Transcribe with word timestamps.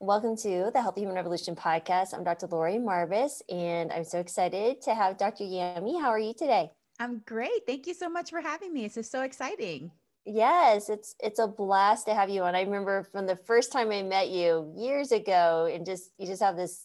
Welcome 0.00 0.36
to 0.36 0.70
the 0.74 0.82
Healthy 0.82 1.00
Human 1.00 1.16
Revolution 1.16 1.56
podcast. 1.56 2.12
I'm 2.12 2.22
Dr. 2.22 2.46
Laurie 2.48 2.74
Marbas, 2.74 3.40
and 3.48 3.90
I'm 3.90 4.04
so 4.04 4.18
excited 4.18 4.82
to 4.82 4.94
have 4.94 5.16
Dr. 5.16 5.44
Yami. 5.44 5.98
How 5.98 6.10
are 6.10 6.18
you 6.18 6.34
today? 6.34 6.70
I'm 7.00 7.22
great. 7.24 7.64
Thank 7.66 7.86
you 7.86 7.94
so 7.94 8.10
much 8.10 8.28
for 8.28 8.42
having 8.42 8.74
me. 8.74 8.82
This 8.82 8.98
is 8.98 9.10
so 9.10 9.22
exciting. 9.22 9.90
Yes, 10.26 10.90
it's 10.90 11.14
it's 11.18 11.38
a 11.38 11.48
blast 11.48 12.04
to 12.08 12.14
have 12.14 12.28
you 12.28 12.42
on. 12.42 12.54
I 12.54 12.60
remember 12.60 13.04
from 13.04 13.26
the 13.26 13.36
first 13.36 13.72
time 13.72 13.90
I 13.90 14.02
met 14.02 14.28
you 14.28 14.70
years 14.76 15.12
ago, 15.12 15.66
and 15.72 15.86
just 15.86 16.10
you 16.18 16.26
just 16.26 16.42
have 16.42 16.56
this 16.58 16.84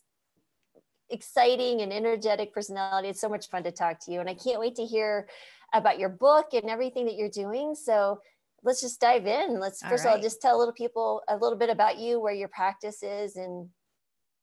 exciting 1.10 1.82
and 1.82 1.92
energetic 1.92 2.54
personality. 2.54 3.10
It's 3.10 3.20
so 3.20 3.28
much 3.28 3.50
fun 3.50 3.64
to 3.64 3.72
talk 3.72 4.00
to 4.06 4.12
you, 4.14 4.22
and 4.22 4.30
I 4.30 4.36
can't 4.36 4.62
wait 4.62 4.76
to 4.76 4.86
hear 4.86 5.28
about 5.74 6.00
your 6.00 6.10
book 6.10 6.54
and 6.54 6.70
everything 6.70 7.08
that 7.08 7.16
you're 7.16 7.30
doing. 7.30 7.76
So 7.76 8.22
let's 8.64 8.82
just 8.82 9.00
dive 9.00 9.28
in. 9.28 9.60
Let's 9.60 9.82
first 9.82 10.06
right. 10.06 10.12
of 10.12 10.18
all 10.18 10.22
just 10.22 10.42
tell 10.42 10.58
little 10.58 10.74
people 10.74 11.22
a 11.28 11.36
little 11.36 11.58
bit 11.58 11.70
about 11.70 11.98
you, 11.98 12.20
where 12.20 12.34
your 12.34 12.50
practice 12.50 13.04
is, 13.04 13.36
and 13.36 13.70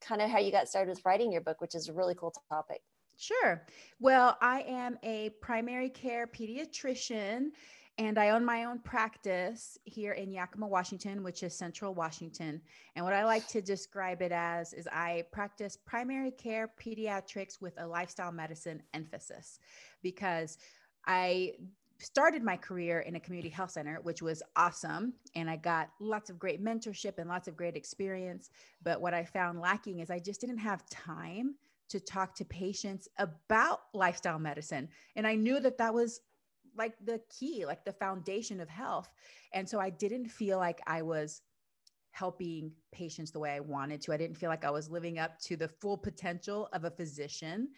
kind 0.01 0.23
of 0.23 0.31
how 0.31 0.39
you 0.39 0.53
got 0.53 0.69
started 0.69 0.91
with 0.91 1.05
writing 1.05 1.33
your 1.33 1.41
book, 1.41 1.61
which 1.61 1.75
is 1.75 1.89
a 1.89 1.93
really 1.93 2.15
cool 2.15 2.33
topic. 2.49 2.81
Sure. 3.17 3.67
Well, 3.99 4.37
I 4.41 4.63
am 4.63 4.97
a 5.03 5.31
primary 5.41 5.89
care 5.89 6.27
pediatrician 6.27 7.51
and 7.99 8.17
I 8.17 8.31
own 8.31 8.45
my 8.45 8.65
own 8.65 8.79
practice 8.79 9.77
here 9.85 10.13
in 10.13 10.31
Yakima, 10.31 10.69
Washington, 10.69 11.25
which 11.25 11.43
is 11.43 11.53
central 11.53 11.95
Washington. 11.95 12.61
And 12.95 13.05
what 13.05 13.13
I 13.13 13.25
like 13.25 13.49
to 13.49 13.61
describe 13.61 14.23
it 14.23 14.31
as 14.31 14.73
is 14.73 14.87
I 14.87 15.25
practice 15.33 15.77
primary 15.85 16.31
care 16.31 16.71
pediatrics 16.81 17.61
with 17.61 17.75
a 17.79 17.87
lifestyle 17.87 18.31
medicine 18.31 18.85
emphasis 18.95 19.59
because 20.01 20.59
I 21.07 21.55
started 22.01 22.43
my 22.43 22.57
career 22.57 23.01
in 23.01 23.17
a 23.17 23.21
community 23.21 23.49
health 23.49 23.73
center, 23.73 23.99
which 24.03 24.23
was 24.23 24.43
awesome. 24.57 25.15
And 25.35 25.51
I 25.51 25.57
got 25.57 25.91
lots 26.01 26.31
of 26.31 26.39
great 26.39 26.63
mentorship 26.63 27.19
and 27.19 27.29
lots 27.29 27.49
of 27.49 27.57
great 27.57 27.77
experience. 27.77 28.51
But 28.83 29.01
what 29.01 29.15
I 29.15 29.25
found 29.25 29.61
lacking 29.61 30.01
is 30.01 30.11
I 30.11 30.19
just 30.19 30.41
didn't 30.41 30.59
have 30.59 30.89
time 30.89 31.57
to 31.89 31.99
talk 31.99 32.35
to 32.37 32.45
patients 32.45 33.09
about 33.19 33.81
lifestyle 33.95 34.39
medicine. 34.39 34.89
And 35.17 35.27
I 35.27 35.35
knew 35.35 35.59
that 35.61 35.79
that 35.79 35.93
was 35.93 36.21
like 36.77 36.95
the 37.05 37.21
key, 37.29 37.67
like 37.67 37.85
the 37.85 37.93
foundation 37.93 38.61
of 38.61 38.69
health. 38.69 39.09
And 39.53 39.69
so 39.69 39.81
I 39.81 39.91
didn't 39.91 40.29
feel 40.29 40.59
like 40.59 40.81
I 40.87 41.03
was 41.03 41.43
helping 42.13 42.73
patients 42.93 43.31
the 43.31 43.39
way 43.39 43.51
I 43.51 43.61
wanted 43.61 44.01
to. 44.03 44.13
I 44.13 44.17
didn't 44.17 44.37
feel 44.37 44.51
like 44.51 44.65
I 44.65 44.71
was 44.71 44.91
living 44.91 45.19
up 45.19 45.39
to 45.43 45.57
the 45.57 45.69
full 45.69 45.97
potential 45.97 46.69
of 46.73 46.85
a 46.85 46.91
physician. 46.91 47.69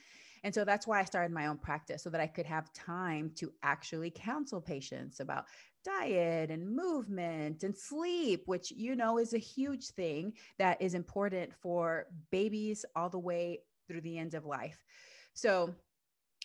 And 0.43 0.55
so 0.55 0.65
that's 0.65 0.87
why 0.87 1.01
I 1.01 1.05
started 1.05 1.33
my 1.33 1.47
own 1.47 1.59
practice 1.59 2.03
so 2.03 2.11
that 2.11 2.21
I 2.21 2.27
could 2.27 2.47
have 2.47 2.73
time 2.73 3.31
to 3.37 3.53
actually 3.63 4.11
counsel 4.11 4.61
patients 4.61 5.21
about 5.21 5.45
diet 5.85 6.51
and 6.51 6.75
movement 6.75 7.63
and 7.63 7.77
sleep, 7.77 8.43
which 8.47 8.71
you 8.71 8.97
know 8.97 9.19
is 9.19 9.35
a 9.35 9.39
huge 9.39 9.89
thing 9.89 10.33
that 10.59 10.81
is 10.81 10.95
important 10.95 11.53
for 11.55 12.07
babies 12.31 12.85
all 12.97 13.09
the 13.09 13.19
way 13.19 13.61
through 13.89 14.01
the 14.03 14.19
end 14.19 14.35
of 14.35 14.45
life. 14.47 14.85
So 15.35 15.75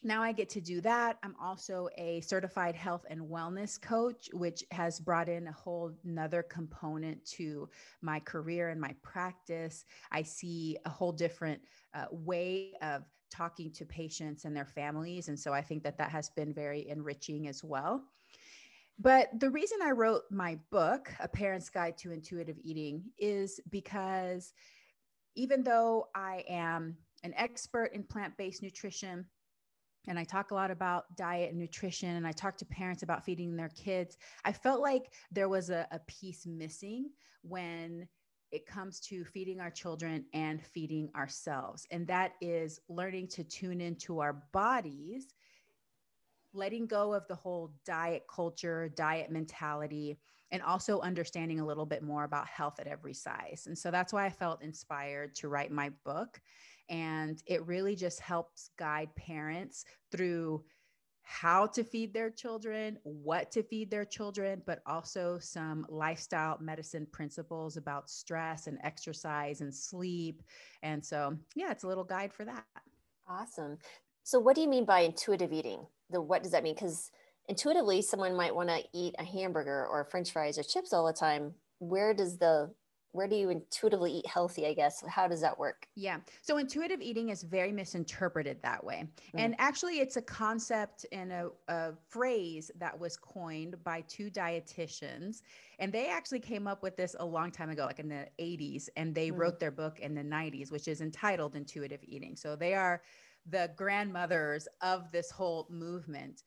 now 0.03 0.21
I 0.21 0.33
get 0.33 0.49
to 0.49 0.61
do 0.61 0.81
that. 0.81 1.17
I'm 1.23 1.35
also 1.41 1.89
a 1.97 2.21
certified 2.21 2.75
health 2.75 3.05
and 3.09 3.21
wellness 3.21 3.81
coach, 3.81 4.29
which 4.33 4.63
has 4.71 4.99
brought 4.99 5.29
in 5.29 5.47
a 5.47 5.51
whole 5.51 5.93
nother 6.03 6.43
component 6.43 7.25
to 7.31 7.69
my 8.01 8.19
career 8.19 8.69
and 8.69 8.79
my 8.79 8.93
practice. 9.01 9.85
I 10.11 10.21
see 10.21 10.77
a 10.85 10.89
whole 10.89 11.11
different 11.11 11.61
uh, 11.93 12.05
way 12.11 12.73
of 12.81 13.03
talking 13.36 13.72
to 13.72 13.86
patients 13.86 14.45
and 14.45 14.55
their 14.55 14.66
families. 14.66 15.28
And 15.28 15.39
so 15.39 15.53
I 15.53 15.61
think 15.61 15.83
that 15.83 15.97
that 15.97 16.11
has 16.11 16.30
been 16.30 16.53
very 16.53 16.88
enriching 16.88 17.47
as 17.47 17.64
well. 17.64 18.03
But 18.97 19.30
the 19.39 19.50
reason 19.50 19.80
I 19.83 19.91
wrote 19.91 20.23
my 20.31 20.58
book, 20.72 21.11
A 21.19 21.28
Parent's 21.28 21.69
Guide 21.69 21.97
to 21.97 22.11
Intuitive 22.11 22.58
Eating, 22.63 23.03
is 23.17 23.59
because 23.69 24.53
even 25.35 25.63
though 25.63 26.07
I 26.16 26.44
am 26.47 26.96
an 27.23 27.34
expert 27.35 27.91
in 27.94 28.03
plant 28.03 28.38
based 28.38 28.63
nutrition, 28.63 29.25
and 30.07 30.19
I 30.19 30.23
talk 30.23 30.52
a 30.52 30.56
lot 30.56 30.72
about 30.72 31.13
diet 31.17 31.50
and 31.50 31.59
nutrition, 31.59 32.16
and 32.16 32.28
I 32.28 32.31
talk 32.31 32.57
to 32.57 32.66
parents 32.66 33.03
about 33.03 33.25
feeding 33.25 33.56
their 33.56 33.69
kids. 33.69 34.17
I 34.46 34.52
felt 34.52 34.81
like 34.81 35.12
there 35.31 35.50
was 35.50 35.69
a, 35.72 35.88
a 35.91 36.00
piece 36.07 36.46
missing 36.46 37.09
when 37.41 38.07
it 38.55 38.66
comes 38.66 39.01
to 39.01 39.25
feeding 39.25 39.59
our 39.59 39.69
children 39.69 40.23
and 40.33 40.61
feeding 40.61 41.09
ourselves. 41.13 41.85
And 41.91 42.07
that 42.07 42.35
is 42.39 42.79
learning 42.88 43.27
to 43.29 43.43
tune 43.43 43.81
into 43.81 44.21
our 44.21 44.43
bodies, 44.53 45.33
letting 46.53 46.88
go 46.88 47.13
of 47.13 47.27
the 47.27 47.35
whole 47.35 47.73
diet 47.85 48.23
culture, 48.33 48.88
diet 48.95 49.29
mentality, 49.29 50.17
and 50.51 50.63
also 50.63 51.01
understanding 51.01 51.59
a 51.59 51.66
little 51.66 51.85
bit 51.85 52.01
more 52.01 52.23
about 52.23 52.47
health 52.47 52.79
at 52.79 52.88
every 52.88 53.13
size. 53.13 53.66
And 53.67 53.77
so 53.77 53.91
that's 53.91 54.13
why 54.13 54.25
I 54.25 54.29
felt 54.29 54.63
inspired 54.63 55.35
to 55.35 55.49
write 55.49 55.72
my 55.72 55.89
book. 56.05 56.39
And 56.87 57.43
it 57.47 57.66
really 57.66 57.95
just 57.95 58.22
helps 58.22 58.69
guide 58.77 59.13
parents 59.17 59.83
through 60.13 60.63
how 61.25 61.66
to 61.66 61.84
feed 61.84 62.13
their 62.13 62.30
children, 62.30 62.97
what 63.03 63.52
to 63.52 63.63
feed 63.63 63.90
their 63.90 64.06
children, 64.06 64.62
but 64.66 64.81
also 64.86 65.38
some 65.40 65.86
lifestyle 65.90 66.58
medicine 66.62 67.08
principles 67.12 67.78
about 67.78 68.09
stress 68.09 68.68
and 68.68 68.78
exercise 68.84 69.62
and 69.62 69.74
sleep. 69.74 70.44
And 70.84 71.03
so, 71.03 71.35
yeah, 71.56 71.72
it's 71.72 71.84
a 71.84 71.88
little 71.88 72.03
guide 72.03 72.31
for 72.31 72.46
that. 72.46 72.64
Awesome. 73.28 73.80
So, 74.24 74.40
what 74.40 74.56
do 74.56 74.62
you 74.62 74.69
mean 74.69 74.85
by 74.85 75.02
intuitive 75.02 75.52
eating? 75.52 75.85
The 76.12 76.22
what 76.22 76.44
does 76.44 76.52
that 76.52 76.64
mean? 76.64 76.75
Because 76.75 77.12
intuitively, 77.50 78.02
someone 78.03 78.35
might 78.35 78.56
want 78.56 78.69
to 78.69 78.84
eat 78.94 79.16
a 79.18 79.25
hamburger 79.25 79.88
or 79.88 80.06
French 80.06 80.31
fries 80.31 80.59
or 80.59 80.64
chips 80.64 80.94
all 80.94 81.08
the 81.08 81.14
time. 81.14 81.53
Where 81.80 82.14
does 82.14 82.38
the 82.38 82.72
where 83.16 83.28
do 83.28 83.36
you 83.36 83.50
intuitively 83.50 84.12
eat 84.12 84.28
healthy 84.28 84.68
i 84.68 84.74
guess? 84.74 85.03
How 85.08 85.28
does 85.28 85.42
that 85.42 85.58
work? 85.58 85.88
Yeah. 85.96 86.18
So 86.42 86.58
intuitive 86.58 87.02
eating 87.02 87.30
is 87.30 87.44
very 87.44 87.72
misinterpreted 87.72 88.62
that 88.62 88.84
way. 88.84 89.08
Mm. 89.34 89.40
and 89.40 89.56
actually 89.58 90.00
it's 90.00 90.18
a 90.18 90.22
concept 90.22 91.06
and 91.12 91.31
a, 91.31 91.50
a, 91.68 91.94
phrase 92.09 92.72
that 92.78 92.98
was 93.00 93.18
coined 93.18 93.76
by 93.84 94.02
two 94.08 94.30
dietitians 94.30 95.42
and 95.80 95.92
they 95.92 96.08
actually 96.09 96.40
came 96.40 96.68
up 96.68 96.84
with 96.84 96.96
this 96.96 97.16
a 97.20 97.26
long 97.26 97.52
time 97.52 97.70
ago 97.70 97.86
like 97.86 98.00
in 98.00 98.09
the 98.09 98.28
80s 98.40 98.90
and 98.98 99.14
they 99.16 99.30
mm. 99.30 99.38
wrote 99.38 99.59
their 99.59 99.72
book 99.72 100.00
in 100.00 100.14
the 100.14 100.24
90s 100.24 100.72
which 100.72 100.88
is 100.88 101.02
entitled 101.02 101.56
intuitive 101.56 102.02
eating. 102.03 102.36
So 102.36 102.56
they 102.56 102.74
are 102.74 103.02
the 103.47 103.72
grandmothers 103.76 104.68
of 104.82 105.12
this 105.12 105.30
whole 105.30 105.68
movement 105.70 106.44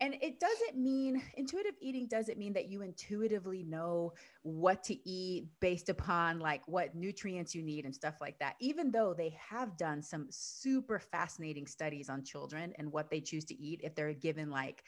and 0.00 0.16
it 0.20 0.40
doesn't 0.40 0.76
mean 0.76 1.22
intuitive 1.36 1.74
eating 1.80 2.06
doesn't 2.06 2.38
mean 2.38 2.52
that 2.52 2.68
you 2.68 2.82
intuitively 2.82 3.62
know 3.62 4.12
what 4.42 4.82
to 4.84 5.08
eat 5.08 5.46
based 5.60 5.88
upon 5.88 6.38
like 6.38 6.62
what 6.66 6.94
nutrients 6.94 7.54
you 7.54 7.62
need 7.62 7.84
and 7.84 7.94
stuff 7.94 8.14
like 8.20 8.38
that 8.38 8.54
even 8.60 8.90
though 8.90 9.14
they 9.14 9.36
have 9.38 9.76
done 9.76 10.02
some 10.02 10.26
super 10.30 10.98
fascinating 10.98 11.66
studies 11.66 12.08
on 12.08 12.22
children 12.24 12.72
and 12.78 12.90
what 12.90 13.10
they 13.10 13.20
choose 13.20 13.44
to 13.44 13.54
eat 13.60 13.80
if 13.84 13.94
they're 13.94 14.12
given 14.12 14.50
like 14.50 14.84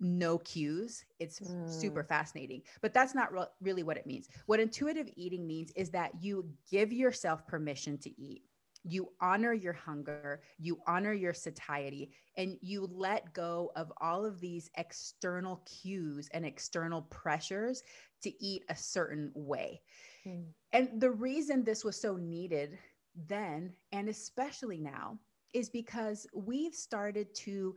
no 0.00 0.38
cues. 0.38 1.04
It's 1.18 1.40
mm. 1.40 1.68
super 1.68 2.04
fascinating 2.04 2.62
but 2.80 2.94
that's 2.94 3.14
not 3.14 3.32
re- 3.32 3.46
really 3.60 3.82
what 3.82 3.96
it 3.96 4.06
means. 4.06 4.28
What 4.46 4.60
intuitive 4.60 5.08
eating 5.16 5.46
means 5.46 5.72
is 5.74 5.90
that 5.90 6.12
you 6.20 6.48
give 6.70 6.92
yourself 6.92 7.46
permission 7.46 7.98
to 7.98 8.20
eat 8.20 8.42
you 8.88 9.10
honor 9.20 9.52
your 9.52 9.72
hunger, 9.72 10.40
you 10.58 10.78
honor 10.86 11.12
your 11.12 11.34
satiety, 11.34 12.10
and 12.36 12.56
you 12.60 12.88
let 12.92 13.32
go 13.32 13.70
of 13.76 13.92
all 14.00 14.24
of 14.24 14.40
these 14.40 14.70
external 14.76 15.62
cues 15.66 16.28
and 16.32 16.44
external 16.44 17.02
pressures 17.02 17.82
to 18.22 18.44
eat 18.44 18.64
a 18.68 18.76
certain 18.76 19.30
way. 19.34 19.80
Mm. 20.26 20.46
And 20.72 21.00
the 21.00 21.10
reason 21.10 21.62
this 21.62 21.84
was 21.84 22.00
so 22.00 22.16
needed 22.16 22.78
then, 23.28 23.72
and 23.92 24.08
especially 24.08 24.80
now, 24.80 25.18
is 25.54 25.68
because 25.68 26.26
we've 26.34 26.74
started 26.74 27.34
to 27.34 27.74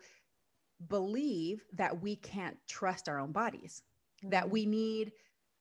believe 0.87 1.63
that 1.73 2.01
we 2.01 2.15
can't 2.15 2.57
trust 2.67 3.07
our 3.07 3.19
own 3.19 3.31
bodies, 3.31 3.83
mm. 4.23 4.31
that 4.31 4.49
we 4.49 4.65
need 4.65 5.11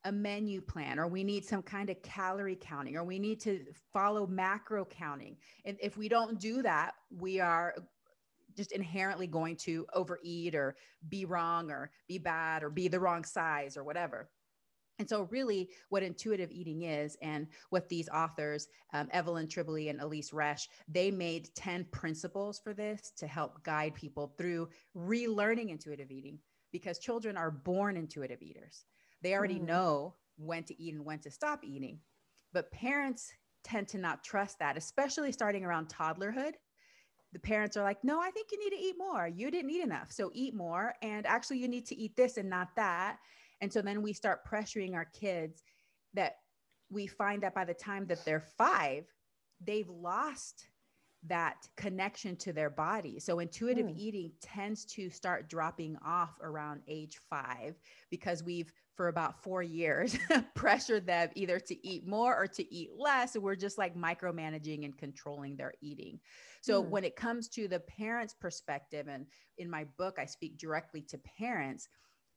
a 0.05 0.11
menu 0.11 0.61
plan 0.61 0.99
or 0.99 1.07
we 1.07 1.23
need 1.23 1.45
some 1.45 1.61
kind 1.61 1.89
of 1.89 2.01
calorie 2.01 2.57
counting 2.59 2.95
or 2.95 3.03
we 3.03 3.19
need 3.19 3.39
to 3.41 3.63
follow 3.93 4.25
macro 4.25 4.85
counting. 4.85 5.37
And 5.65 5.77
if 5.81 5.97
we 5.97 6.09
don't 6.09 6.39
do 6.39 6.61
that, 6.63 6.93
we 7.11 7.39
are 7.39 7.75
just 8.55 8.71
inherently 8.71 9.27
going 9.27 9.55
to 9.55 9.85
overeat 9.93 10.55
or 10.55 10.75
be 11.09 11.25
wrong 11.25 11.71
or 11.71 11.91
be 12.07 12.17
bad 12.17 12.63
or 12.63 12.69
be 12.69 12.87
the 12.87 12.99
wrong 12.99 13.23
size 13.23 13.77
or 13.77 13.83
whatever. 13.83 14.29
And 14.99 15.09
so, 15.09 15.23
really, 15.31 15.69
what 15.89 16.03
intuitive 16.03 16.51
eating 16.51 16.83
is, 16.83 17.17
and 17.23 17.47
what 17.71 17.89
these 17.89 18.07
authors, 18.09 18.67
um, 18.93 19.07
Evelyn 19.11 19.47
Tribole 19.47 19.89
and 19.89 19.99
Elyse 19.99 20.31
Resch, 20.31 20.67
they 20.87 21.09
made 21.09 21.49
10 21.55 21.85
principles 21.85 22.59
for 22.63 22.75
this 22.75 23.11
to 23.17 23.25
help 23.25 23.63
guide 23.63 23.95
people 23.95 24.35
through 24.37 24.69
relearning 24.95 25.69
intuitive 25.69 26.11
eating 26.11 26.37
because 26.71 26.99
children 26.99 27.35
are 27.35 27.49
born 27.49 27.97
intuitive 27.97 28.43
eaters. 28.43 28.85
They 29.21 29.33
already 29.33 29.59
mm. 29.59 29.67
know 29.67 30.15
when 30.37 30.63
to 30.63 30.81
eat 30.81 30.93
and 30.93 31.05
when 31.05 31.19
to 31.19 31.31
stop 31.31 31.63
eating. 31.63 31.99
But 32.53 32.71
parents 32.71 33.31
tend 33.63 33.87
to 33.89 33.97
not 33.97 34.23
trust 34.23 34.59
that, 34.59 34.77
especially 34.77 35.31
starting 35.31 35.63
around 35.63 35.89
toddlerhood. 35.89 36.53
The 37.33 37.39
parents 37.39 37.77
are 37.77 37.83
like, 37.83 38.03
no, 38.03 38.19
I 38.19 38.31
think 38.31 38.49
you 38.51 38.59
need 38.59 38.75
to 38.75 38.81
eat 38.81 38.95
more. 38.97 39.27
You 39.27 39.51
didn't 39.51 39.71
eat 39.71 39.83
enough. 39.83 40.11
So 40.11 40.31
eat 40.33 40.53
more. 40.53 40.95
And 41.01 41.25
actually, 41.25 41.59
you 41.59 41.67
need 41.67 41.85
to 41.87 41.95
eat 41.95 42.15
this 42.17 42.37
and 42.37 42.49
not 42.49 42.69
that. 42.75 43.17
And 43.61 43.71
so 43.71 43.81
then 43.81 44.01
we 44.01 44.11
start 44.11 44.45
pressuring 44.45 44.95
our 44.95 45.05
kids 45.05 45.63
that 46.13 46.37
we 46.89 47.07
find 47.07 47.41
that 47.43 47.55
by 47.55 47.63
the 47.63 47.73
time 47.73 48.05
that 48.07 48.25
they're 48.25 48.43
five, 48.57 49.05
they've 49.65 49.87
lost 49.87 50.67
that 51.27 51.67
connection 51.77 52.35
to 52.35 52.51
their 52.51 52.69
body. 52.69 53.19
So 53.19 53.39
intuitive 53.39 53.85
mm. 53.85 53.97
eating 53.97 54.31
tends 54.41 54.85
to 54.85 55.09
start 55.09 55.49
dropping 55.49 55.95
off 56.05 56.35
around 56.41 56.81
age 56.87 57.19
five 57.29 57.75
because 58.09 58.43
we've 58.43 58.73
for 59.01 59.07
about 59.07 59.41
four 59.41 59.63
years 59.63 60.15
pressured 60.53 61.07
them 61.07 61.27
either 61.33 61.59
to 61.59 61.87
eat 61.87 62.05
more 62.05 62.37
or 62.37 62.45
to 62.45 62.71
eat 62.71 62.91
less. 62.95 63.33
So 63.33 63.39
we're 63.39 63.55
just 63.55 63.79
like 63.79 63.95
micromanaging 63.95 64.85
and 64.85 64.95
controlling 64.95 65.55
their 65.55 65.73
eating. 65.81 66.19
So 66.61 66.83
mm. 66.83 66.87
when 66.87 67.03
it 67.03 67.15
comes 67.15 67.47
to 67.47 67.67
the 67.67 67.79
parents' 67.79 68.35
perspective, 68.39 69.07
and 69.07 69.25
in 69.57 69.71
my 69.71 69.85
book, 69.97 70.19
I 70.19 70.25
speak 70.25 70.59
directly 70.59 71.01
to 71.09 71.17
parents. 71.39 71.89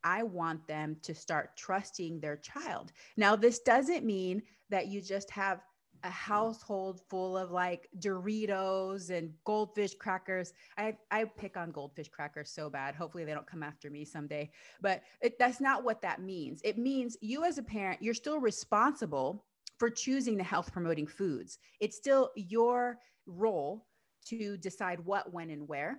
I 0.05 0.23
want 0.23 0.67
them 0.67 0.97
to 1.03 1.15
start 1.15 1.55
trusting 1.55 2.21
their 2.21 2.39
child. 2.39 2.93
Now, 3.19 3.37
this 3.37 3.59
doesn't 3.59 4.07
mean 4.07 4.41
that 4.71 4.87
you 4.87 5.03
just 5.03 5.31
have 5.33 5.61
a 6.05 6.11
household 6.11 7.01
full 7.09 7.37
of 7.37 7.51
like 7.51 7.89
Doritos 7.99 9.11
and 9.11 9.33
goldfish 9.45 9.95
crackers. 9.95 10.53
I, 10.77 10.97
I 11.11 11.25
pick 11.25 11.56
on 11.56 11.73
goldfish 11.73 12.09
crackers 12.09 12.51
so 12.51 12.69
bad. 12.71 12.95
Hopefully 12.95 13.25
they 13.25 13.33
don't 13.33 13.47
come 13.47 13.62
after 13.62 13.91
me 13.91 14.05
someday. 14.05 14.51
But 14.81 15.03
it, 15.23 15.39
that's 15.39 15.61
not 15.61 15.83
what 15.83 16.03
that 16.03 16.21
means. 16.21 16.61
It 16.62 16.79
means 16.79 17.17
you 17.21 17.45
as 17.45 17.59
a 17.59 17.62
parent, 17.62 18.03
you're 18.03 18.15
still 18.15 18.39
responsible 18.39 19.45
for 19.79 19.91
choosing 19.91 20.37
the 20.37 20.45
health 20.45 20.73
promoting 20.73 21.06
foods. 21.06 21.59
It's 21.81 21.97
still 21.97 22.31
your 22.37 22.99
role 23.27 23.87
to 24.27 24.56
decide 24.59 25.01
what, 25.01 25.33
when, 25.33 25.51
and 25.51 25.67
where. 25.67 25.99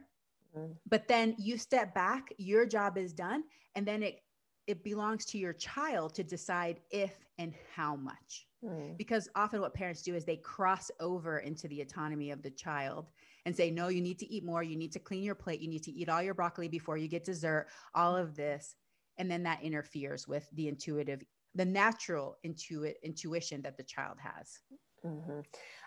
Mm. 0.57 0.75
But 0.87 1.07
then 1.07 1.35
you 1.37 1.57
step 1.57 1.93
back, 1.93 2.31
your 2.37 2.65
job 2.65 2.97
is 2.97 3.11
done, 3.11 3.43
and 3.75 3.85
then 3.85 4.03
it 4.03 4.21
it 4.67 4.83
belongs 4.83 5.25
to 5.25 5.37
your 5.37 5.53
child 5.53 6.13
to 6.15 6.23
decide 6.23 6.79
if 6.89 7.13
and 7.37 7.53
how 7.75 7.95
much. 7.95 8.47
Mm. 8.63 8.97
Because 8.97 9.29
often 9.35 9.61
what 9.61 9.73
parents 9.73 10.01
do 10.01 10.15
is 10.15 10.25
they 10.25 10.37
cross 10.37 10.89
over 10.99 11.39
into 11.39 11.67
the 11.67 11.81
autonomy 11.81 12.31
of 12.31 12.41
the 12.41 12.49
child 12.49 13.07
and 13.45 13.55
say, 13.55 13.69
no, 13.69 13.89
you 13.89 14.01
need 14.01 14.17
to 14.19 14.31
eat 14.31 14.43
more. 14.43 14.63
You 14.63 14.75
need 14.75 14.91
to 14.93 14.99
clean 14.99 15.23
your 15.23 15.35
plate. 15.35 15.61
You 15.61 15.69
need 15.69 15.83
to 15.83 15.91
eat 15.91 16.09
all 16.09 16.21
your 16.21 16.33
broccoli 16.33 16.67
before 16.67 16.97
you 16.97 17.07
get 17.07 17.23
dessert, 17.23 17.67
all 17.93 18.15
of 18.15 18.35
this. 18.35 18.75
And 19.17 19.29
then 19.29 19.43
that 19.43 19.61
interferes 19.61 20.27
with 20.27 20.49
the 20.53 20.67
intuitive, 20.67 21.23
the 21.53 21.65
natural 21.65 22.37
intuit, 22.45 22.95
intuition 23.03 23.61
that 23.61 23.77
the 23.77 23.83
child 23.83 24.17
has. 24.19 24.59
Mm-hmm. 25.05 25.41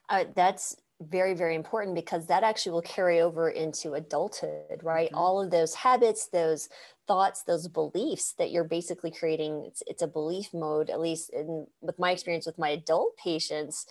Uh, 0.08 0.24
that's 0.34 0.76
very 1.00 1.32
very 1.32 1.54
important 1.54 1.94
because 1.94 2.26
that 2.26 2.42
actually 2.42 2.72
will 2.72 2.82
carry 2.82 3.20
over 3.20 3.50
into 3.50 3.94
adulthood 3.94 4.80
right? 4.82 5.08
Mm-hmm. 5.08 5.18
all 5.18 5.40
of 5.40 5.50
those 5.50 5.74
habits 5.74 6.26
those 6.26 6.68
thoughts 7.06 7.44
those 7.44 7.68
beliefs 7.68 8.34
that 8.36 8.50
you're 8.50 8.64
basically 8.64 9.12
creating 9.12 9.64
it's, 9.64 9.82
it's 9.86 10.02
a 10.02 10.08
belief 10.08 10.52
mode 10.52 10.90
at 10.90 11.00
least 11.00 11.30
in 11.30 11.68
with 11.80 11.98
my 12.00 12.10
experience 12.10 12.46
with 12.46 12.58
my 12.58 12.70
adult 12.70 13.16
patients 13.16 13.86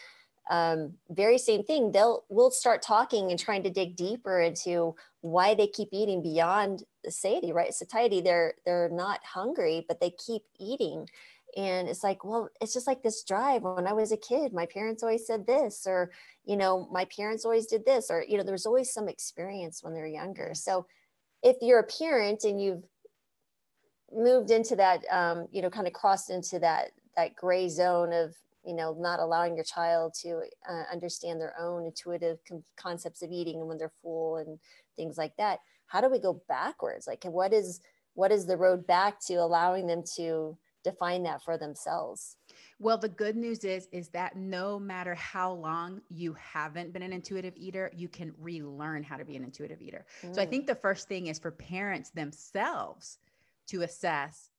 um, 0.50 0.94
very 1.10 1.38
same 1.38 1.64
thing. 1.64 1.92
They'll 1.92 2.24
we'll 2.30 2.52
start 2.52 2.82
talking 2.82 3.32
and 3.32 3.40
trying 3.40 3.64
to 3.64 3.70
dig 3.70 3.96
deeper 3.96 4.40
into 4.40 4.96
why 5.22 5.56
they 5.56 5.68
keep 5.68 5.90
eating 5.92 6.22
beyond 6.22 6.84
the 7.04 7.12
satiety 7.12 7.52
right? 7.52 7.74
Satiety 7.74 8.22
they're 8.22 8.54
they're 8.66 8.90
not 8.90 9.20
hungry 9.24 9.86
but 9.88 10.00
they 10.00 10.12
keep 10.12 10.44
eating 10.60 11.10
and 11.58 11.90
it's 11.90 12.04
like 12.04 12.24
well 12.24 12.50
it's 12.62 12.74
just 12.74 12.88
like 12.88 13.04
this 13.04 13.24
drive 13.24 13.64
when 13.64 13.88
i 13.88 13.92
was 13.92 14.12
a 14.12 14.18
kid 14.18 14.54
my 14.54 14.66
parents 14.68 15.04
always 15.04 15.26
said 15.26 15.46
this 15.46 15.86
or 15.86 16.12
you 16.46 16.56
know 16.56 16.88
my 16.92 17.06
parents 17.06 17.44
always 17.44 17.66
did 17.66 17.86
this 17.86 18.10
or 18.10 18.24
you 18.28 18.38
know 18.38 18.44
there's 18.44 18.66
always 18.66 18.92
some 18.92 19.10
experience 19.10 19.84
when 19.84 19.94
they're 19.94 20.08
younger. 20.08 20.52
So 20.54 20.86
if 21.44 21.58
you're 21.62 21.80
a 21.80 21.84
parent 21.84 22.46
and 22.46 22.60
you've 22.62 22.84
moved 24.12 24.50
into 24.52 24.76
that 24.78 25.02
um, 25.12 25.48
you 25.52 25.62
know 25.62 25.70
kind 25.70 25.88
of 25.88 25.94
crossed 25.94 26.30
into 26.30 26.58
that 26.60 26.92
that 27.18 27.36
gray 27.36 27.68
zone 27.68 28.14
of 28.14 28.34
you 28.64 28.74
know 28.74 28.96
not 28.98 29.20
allowing 29.20 29.56
your 29.56 29.66
child 29.66 30.14
to 30.22 30.42
uh, 30.70 30.84
understand 30.92 31.42
their 31.42 31.54
own 31.60 31.86
intuitive 31.86 32.40
com- 32.48 32.64
concepts 32.78 33.22
of 33.22 33.32
eating 33.32 33.60
and 33.60 33.68
when 33.68 33.78
they're 33.78 33.92
full 34.02 34.38
and 34.38 34.58
things 34.96 35.18
like 35.18 35.36
that 35.38 35.60
how 35.88 36.02
do 36.02 36.10
we 36.10 36.20
go 36.20 36.42
backwards? 36.48 37.08
Like 37.08 37.24
what 37.24 37.54
is 37.54 37.82
what 38.14 38.32
is 38.32 38.46
the 38.46 38.58
road 38.58 38.86
back 38.88 39.20
to 39.28 39.36
allowing 39.36 39.88
them 39.88 40.04
to 40.16 40.58
define 40.90 41.24
that 41.24 41.44
for 41.44 41.58
themselves? 41.58 42.38
Well 42.80 42.98
the 42.98 43.10
good 43.10 43.36
news 43.36 43.64
is 43.64 43.88
is 43.92 44.10
that 44.10 44.36
no 44.36 44.80
matter 44.80 45.16
how 45.16 45.52
long 45.54 46.02
you 46.10 46.36
haven't 46.40 46.94
been 46.94 47.02
an 47.02 47.14
intuitive 47.14 47.54
eater 47.56 47.92
you 47.96 48.08
can 48.08 48.34
relearn 48.40 49.04
how 49.04 49.18
to 49.18 49.26
be 49.26 49.36
an 49.36 49.44
intuitive 49.44 49.82
eater. 49.82 50.06
Mm. 50.24 50.36
so 50.36 50.42
i 50.42 50.46
mm. 50.46 50.50
think 50.50 50.68
the 50.68 50.76
first 50.76 51.08
thing 51.08 51.28
is 51.28 51.40
for 51.40 51.52
parents 51.52 52.10
themselves 52.12 53.18
to 53.68 53.82
assess 53.82 54.50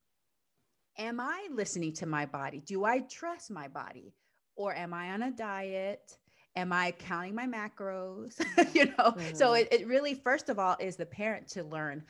am 0.99 1.21
i 1.21 1.49
listening 1.53 1.93
to 1.95 2.07
my 2.07 2.27
body? 2.27 2.61
Do 2.61 2.85
i 2.85 3.01
trust 3.01 3.51
my 3.51 3.69
body? 3.69 4.15
Or 4.57 4.75
am 4.75 4.93
i 4.93 5.11
on 5.11 5.23
a 5.23 5.31
diet? 5.31 6.19
Am 6.57 6.73
i 6.73 6.91
counting 6.91 7.35
my 7.35 7.47
macros? 7.47 8.35
You 8.75 8.87
know? 8.87 9.13
Mm. 9.13 9.37
so 9.37 9.55
it, 9.55 9.69
it 9.71 9.87
really 9.87 10.15
first 10.15 10.49
of 10.49 10.59
all 10.59 10.77
is 10.81 10.97
the 10.97 11.07
parent 11.07 11.49
to 11.49 11.63
learn 11.63 12.05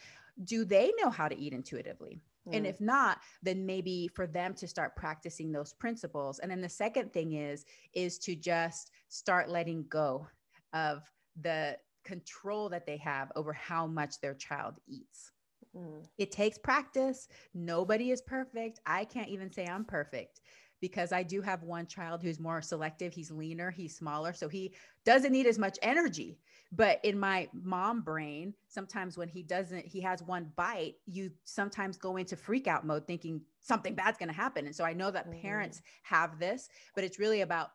do 0.44 0.64
they 0.64 0.92
know 1.00 1.10
how 1.10 1.28
to 1.28 1.36
eat 1.36 1.52
intuitively 1.52 2.20
and 2.52 2.64
mm. 2.64 2.68
if 2.68 2.80
not, 2.80 3.18
then 3.42 3.66
maybe 3.66 4.08
for 4.14 4.26
them 4.26 4.54
to 4.54 4.68
start 4.68 4.96
practicing 4.96 5.52
those 5.52 5.72
principles. 5.74 6.38
And 6.38 6.50
then 6.50 6.60
the 6.60 6.68
second 6.68 7.12
thing 7.12 7.34
is 7.34 7.64
is 7.94 8.18
to 8.20 8.34
just 8.34 8.90
start 9.08 9.48
letting 9.48 9.84
go 9.88 10.26
of 10.72 11.02
the 11.40 11.76
control 12.04 12.68
that 12.70 12.86
they 12.86 12.96
have 12.98 13.30
over 13.36 13.52
how 13.52 13.86
much 13.86 14.20
their 14.20 14.34
child 14.34 14.74
eats. 14.86 15.32
Mm. 15.76 16.04
It 16.16 16.32
takes 16.32 16.58
practice. 16.58 17.28
Nobody 17.54 18.10
is 18.10 18.22
perfect. 18.22 18.80
I 18.86 19.04
can't 19.04 19.28
even 19.28 19.52
say 19.52 19.66
I'm 19.66 19.84
perfect 19.84 20.40
because 20.80 21.12
I 21.12 21.22
do 21.22 21.40
have 21.42 21.62
one 21.62 21.86
child 21.86 22.22
who's 22.22 22.38
more 22.38 22.62
selective. 22.62 23.12
He's 23.12 23.30
leaner, 23.30 23.70
he's 23.70 23.96
smaller, 23.96 24.32
so 24.32 24.48
he 24.48 24.74
doesn't 25.04 25.32
need 25.32 25.46
as 25.46 25.58
much 25.58 25.78
energy. 25.82 26.38
But 26.70 27.00
in 27.02 27.18
my 27.18 27.48
mom 27.52 28.02
brain, 28.02 28.54
sometimes 28.68 29.16
when 29.16 29.28
he 29.28 29.42
doesn't, 29.42 29.86
he 29.86 30.00
has 30.02 30.22
one 30.22 30.52
bite, 30.54 30.96
you 31.06 31.30
sometimes 31.44 31.96
go 31.96 32.16
into 32.16 32.36
freak 32.36 32.66
out 32.66 32.86
mode 32.86 33.06
thinking 33.06 33.40
something 33.60 33.94
bad's 33.94 34.18
going 34.18 34.28
to 34.28 34.34
happen. 34.34 34.66
And 34.66 34.76
so 34.76 34.84
I 34.84 34.92
know 34.92 35.10
that 35.10 35.30
mm-hmm. 35.30 35.40
parents 35.40 35.80
have 36.02 36.38
this, 36.38 36.68
but 36.94 37.04
it's 37.04 37.18
really 37.18 37.40
about 37.40 37.70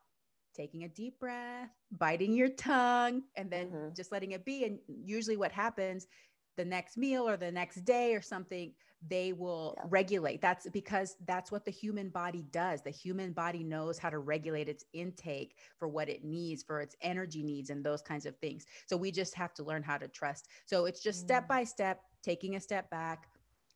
taking 0.56 0.84
a 0.84 0.90
deep 0.90 1.20
breath, 1.20 1.70
biting 1.92 2.34
your 2.34 2.50
tongue, 2.50 3.24
and 3.36 3.50
then 3.50 3.68
mm-hmm. 3.68 3.96
just 3.96 4.12
letting 4.12 4.32
it 4.32 4.46
be. 4.46 4.66
And 4.66 4.78
usually 4.88 5.38
what 5.38 5.52
happens 5.52 6.08
the 6.56 6.66
next 6.66 6.98
meal 6.98 7.28
or 7.28 7.36
the 7.36 7.52
next 7.52 7.84
day 7.84 8.14
or 8.14 8.22
something, 8.22 8.74
they 9.10 9.34
will 9.34 9.76
yeah. 9.78 9.84
regulate. 9.90 10.42
That's 10.42 10.70
because 10.70 11.16
that's 11.26 11.52
what 11.52 11.66
the 11.66 11.72
human 11.72 12.10
body 12.10 12.46
does. 12.52 12.82
The 12.82 12.90
human 12.90 13.34
body 13.34 13.64
knows 13.64 13.98
how 13.98 14.10
to 14.10 14.20
regulate 14.20 14.70
its 14.70 14.86
intake 14.94 15.58
for 15.78 15.88
what 15.88 16.10
it 16.10 16.24
needs, 16.24 16.64
for 16.64 16.82
its 16.82 16.96
energy 17.02 17.44
needs, 17.44 17.70
and 17.70 17.84
those 17.84 18.02
kinds 18.02 18.26
of 18.26 18.38
things. 18.38 18.66
So 18.86 18.96
we 18.96 19.12
just 19.12 19.36
have 19.36 19.54
to 19.56 19.64
learn 19.64 19.84
how 19.84 19.98
to 19.98 20.08
trust. 20.08 20.48
So 20.66 20.86
it's 20.86 21.02
just 21.02 21.22
mm. 21.22 21.26
step 21.26 21.48
by 21.48 21.64
step, 21.64 22.02
taking 22.22 22.56
a 22.56 22.60
step 22.60 22.90
back, 22.90 23.28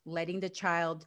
letting 0.06 0.40
the 0.40 0.50
child 0.50 1.06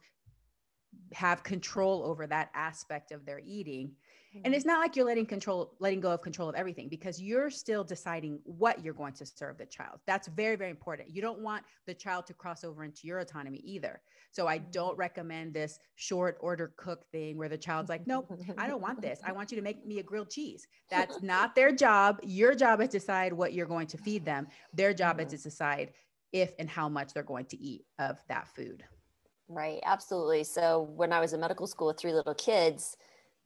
have 1.13 1.43
control 1.43 2.03
over 2.03 2.27
that 2.27 2.49
aspect 2.53 3.11
of 3.11 3.25
their 3.25 3.41
eating 3.45 3.91
and 4.33 4.45
mm-hmm. 4.45 4.53
it's 4.53 4.65
not 4.65 4.79
like 4.79 4.95
you're 4.95 5.05
letting 5.05 5.25
control, 5.25 5.73
letting 5.79 5.99
go 5.99 6.11
of 6.11 6.21
control 6.21 6.47
of 6.47 6.55
everything 6.55 6.87
because 6.87 7.21
you're 7.21 7.49
still 7.49 7.83
deciding 7.83 8.39
what 8.45 8.83
you're 8.83 8.93
going 8.93 9.13
to 9.13 9.25
serve 9.25 9.57
the 9.57 9.65
child. 9.65 9.99
That's 10.07 10.27
very, 10.29 10.55
very 10.55 10.69
important. 10.69 11.09
You 11.09 11.21
don't 11.21 11.39
want 11.39 11.63
the 11.85 11.93
child 11.93 12.27
to 12.27 12.33
cross 12.33 12.63
over 12.63 12.83
into 12.83 13.07
your 13.07 13.19
autonomy 13.19 13.59
either. 13.65 14.01
So 14.31 14.47
I 14.47 14.59
don't 14.59 14.91
mm-hmm. 14.91 14.99
recommend 14.99 15.53
this 15.53 15.79
short 15.95 16.37
order 16.39 16.73
cook 16.77 17.05
thing 17.11 17.37
where 17.37 17.49
the 17.49 17.57
child's 17.57 17.89
like, 17.89 18.07
nope, 18.07 18.31
I 18.57 18.67
don't 18.67 18.81
want 18.81 19.01
this. 19.01 19.19
I 19.25 19.31
want 19.33 19.51
you 19.51 19.57
to 19.57 19.63
make 19.63 19.85
me 19.85 19.99
a 19.99 20.03
grilled 20.03 20.29
cheese. 20.29 20.65
That's 20.89 21.21
not 21.21 21.53
their 21.53 21.73
job. 21.73 22.19
Your 22.23 22.55
job 22.55 22.81
is 22.81 22.89
to 22.89 22.99
decide 22.99 23.33
what 23.33 23.53
you're 23.53 23.65
going 23.65 23.87
to 23.87 23.97
feed 23.97 24.23
them. 24.23 24.47
Their 24.73 24.93
job 24.93 25.19
is 25.19 25.27
mm-hmm. 25.27 25.35
to 25.35 25.43
decide 25.43 25.91
if 26.31 26.53
and 26.57 26.69
how 26.69 26.87
much 26.87 27.13
they're 27.13 27.23
going 27.23 27.45
to 27.45 27.59
eat 27.61 27.83
of 27.99 28.17
that 28.29 28.47
food. 28.47 28.83
Right, 29.49 29.81
absolutely. 29.83 30.45
So 30.45 30.89
when 30.95 31.11
I 31.11 31.19
was 31.19 31.33
in 31.33 31.41
medical 31.41 31.67
school 31.67 31.87
with 31.87 31.99
three 31.99 32.13
little 32.13 32.33
kids, 32.33 32.95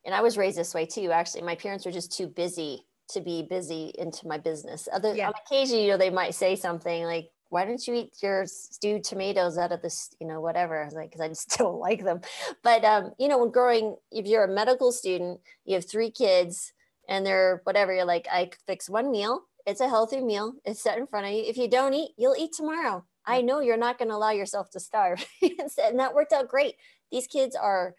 and 0.06 0.14
I 0.14 0.22
was 0.22 0.38
raised 0.38 0.58
this 0.58 0.74
way 0.74 0.86
too. 0.86 1.12
Actually, 1.12 1.42
my 1.42 1.56
parents 1.56 1.86
were 1.86 1.92
just 1.92 2.16
too 2.16 2.28
busy 2.28 2.86
to 3.10 3.22
be 3.22 3.44
busy 3.44 3.92
into 3.98 4.28
my 4.28 4.38
business. 4.38 4.88
Other 4.92 5.16
yeah. 5.16 5.28
on 5.28 5.34
occasion, 5.46 5.80
you 5.80 5.90
know, 5.90 5.98
they 5.98 6.10
might 6.10 6.36
say 6.36 6.56
something 6.56 7.04
like, 7.04 7.30
"Why 7.50 7.66
don't 7.66 7.86
you 7.88 7.96
eat 7.96 8.14
your 8.22 8.46
stewed 8.46 9.04
tomatoes 9.04 9.58
out 9.58 9.72
of 9.72 9.82
this?" 9.82 10.16
You 10.20 10.28
know, 10.28 10.42
whatever. 10.42 10.82
I 10.82 10.86
was 10.86 10.94
like, 10.94 11.10
because 11.10 11.22
I 11.22 11.28
just 11.28 11.50
don't 11.58 11.80
like 11.80 12.04
them. 12.04 12.22
But 12.64 12.86
um, 12.86 13.12
you 13.18 13.28
know, 13.28 13.40
when 13.40 13.52
growing, 13.52 13.96
if 14.12 14.26
you're 14.28 14.46
a 14.46 14.54
medical 14.54 14.92
student, 14.92 15.40
you 15.66 15.76
have 15.76 15.90
three 15.90 16.12
kids, 16.12 16.74
and 17.10 17.26
they're 17.26 17.62
whatever. 17.64 17.94
You're 17.94 18.06
like, 18.06 18.28
I 18.32 18.52
fix 18.68 18.90
one 18.90 19.12
meal. 19.12 19.44
It's 19.66 19.82
a 19.82 19.90
healthy 19.90 20.22
meal. 20.22 20.54
It's 20.64 20.82
set 20.82 21.00
in 21.00 21.08
front 21.08 21.26
of 21.26 21.32
you. 21.34 21.44
If 21.44 21.58
you 21.58 21.68
don't 21.68 21.94
eat, 21.94 22.12
you'll 22.18 22.36
eat 22.38 22.54
tomorrow. 22.54 23.04
I 23.26 23.42
know 23.42 23.60
you're 23.60 23.78
not 23.78 23.98
going 23.98 24.10
to 24.10 24.16
allow 24.16 24.30
yourself 24.30 24.70
to 24.72 24.80
starve. 24.80 25.26
and 25.42 26.00
that 26.00 26.14
worked 26.14 26.34
out 26.34 26.48
great. 26.48 26.76
These 27.12 27.26
kids 27.26 27.56
are 27.56 27.96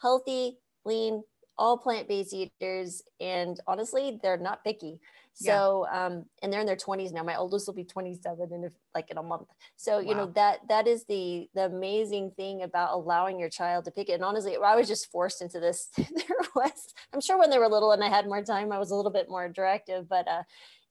healthy, 0.00 0.58
lean, 0.84 1.24
all 1.58 1.76
plant-based 1.76 2.32
eaters 2.32 3.02
and 3.20 3.60
honestly 3.66 4.18
they're 4.22 4.36
not 4.38 4.62
picky 4.64 5.00
So, 5.40 5.86
yeah. 5.92 6.06
um, 6.06 6.24
and 6.42 6.52
they're 6.52 6.60
in 6.60 6.66
their 6.66 6.74
20s 6.74 7.12
now. 7.12 7.22
My 7.22 7.36
oldest 7.36 7.68
will 7.68 7.74
be 7.74 7.84
27 7.84 8.52
in 8.52 8.64
a, 8.64 8.70
like 8.92 9.08
in 9.12 9.18
a 9.18 9.22
month. 9.22 9.46
So, 9.76 10.00
you 10.00 10.16
know, 10.16 10.26
that 10.34 10.66
that 10.68 10.88
is 10.88 11.04
the 11.04 11.48
the 11.54 11.66
amazing 11.66 12.32
thing 12.32 12.62
about 12.62 12.92
allowing 12.92 13.38
your 13.38 13.48
child 13.48 13.84
to 13.84 13.92
pick 13.92 14.08
it. 14.08 14.14
And 14.14 14.24
honestly, 14.24 14.56
I 14.56 14.74
was 14.74 14.88
just 14.88 15.12
forced 15.12 15.40
into 15.40 15.60
this. 15.60 15.90
there 15.96 16.42
was, 16.56 16.92
I'm 17.12 17.20
sure 17.20 17.38
when 17.38 17.50
they 17.50 17.58
were 17.58 17.68
little 17.68 17.92
and 17.92 18.02
I 18.02 18.08
had 18.08 18.26
more 18.26 18.42
time, 18.42 18.72
I 18.72 18.80
was 18.80 18.90
a 18.90 18.96
little 18.96 19.12
bit 19.12 19.28
more 19.30 19.48
directive, 19.48 20.08
but 20.08 20.26
uh 20.26 20.42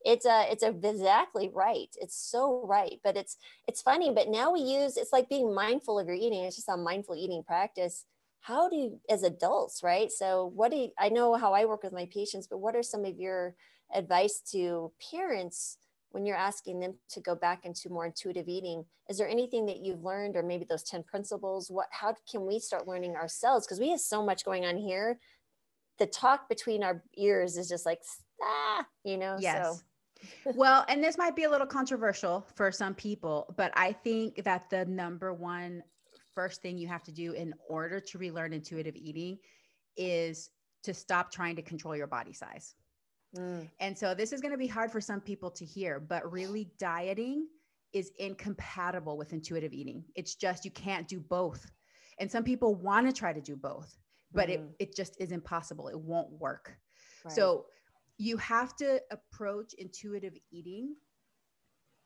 it's 0.06 0.26
a 0.26 0.46
it's 0.52 0.64
a 0.64 0.70
exactly 0.70 1.50
right 1.54 1.90
it's 2.00 2.16
so 2.16 2.64
right 2.66 3.00
but 3.04 3.18
it's 3.18 3.36
it's 3.68 3.82
funny 3.82 4.12
but 4.14 4.30
now 4.30 4.54
we 4.54 4.60
use 4.62 4.96
it's 4.96 5.12
like 5.12 5.28
being 5.28 5.54
mindful 5.54 6.00
of 6.00 6.08
your 6.08 6.16
eating 6.16 6.44
it's 6.44 6.56
just 6.56 6.70
a 6.70 6.78
mindful 6.78 7.16
eating 7.16 7.44
practice 7.44 8.06
how 8.42 8.70
do 8.70 8.76
you 8.76 9.00
as 9.10 9.24
adults 9.24 9.82
right? 9.84 10.12
So 10.12 10.52
what 10.56 10.72
do 10.72 10.78
you, 10.78 10.90
i 10.98 11.10
know 11.10 11.36
how 11.36 11.54
i 11.54 11.66
work 11.66 11.84
with 11.84 11.94
my 11.94 12.08
patients 12.14 12.48
but 12.48 12.60
what 12.60 12.76
are 12.76 12.84
some 12.84 13.06
of 13.06 13.18
your 13.18 13.56
advice 13.94 14.42
to 14.52 14.92
parents 15.12 15.78
when 16.12 16.26
you're 16.26 16.38
asking 16.38 16.80
them 16.80 16.96
to 17.10 17.20
go 17.20 17.36
back 17.36 17.66
into 17.66 17.90
more 17.90 18.06
intuitive 18.06 18.48
eating? 18.48 18.86
Is 19.10 19.18
there 19.18 19.28
anything 19.28 19.66
that 19.68 19.80
you've 19.80 20.04
learned 20.04 20.36
or 20.36 20.44
maybe 20.44 20.66
those 20.66 20.84
10 20.84 21.04
principles? 21.04 21.70
What 21.70 21.88
how 21.92 22.16
can 22.30 22.46
we 22.46 22.60
start 22.60 22.88
learning 22.88 23.16
ourselves? 23.16 23.66
Because 23.66 23.80
we 23.80 23.90
have 23.92 24.00
so 24.00 24.24
much 24.26 24.46
going 24.46 24.66
on 24.66 24.78
here. 24.78 25.20
The 26.00 26.08
talk 26.08 26.48
between 26.50 26.84
our 26.84 27.04
ears 27.16 27.58
is 27.58 27.70
just 27.70 27.86
like 27.86 28.02
ah 28.42 28.86
you 29.04 29.18
know 29.18 29.38
yes. 29.40 29.82
So. 30.46 30.52
well 30.56 30.86
and 30.90 31.04
this 31.04 31.18
might 31.18 31.36
be 31.36 31.44
a 31.44 31.50
little 31.50 31.68
controversial 31.68 32.46
for 32.56 32.72
some 32.72 32.96
people 32.96 33.54
but 33.56 33.72
i 33.76 33.92
think 33.92 34.44
that 34.44 34.70
the 34.70 34.86
number 34.86 35.34
one 35.34 35.84
first 36.38 36.62
thing 36.62 36.78
you 36.78 36.88
have 36.88 37.04
to 37.04 37.12
do 37.12 37.34
in 37.34 37.54
order 37.68 38.00
to 38.00 38.18
relearn 38.18 38.54
intuitive 38.54 38.96
eating 38.96 39.38
is 39.96 40.52
to 40.84 40.94
stop 40.94 41.32
trying 41.32 41.56
to 41.56 41.62
control 41.62 41.96
your 41.96 42.08
body 42.08 42.34
size 42.34 42.76
Mm. 43.36 43.70
And 43.80 43.98
so 43.98 44.14
this 44.14 44.32
is 44.32 44.42
going 44.42 44.52
to 44.52 44.58
be 44.58 44.68
hard 44.68 44.92
for 44.92 45.02
some 45.02 45.22
people 45.22 45.52
to 45.52 45.66
hear, 45.66 46.00
but 46.00 46.30
really 46.32 46.70
dieting 46.80 47.48
is 47.94 48.12
incompatible 48.20 49.18
with 49.18 49.34
intuitive 49.34 49.74
eating. 49.74 50.04
It's 50.16 50.36
just 50.36 50.66
you 50.66 50.72
can't 50.72 51.08
do 51.08 51.20
both. 51.20 51.70
And 52.20 52.32
some 52.32 52.44
people 52.44 52.76
want 52.76 53.08
to 53.08 53.14
try 53.14 53.34
to 53.34 53.42
do 53.42 53.56
both, 53.56 53.98
but 54.34 54.50
mm. 54.50 54.54
it, 54.54 54.62
it 54.80 54.96
just 54.96 55.16
is 55.20 55.32
impossible. 55.32 55.88
It 55.88 56.00
won't 56.00 56.32
work. 56.32 56.78
Right. 57.26 57.34
So 57.34 57.66
you 58.18 58.38
have 58.38 58.76
to 58.78 59.02
approach 59.12 59.74
intuitive 59.74 60.34
eating 60.52 60.96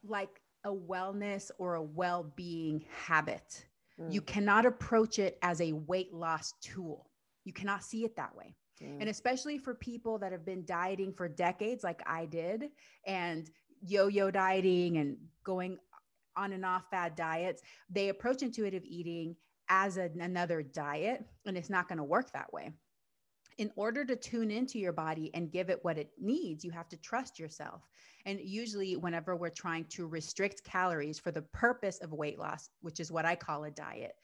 like 0.03 0.41
a 0.65 0.71
wellness 0.71 1.51
or 1.57 1.75
a 1.75 1.81
well 1.81 2.31
being 2.35 2.83
habit. 3.05 3.65
Mm. 4.01 4.13
You 4.13 4.21
cannot 4.21 4.65
approach 4.65 5.19
it 5.19 5.37
as 5.41 5.61
a 5.61 5.73
weight 5.73 6.13
loss 6.13 6.53
tool. 6.61 7.09
You 7.45 7.53
cannot 7.53 7.83
see 7.83 8.03
it 8.03 8.15
that 8.15 8.35
way. 8.35 8.55
And 8.99 9.09
especially 9.09 9.59
for 9.59 9.75
people 9.75 10.17
that 10.19 10.31
have 10.31 10.43
been 10.43 10.65
dieting 10.65 11.13
for 11.13 11.27
decades, 11.29 11.83
like 11.83 12.01
I 12.07 12.25
did, 12.25 12.69
and 13.05 13.47
yo 13.83 14.07
yo 14.07 14.31
dieting 14.31 14.97
and 14.97 15.17
going 15.43 15.77
on 16.35 16.51
and 16.53 16.65
off 16.65 16.83
fad 16.89 17.15
diets, 17.15 17.61
they 17.89 18.09
approach 18.09 18.41
intuitive 18.41 18.83
eating 18.83 19.35
as 19.69 19.97
a, 19.97 20.09
another 20.19 20.63
diet, 20.63 21.23
and 21.45 21.57
it's 21.57 21.69
not 21.69 21.87
going 21.87 21.97
to 21.97 22.03
work 22.03 22.31
that 22.33 22.51
way. 22.51 22.71
In 23.57 23.71
order 23.75 24.05
to 24.05 24.15
tune 24.15 24.51
into 24.51 24.79
your 24.79 24.93
body 24.93 25.29
and 25.33 25.51
give 25.51 25.69
it 25.69 25.83
what 25.83 25.97
it 25.97 26.11
needs, 26.19 26.63
you 26.63 26.71
have 26.71 26.89
to 26.89 26.97
trust 26.97 27.39
yourself. 27.39 27.87
And 28.25 28.39
usually, 28.39 28.95
whenever 28.95 29.35
we're 29.35 29.49
trying 29.49 29.85
to 29.85 30.07
restrict 30.07 30.63
calories 30.63 31.19
for 31.19 31.31
the 31.31 31.41
purpose 31.41 31.99
of 31.99 32.13
weight 32.13 32.39
loss, 32.39 32.69
which 32.81 32.99
is 32.99 33.11
what 33.11 33.25
I 33.25 33.35
call 33.35 33.65
a 33.65 33.71
diet, 33.71 34.15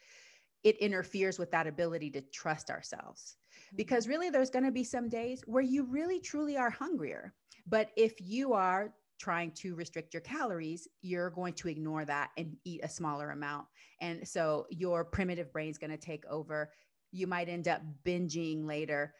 it 0.63 0.77
interferes 0.77 1.39
with 1.39 1.51
that 1.51 1.67
ability 1.67 2.09
to 2.11 2.21
trust 2.21 2.69
ourselves 2.69 3.37
mm-hmm. 3.53 3.77
because 3.77 4.07
really 4.07 4.29
there's 4.29 4.49
going 4.49 4.65
to 4.65 4.71
be 4.71 4.83
some 4.83 5.09
days 5.09 5.43
where 5.45 5.63
you 5.63 5.83
really 5.83 6.19
truly 6.19 6.57
are 6.57 6.69
hungrier. 6.69 7.33
But 7.67 7.91
if 7.95 8.15
you 8.19 8.53
are 8.53 8.93
trying 9.19 9.51
to 9.51 9.75
restrict 9.75 10.13
your 10.13 10.21
calories, 10.21 10.87
you're 11.01 11.31
going 11.31 11.53
to 11.53 11.67
ignore 11.67 12.05
that 12.05 12.29
and 12.37 12.55
eat 12.65 12.81
a 12.83 12.89
smaller 12.89 13.31
amount. 13.31 13.65
And 13.99 14.27
so 14.27 14.67
your 14.69 15.03
primitive 15.03 15.51
brain 15.51 15.69
is 15.69 15.77
going 15.77 15.91
to 15.91 15.97
take 15.97 16.25
over. 16.27 16.71
You 17.17 17.27
might 17.27 17.49
end 17.49 17.67
up 17.67 17.81
binging 18.05 18.65
later, 18.65 19.13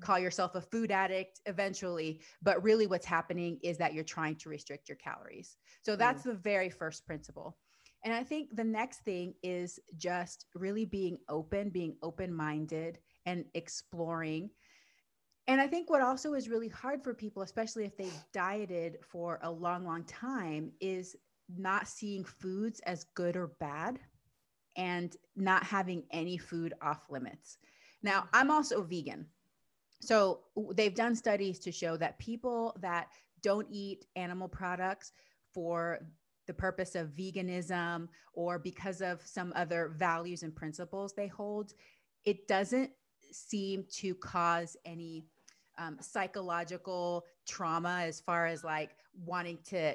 call 0.00 0.18
yourself 0.18 0.54
a 0.54 0.60
food 0.60 0.90
addict 0.90 1.40
eventually. 1.46 2.20
But 2.40 2.62
really, 2.62 2.86
what's 2.86 3.06
happening 3.06 3.58
is 3.62 3.78
that 3.78 3.94
you're 3.94 4.04
trying 4.04 4.36
to 4.36 4.48
restrict 4.48 4.88
your 4.88 4.96
calories. 4.96 5.56
So 5.84 5.96
that's 5.96 6.22
mm. 6.22 6.26
the 6.26 6.34
very 6.34 6.70
first 6.70 7.06
principle. 7.06 7.56
And 8.04 8.12
I 8.12 8.24
think 8.24 8.56
the 8.56 8.64
next 8.64 9.00
thing 9.00 9.34
is 9.42 9.78
just 9.96 10.46
really 10.54 10.84
being 10.84 11.18
open, 11.28 11.70
being 11.70 11.96
open 12.02 12.34
minded, 12.34 12.98
and 13.26 13.44
exploring. 13.54 14.50
And 15.46 15.60
I 15.60 15.66
think 15.66 15.90
what 15.90 16.00
also 16.00 16.34
is 16.34 16.48
really 16.48 16.68
hard 16.68 17.02
for 17.02 17.14
people, 17.14 17.42
especially 17.42 17.84
if 17.84 17.96
they've 17.96 18.24
dieted 18.32 18.98
for 19.02 19.38
a 19.42 19.50
long, 19.50 19.84
long 19.84 20.04
time, 20.04 20.72
is 20.80 21.16
not 21.56 21.88
seeing 21.88 22.24
foods 22.24 22.80
as 22.80 23.04
good 23.14 23.36
or 23.36 23.48
bad 23.60 24.00
and 24.76 25.16
not 25.36 25.64
having 25.64 26.04
any 26.10 26.38
food 26.38 26.74
off 26.82 27.02
limits. 27.10 27.58
Now, 28.02 28.28
I'm 28.32 28.50
also 28.50 28.82
vegan. 28.82 29.26
So 30.00 30.40
they've 30.74 30.94
done 30.94 31.14
studies 31.14 31.58
to 31.60 31.72
show 31.72 31.96
that 31.96 32.18
people 32.18 32.76
that 32.80 33.08
don't 33.42 33.66
eat 33.70 34.06
animal 34.16 34.48
products 34.48 35.12
for 35.54 36.00
the 36.46 36.54
purpose 36.54 36.94
of 36.94 37.08
veganism 37.10 38.08
or 38.34 38.58
because 38.58 39.00
of 39.00 39.20
some 39.24 39.52
other 39.54 39.94
values 39.96 40.42
and 40.42 40.54
principles 40.54 41.12
they 41.12 41.28
hold, 41.28 41.72
it 42.24 42.48
doesn't 42.48 42.90
seem 43.30 43.84
to 43.90 44.14
cause 44.16 44.76
any 44.84 45.24
um, 45.78 45.96
psychological 46.00 47.24
trauma 47.46 48.02
as 48.02 48.20
far 48.20 48.46
as 48.46 48.64
like 48.64 48.90
wanting 49.24 49.58
to 49.64 49.94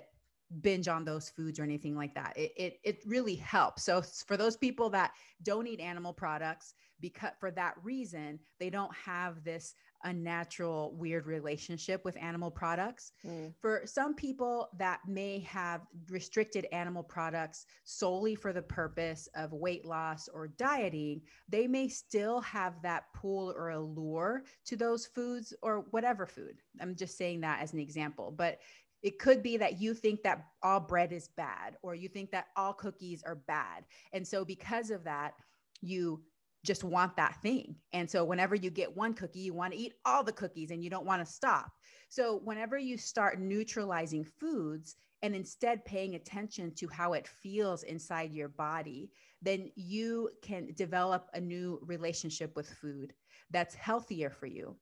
binge 0.61 0.87
on 0.87 1.03
those 1.03 1.29
foods 1.29 1.59
or 1.59 1.63
anything 1.63 1.95
like 1.95 2.13
that. 2.15 2.33
It, 2.37 2.51
it, 2.55 2.79
it 2.83 2.99
really 3.05 3.35
helps. 3.35 3.83
So 3.83 4.01
for 4.01 4.37
those 4.37 4.57
people 4.57 4.89
that 4.91 5.11
don't 5.43 5.67
eat 5.67 5.79
animal 5.79 6.13
products, 6.13 6.73
because 6.99 7.31
for 7.39 7.51
that 7.51 7.75
reason, 7.83 8.39
they 8.59 8.69
don't 8.69 8.93
have 8.95 9.43
this 9.43 9.75
unnatural, 10.03 10.95
weird 10.95 11.25
relationship 11.25 12.03
with 12.05 12.17
animal 12.17 12.49
products. 12.49 13.11
Mm. 13.25 13.53
For 13.59 13.81
some 13.85 14.13
people 14.13 14.69
that 14.77 14.99
may 15.07 15.39
have 15.39 15.81
restricted 16.09 16.67
animal 16.71 17.03
products 17.03 17.65
solely 17.83 18.35
for 18.35 18.53
the 18.53 18.61
purpose 18.61 19.27
of 19.35 19.53
weight 19.53 19.85
loss 19.85 20.27
or 20.27 20.47
dieting, 20.47 21.21
they 21.49 21.67
may 21.67 21.87
still 21.87 22.41
have 22.41 22.81
that 22.83 23.05
pull 23.13 23.51
or 23.51 23.69
allure 23.69 24.43
to 24.65 24.75
those 24.75 25.05
foods 25.05 25.53
or 25.61 25.85
whatever 25.91 26.25
food. 26.25 26.57
I'm 26.79 26.95
just 26.95 27.17
saying 27.17 27.41
that 27.41 27.61
as 27.61 27.73
an 27.73 27.79
example. 27.79 28.33
But 28.35 28.59
it 29.07 29.19
could 29.19 29.41
be 29.41 29.55
that 29.55 29.79
you 29.79 29.93
think 29.93 30.21
that 30.23 30.47
all 30.61 30.81
bread 30.81 31.13
is 31.13 31.29
bad 31.29 31.77
or 31.81 31.95
you 31.95 32.09
think 32.09 32.29
that 32.31 32.47
all 32.57 32.73
cookies 32.73 33.23
are 33.25 33.35
bad. 33.35 33.85
And 34.11 34.27
so, 34.27 34.43
because 34.43 34.91
of 34.91 35.05
that, 35.05 35.35
you 35.81 36.21
just 36.65 36.83
want 36.83 37.15
that 37.15 37.41
thing. 37.41 37.73
And 37.93 38.09
so 38.09 38.25
whenever 38.25 38.53
you 38.53 38.69
get 38.69 38.97
one 38.97 39.13
cookie, 39.13 39.39
you 39.39 39.53
want 39.53 39.71
to 39.71 39.79
eat 39.79 39.93
all 40.03 40.25
the 40.25 40.33
cookies 40.33 40.71
and 40.71 40.83
you 40.83 40.89
don't 40.89 41.05
want 41.05 41.25
to 41.25 41.31
stop. 41.31 41.71
So 42.09 42.41
whenever 42.43 42.77
you 42.77 42.97
start 42.97 43.39
neutralizing 43.39 44.25
foods 44.25 44.97
and 45.21 45.33
instead 45.33 45.85
paying 45.85 46.15
attention 46.15 46.73
to 46.75 46.89
how 46.89 47.13
it 47.13 47.29
feels 47.29 47.83
inside 47.83 48.33
your 48.33 48.49
body, 48.49 49.09
then 49.41 49.71
you 49.75 50.29
can 50.41 50.73
develop 50.75 51.29
a 51.33 51.39
new 51.39 51.79
relationship 51.83 52.53
with 52.57 52.67
food 52.67 53.13
that's 53.51 53.73
healthier 53.73 54.29
for 54.29 54.47
you. 54.47 54.75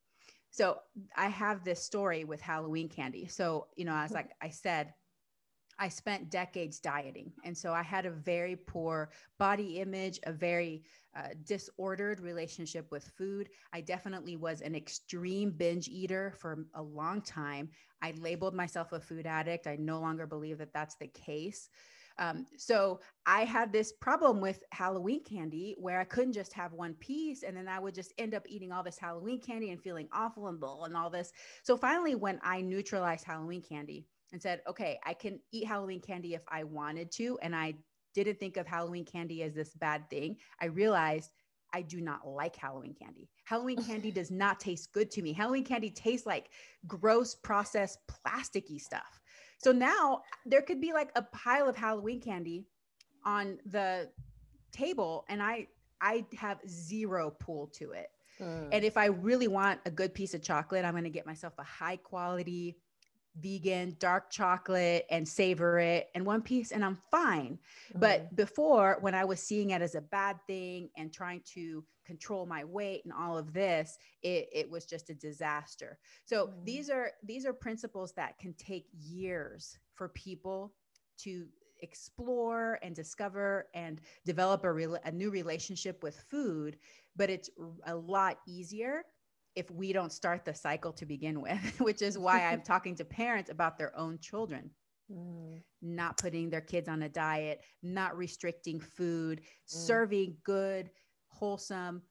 So 0.55 0.79
I 1.17 1.27
have 1.27 1.65
this 1.65 1.83
story 1.83 2.23
with 2.23 2.39
Halloween 2.39 2.87
candy. 2.87 3.27
So, 3.27 3.67
you 3.75 3.83
know, 3.83 3.93
as 3.93 4.13
like 4.13 4.31
I 4.41 4.47
said, 4.47 4.93
I 5.77 5.89
spent 5.89 6.29
decades 6.29 6.79
dieting. 6.79 7.33
And 7.43 7.57
so 7.57 7.73
I 7.73 7.83
had 7.83 8.05
a 8.05 8.09
very 8.09 8.55
poor 8.55 9.09
body 9.37 9.81
image, 9.81 10.17
a 10.23 10.31
very 10.31 10.85
uh, 11.13 11.27
disordered 11.43 12.21
relationship 12.21 12.89
with 12.89 13.11
food. 13.17 13.49
I 13.73 13.81
definitely 13.81 14.37
was 14.37 14.61
an 14.61 14.75
extreme 14.75 15.51
binge 15.51 15.89
eater 15.89 16.33
for 16.37 16.65
a 16.73 16.81
long 16.81 17.19
time. 17.19 17.67
I 18.01 18.13
labeled 18.21 18.55
myself 18.55 18.93
a 18.93 19.01
food 19.01 19.25
addict. 19.25 19.67
I 19.67 19.75
no 19.75 19.99
longer 19.99 20.25
believe 20.25 20.59
that 20.59 20.71
that's 20.71 20.95
the 20.95 21.07
case. 21.07 21.67
Um, 22.17 22.45
so 22.57 23.01
I 23.25 23.43
had 23.43 23.73
this 23.73 23.91
problem 23.91 24.39
with 24.39 24.63
Halloween 24.71 25.23
candy 25.23 25.75
where 25.77 25.99
I 25.99 26.05
couldn't 26.05 26.33
just 26.33 26.53
have 26.53 26.73
one 26.73 26.93
piece 26.95 27.43
and 27.43 27.57
then 27.57 27.67
I 27.67 27.79
would 27.79 27.93
just 27.93 28.13
end 28.17 28.33
up 28.33 28.43
eating 28.47 28.71
all 28.71 28.83
this 28.83 28.97
Halloween 28.97 29.41
candy 29.41 29.71
and 29.71 29.81
feeling 29.81 30.07
awful 30.13 30.47
and 30.47 30.59
blah 30.59 30.83
and 30.85 30.95
all 30.95 31.09
this. 31.09 31.33
So 31.63 31.75
finally, 31.75 32.15
when 32.15 32.39
I 32.43 32.61
neutralized 32.61 33.25
Halloween 33.25 33.61
candy, 33.61 34.07
and 34.31 34.41
said, 34.41 34.61
okay, 34.67 34.99
I 35.05 35.13
can 35.13 35.39
eat 35.51 35.65
Halloween 35.65 36.01
candy 36.01 36.33
if 36.33 36.41
I 36.49 36.63
wanted 36.63 37.11
to. 37.13 37.39
And 37.41 37.55
I 37.55 37.75
didn't 38.13 38.39
think 38.39 38.57
of 38.57 38.67
Halloween 38.67 39.05
candy 39.05 39.43
as 39.43 39.53
this 39.53 39.73
bad 39.75 40.09
thing. 40.09 40.37
I 40.59 40.65
realized 40.65 41.31
I 41.73 41.81
do 41.81 42.01
not 42.01 42.27
like 42.27 42.55
Halloween 42.55 42.95
candy. 42.99 43.29
Halloween 43.45 43.81
candy 43.87 44.11
does 44.11 44.31
not 44.31 44.59
taste 44.59 44.91
good 44.93 45.11
to 45.11 45.21
me. 45.21 45.33
Halloween 45.33 45.63
candy 45.63 45.89
tastes 45.89 46.25
like 46.25 46.49
gross 46.87 47.35
processed 47.35 47.99
plasticky 48.07 48.79
stuff. 48.79 49.21
So 49.57 49.71
now 49.71 50.21
there 50.45 50.61
could 50.61 50.81
be 50.81 50.93
like 50.93 51.11
a 51.15 51.21
pile 51.21 51.67
of 51.67 51.75
Halloween 51.75 52.21
candy 52.21 52.65
on 53.23 53.57
the 53.65 54.09
table 54.71 55.25
and 55.29 55.41
I 55.41 55.67
I 56.01 56.25
have 56.37 56.59
zero 56.67 57.31
pull 57.31 57.67
to 57.67 57.91
it. 57.91 58.09
Mm. 58.39 58.69
And 58.71 58.83
if 58.83 58.97
I 58.97 59.05
really 59.05 59.47
want 59.47 59.79
a 59.85 59.91
good 59.91 60.13
piece 60.13 60.33
of 60.33 60.41
chocolate, 60.41 60.83
I'm 60.83 60.91
going 60.91 61.05
to 61.05 61.09
get 61.09 61.25
myself 61.25 61.53
a 61.57 61.63
high 61.63 61.95
quality 61.95 62.77
vegan 63.39 63.95
dark 63.99 64.29
chocolate 64.29 65.05
and 65.09 65.27
savor 65.27 65.77
it 65.79 66.09
and 66.15 66.25
one 66.25 66.41
piece 66.41 66.71
and 66.71 66.83
I'm 66.83 66.97
fine. 67.11 67.59
Mm-hmm. 67.89 67.99
But 67.99 68.35
before 68.35 68.97
when 69.01 69.13
I 69.13 69.25
was 69.25 69.39
seeing 69.39 69.71
it 69.71 69.81
as 69.81 69.95
a 69.95 70.01
bad 70.01 70.37
thing 70.47 70.89
and 70.97 71.11
trying 71.11 71.41
to 71.53 71.83
control 72.05 72.45
my 72.45 72.63
weight 72.63 73.01
and 73.03 73.13
all 73.13 73.37
of 73.37 73.51
this, 73.51 73.97
it, 74.21 74.47
it 74.53 74.69
was 74.69 74.85
just 74.85 75.09
a 75.09 75.13
disaster. 75.13 75.97
So 76.23 76.47
mm-hmm. 76.47 76.65
these 76.65 76.89
are 76.89 77.11
these 77.23 77.45
are 77.45 77.53
principles 77.53 78.13
that 78.13 78.37
can 78.39 78.53
take 78.53 78.85
years 78.93 79.77
for 79.93 80.09
people 80.09 80.73
to 81.19 81.45
explore 81.81 82.79
and 82.81 82.95
discover 82.95 83.67
and 83.73 83.99
develop 84.25 84.63
a, 84.63 84.71
re- 84.71 84.97
a 85.03 85.11
new 85.11 85.29
relationship 85.29 86.01
with 86.03 86.15
food 86.29 86.77
but 87.17 87.29
it's 87.29 87.49
a 87.87 87.95
lot 87.95 88.39
easier 88.47 89.03
if 89.55 89.71
we 89.71 89.93
don't 89.93 90.11
start 90.11 90.45
the 90.45 90.53
cycle 90.53 90.91
to 90.93 91.05
begin 91.05 91.41
with, 91.41 91.59
which 91.79 92.01
is 92.01 92.17
why 92.17 92.45
I'm 92.45 92.61
talking 92.63 92.95
to 92.95 93.05
parents 93.05 93.49
about 93.49 93.77
their 93.77 93.97
own 93.97 94.19
children. 94.19 94.69
Mm. 95.11 95.61
Not 95.81 96.17
putting 96.17 96.49
their 96.49 96.61
kids 96.61 96.89
on 96.89 97.03
a 97.03 97.09
diet, 97.09 97.61
not 97.83 98.17
restricting 98.17 98.79
food, 98.79 99.41
mm. 99.41 99.45
serving 99.65 100.37
good, 100.43 100.89
wholesome, 101.27 102.01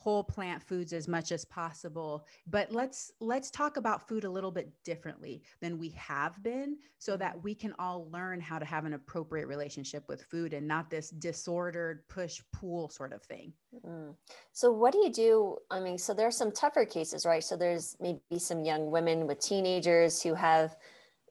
whole 0.00 0.24
plant 0.24 0.62
foods 0.62 0.94
as 0.94 1.06
much 1.06 1.30
as 1.30 1.44
possible. 1.44 2.26
But 2.46 2.72
let's 2.72 3.12
let's 3.20 3.50
talk 3.50 3.76
about 3.76 4.08
food 4.08 4.24
a 4.24 4.30
little 4.30 4.50
bit 4.50 4.72
differently 4.82 5.42
than 5.60 5.78
we 5.78 5.90
have 5.90 6.42
been 6.42 6.78
so 6.98 7.18
that 7.18 7.40
we 7.42 7.54
can 7.54 7.74
all 7.78 8.08
learn 8.10 8.40
how 8.40 8.58
to 8.58 8.64
have 8.64 8.86
an 8.86 8.94
appropriate 8.94 9.46
relationship 9.46 10.04
with 10.08 10.22
food 10.22 10.54
and 10.54 10.66
not 10.66 10.88
this 10.88 11.10
disordered 11.10 12.08
push 12.08 12.40
pull 12.50 12.88
sort 12.88 13.12
of 13.12 13.22
thing. 13.22 13.52
Mm. 13.86 14.14
so 14.52 14.72
what 14.72 14.92
do 14.92 14.98
you 14.98 15.12
do? 15.12 15.56
I 15.70 15.80
mean 15.80 15.98
so 15.98 16.14
there 16.14 16.26
are 16.26 16.32
some 16.32 16.50
tougher 16.50 16.86
cases 16.86 17.26
right? 17.26 17.44
So 17.44 17.56
there's 17.56 17.94
maybe 18.00 18.38
some 18.38 18.64
young 18.64 18.90
women 18.90 19.26
with 19.26 19.38
teenagers 19.40 20.22
who 20.22 20.32
have 20.32 20.74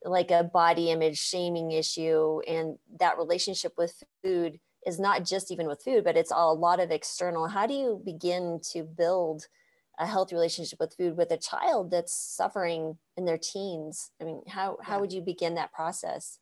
like 0.05 0.29
a 0.29 0.43
body 0.43 0.91
image 0.91 1.17
shaming 1.17 1.71
issue 1.71 2.39
and 2.47 2.77
that 2.99 3.17
relationship 3.17 3.73
with 3.77 4.01
food 4.23 4.59
is 4.89 4.99
not 4.99 5.23
just 5.23 5.51
even 5.51 5.67
with 5.67 5.83
food, 5.83 6.03
but 6.03 6.17
it's 6.17 6.31
all, 6.31 6.51
a 6.51 6.59
lot 6.59 6.81
of 6.81 6.91
external. 6.91 7.47
How 7.47 7.65
do 7.65 7.73
you 7.73 8.01
begin 8.03 8.59
to 8.71 8.83
build 8.83 9.47
a 9.99 10.05
healthy 10.05 10.35
relationship 10.35 10.79
with 10.79 10.95
food 10.95 11.15
with 11.15 11.31
a 11.31 11.37
child 11.37 11.91
that's 11.91 12.13
suffering 12.13 12.97
in 13.15 13.25
their 13.25 13.37
teens? 13.37 14.11
I 14.19 14.25
mean, 14.25 14.41
how, 14.47 14.77
how 14.81 14.95
yeah. 14.95 15.01
would 15.01 15.13
you 15.13 15.21
begin 15.21 15.55
that 15.55 15.71
process? 15.71 16.39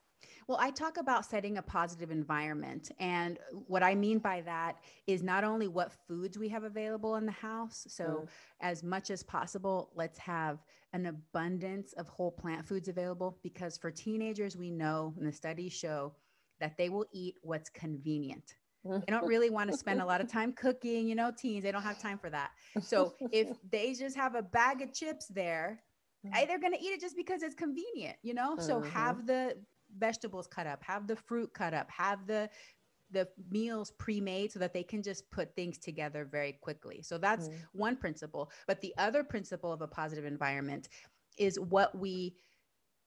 Well, 0.47 0.57
I 0.61 0.71
talk 0.71 0.95
about 0.97 1.25
setting 1.25 1.57
a 1.57 1.61
positive 1.61 2.09
environment. 2.09 2.89
And 2.99 3.37
what 3.67 3.83
I 3.83 3.95
mean 3.95 4.19
by 4.19 4.41
that 4.41 4.77
is 5.05 5.21
not 5.21 5.43
only 5.43 5.67
what 5.67 5.91
foods 6.07 6.37
we 6.37 6.47
have 6.49 6.63
available 6.63 7.17
in 7.17 7.25
the 7.25 7.33
house. 7.33 7.85
So, 7.89 8.03
mm. 8.03 8.27
as 8.61 8.81
much 8.81 9.11
as 9.11 9.23
possible, 9.23 9.91
let's 9.93 10.17
have 10.19 10.59
an 10.93 11.07
abundance 11.07 11.91
of 11.93 12.07
whole 12.07 12.31
plant 12.31 12.65
foods 12.65 12.87
available 12.87 13.37
because 13.43 13.77
for 13.77 13.91
teenagers, 13.91 14.55
we 14.55 14.71
know 14.71 15.13
and 15.17 15.27
the 15.27 15.33
studies 15.33 15.73
show 15.73 16.13
that 16.59 16.77
they 16.77 16.89
will 16.89 17.05
eat 17.13 17.35
what's 17.41 17.69
convenient. 17.69 18.55
They 18.83 19.11
don't 19.11 19.27
really 19.27 19.49
want 19.49 19.69
to 19.71 19.77
spend 19.77 20.01
a 20.01 20.05
lot 20.05 20.21
of 20.21 20.31
time 20.31 20.53
cooking, 20.53 21.07
you 21.07 21.15
know, 21.15 21.31
teens, 21.37 21.63
they 21.63 21.71
don't 21.71 21.81
have 21.81 22.01
time 22.01 22.17
for 22.17 22.29
that. 22.29 22.51
So 22.81 23.15
if 23.31 23.49
they 23.71 23.93
just 23.93 24.15
have 24.15 24.35
a 24.35 24.41
bag 24.41 24.81
of 24.81 24.93
chips 24.93 25.27
there, 25.27 25.83
they're 26.23 26.59
going 26.59 26.73
to 26.73 26.79
eat 26.79 26.93
it 26.93 27.01
just 27.01 27.15
because 27.15 27.43
it's 27.43 27.55
convenient, 27.55 28.17
you 28.21 28.33
know? 28.33 28.57
So 28.59 28.79
mm-hmm. 28.79 28.89
have 28.89 29.25
the 29.25 29.55
vegetables 29.97 30.47
cut 30.47 30.67
up, 30.67 30.83
have 30.83 31.07
the 31.07 31.15
fruit 31.15 31.53
cut 31.53 31.73
up, 31.73 31.89
have 31.89 32.27
the 32.27 32.49
the 33.11 33.25
meals 33.49 33.91
pre-made 33.91 34.51
so 34.51 34.59
that 34.59 34.73
they 34.73 34.83
can 34.83 35.01
just 35.01 35.31
put 35.31 35.55
things 35.55 35.77
together 35.77 36.27
very 36.29 36.57
quickly. 36.61 37.01
So 37.01 37.17
that's 37.17 37.47
mm. 37.47 37.55
one 37.71 37.95
principle, 37.95 38.51
but 38.67 38.81
the 38.81 38.93
other 38.97 39.23
principle 39.23 39.71
of 39.71 39.81
a 39.81 39.87
positive 39.87 40.25
environment 40.25 40.89
is 41.37 41.57
what 41.57 41.97
we 41.97 42.35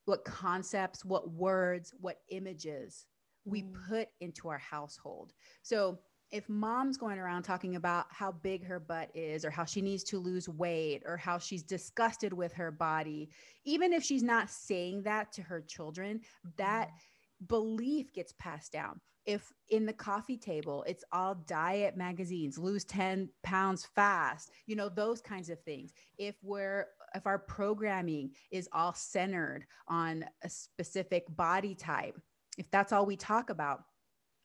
what 0.07 0.25
concepts, 0.25 1.05
what 1.05 1.31
words, 1.31 1.93
what 2.01 2.21
images 2.31 3.05
we 3.45 3.63
mm. 3.63 3.75
put 3.89 4.09
into 4.21 4.49
our 4.49 4.59
household. 4.59 5.33
So 5.63 5.99
if 6.31 6.49
mom's 6.49 6.97
going 6.97 7.19
around 7.19 7.43
talking 7.43 7.77
about 7.77 8.07
how 8.11 8.31
big 8.31 8.65
her 8.65 8.79
butt 8.79 9.11
is 9.15 9.45
or 9.45 9.51
how 9.51 9.65
she 9.65 9.83
needs 9.83 10.05
to 10.05 10.19
lose 10.19 10.49
weight 10.49 11.03
or 11.05 11.17
how 11.17 11.39
she's 11.39 11.63
disgusted 11.63 12.33
with 12.33 12.53
her 12.53 12.71
body, 12.71 13.31
even 13.65 13.93
if 13.93 14.03
she's 14.05 14.23
not 14.23 14.49
saying 14.49 15.03
that 15.03 15.33
to 15.33 15.43
her 15.43 15.61
children, 15.61 16.21
that 16.57 16.89
mm. 16.89 17.49
belief 17.49 18.13
gets 18.13 18.33
passed 18.39 18.73
down. 18.73 19.01
If 19.27 19.53
in 19.69 19.85
the 19.85 19.93
coffee 19.93 20.39
table, 20.39 20.85
it's 20.89 21.05
all 21.13 21.35
diet 21.47 21.97
magazines, 21.97 22.59
lose 22.59 22.85
10 22.85 23.29
pounds 23.43 23.87
fast, 23.95 24.51
you 24.67 24.77
know, 24.77 24.89
those 24.89 25.21
kinds 25.21 25.51
of 25.51 25.61
things. 25.63 25.93
If 26.17 26.37
we're 26.43 26.87
if 27.15 27.27
our 27.27 27.39
programming 27.39 28.31
is 28.51 28.69
all 28.73 28.95
centered 28.95 29.67
on 29.89 30.25
a 30.43 30.49
specific 30.49 31.25
body 31.29 31.75
type, 31.75 32.19
if 32.59 32.71
that's 32.71 32.93
all 32.93 33.07
we 33.07 33.17
talk 33.17 33.51
about, 33.51 33.85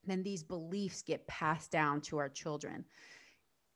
then 0.05 0.23
these 0.23 0.43
beliefs 0.43 1.01
get 1.01 1.27
passed 1.27 1.71
down 1.71 2.01
to 2.01 2.17
our 2.17 2.29
children. 2.29 2.85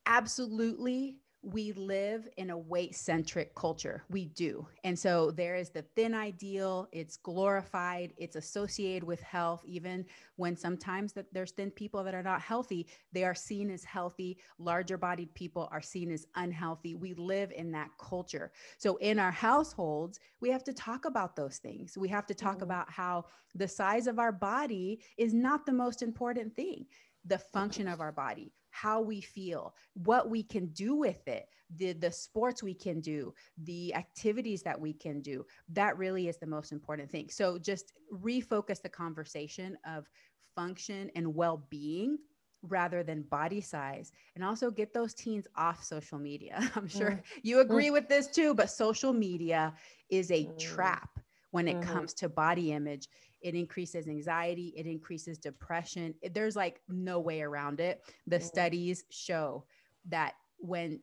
Absolutely, 0.06 1.18
we 1.42 1.72
live 1.72 2.28
in 2.36 2.50
a 2.50 2.58
weight 2.58 2.94
centric 2.94 3.56
culture. 3.56 4.04
We 4.10 4.26
do. 4.26 4.68
And 4.84 5.00
so 5.00 5.32
there 5.32 5.56
is 5.56 5.70
the 5.70 5.84
thin 5.96 6.14
ideal, 6.14 6.90
it's 6.92 7.16
glorified, 7.16 8.14
it's 8.18 8.36
associated 8.36 9.06
with 9.06 9.22
health, 9.22 9.64
even 9.66 10.06
when 10.36 10.58
sometimes 10.58 11.14
that 11.14 11.34
there's 11.34 11.52
thin 11.52 11.72
people 11.72 12.04
that 12.04 12.14
are 12.14 12.24
not 12.24 12.42
healthy, 12.42 12.88
they 13.14 13.24
are 13.24 13.34
seen 13.34 13.72
as 13.72 13.86
healthy. 13.86 14.38
Larger 14.58 14.98
bodied 14.98 15.34
people 15.34 15.70
are 15.72 15.82
seen 15.82 16.12
as 16.12 16.28
unhealthy. 16.36 16.96
We 16.96 17.14
live 17.14 17.52
in 17.54 17.72
that 17.72 17.92
culture. 17.98 18.52
So 18.78 18.98
in 18.98 19.18
our 19.18 19.32
households, 19.32 20.20
we 20.42 20.50
have 20.50 20.66
to 20.66 20.74
talk 20.74 21.06
about 21.06 21.38
those 21.38 21.58
things. 21.58 21.98
We 21.98 22.10
have 22.10 22.26
to 22.28 22.36
talk 22.36 22.56
mm-hmm. 22.56 22.64
about 22.64 22.92
how 22.92 23.26
the 23.56 23.68
size 23.68 24.08
of 24.08 24.20
our 24.20 24.34
body 24.34 25.00
is 25.18 25.34
not 25.34 25.66
the 25.66 25.74
most 25.74 26.02
important 26.02 26.54
thing 26.56 26.86
the 27.26 27.38
function 27.38 27.88
of 27.88 28.00
our 28.00 28.14
body 28.14 28.54
how 28.82 29.02
we 29.02 29.22
feel, 29.22 29.74
what 29.94 30.30
we 30.30 30.44
can 30.44 30.68
do 30.68 30.96
with 30.96 31.28
it, 31.28 31.48
the, 31.76 31.94
the 31.94 32.12
sports 32.12 32.64
we 32.64 32.74
can 32.74 33.02
do, 33.02 33.34
the 33.64 33.94
activities 33.94 34.62
that 34.64 34.80
we 34.80 34.94
can 34.94 35.22
do. 35.22 35.46
That 35.70 35.98
really 35.98 36.28
is 36.28 36.38
the 36.38 36.48
most 36.48 36.72
important 36.72 37.12
thing. 37.12 37.30
So 37.30 37.58
just 37.58 37.94
refocus 38.14 38.82
the 38.82 38.90
conversation 38.90 39.78
of 39.86 40.08
function 40.56 41.12
and 41.16 41.36
well 41.36 41.66
being 41.70 42.18
rather 42.62 43.04
than 43.04 43.22
body 43.24 43.62
size 43.62 44.12
and 44.36 44.44
also 44.44 44.70
get 44.70 44.94
those 44.94 45.14
teens 45.14 45.48
off 45.56 45.84
social 45.84 46.20
media. 46.20 46.70
I'm 46.76 46.88
sure 46.88 47.12
mm. 47.12 47.22
you 47.44 47.60
agree 47.60 47.92
with 47.92 48.08
this 48.08 48.28
too, 48.28 48.54
but 48.54 48.70
social 48.70 49.14
media 49.14 49.74
is 50.10 50.32
a 50.32 50.46
mm. 50.46 50.60
trap 50.60 51.10
when 51.52 51.68
it 51.68 51.78
mm-hmm. 51.78 51.92
comes 51.92 52.14
to 52.14 52.30
body 52.30 52.72
image 52.74 53.08
it 53.42 53.56
increases 53.56 54.08
anxiety, 54.08 54.74
it 54.76 54.86
increases 54.86 55.38
depression. 55.38 56.14
There's 56.32 56.56
like 56.56 56.82
no 56.88 57.20
way 57.20 57.42
around 57.42 57.80
it. 57.80 58.02
The 58.28 58.38
mm-hmm. 58.38 58.46
studies 58.46 59.04
show 59.10 59.66
that 60.10 60.34
when 60.58 61.02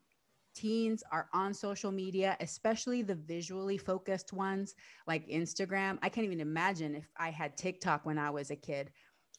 teens 0.57 1.05
are 1.13 1.29
on 1.33 1.53
social 1.55 1.93
media, 1.93 2.37
especially 2.41 3.03
the 3.03 3.15
visually 3.15 3.77
focused 3.79 4.33
ones 4.33 4.75
like 5.07 5.29
Instagram. 5.29 5.99
I 6.03 6.09
can't 6.09 6.25
even 6.25 6.41
imagine 6.41 6.95
if 6.95 7.09
I 7.17 7.31
had 7.31 7.57
TikTok 7.57 8.07
when 8.07 8.19
I 8.19 8.31
was 8.31 8.51
a 8.51 8.57
kid. 8.57 8.91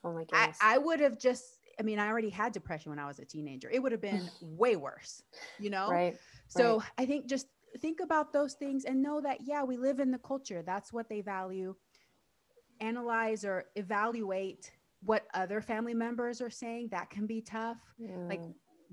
Oh 0.04 0.14
my 0.14 0.26
goodness. 0.26 0.58
I, 0.62 0.76
I 0.76 0.78
would 0.78 1.00
have 1.00 1.20
just, 1.20 1.44
I 1.80 1.84
mean, 1.84 2.00
I 2.00 2.08
already 2.08 2.30
had 2.30 2.54
depression 2.54 2.92
when 2.92 3.00
I 3.00 3.08
was 3.08 3.20
a 3.20 3.26
teenager. 3.26 3.70
It 3.70 3.82
would 3.82 3.92
have 3.92 4.02
been 4.02 4.30
way 4.42 4.76
worse, 4.76 5.22
you 5.60 5.72
know? 5.72 5.90
Right. 5.90 6.16
So 6.48 6.78
right. 6.78 6.88
I 7.00 7.06
think 7.06 7.28
just 7.28 7.48
think 7.82 8.00
about 8.00 8.32
those 8.32 8.54
things 8.54 8.86
and 8.86 9.02
know 9.02 9.20
that, 9.22 9.40
yeah, 9.44 9.64
we 9.64 9.78
live 9.78 10.00
in 10.00 10.12
the 10.12 10.20
culture. 10.20 10.64
That's 10.66 10.94
what 10.94 11.10
they 11.10 11.22
value 11.22 11.76
analyze 12.82 13.46
or 13.46 13.66
evaluate 13.76 14.72
what 15.04 15.28
other 15.34 15.62
family 15.62 15.94
members 15.94 16.42
are 16.42 16.50
saying 16.50 16.90
that 16.92 17.10
can 17.10 17.26
be 17.26 17.42
tough 17.42 17.78
mm. 18.02 18.30
like 18.30 18.42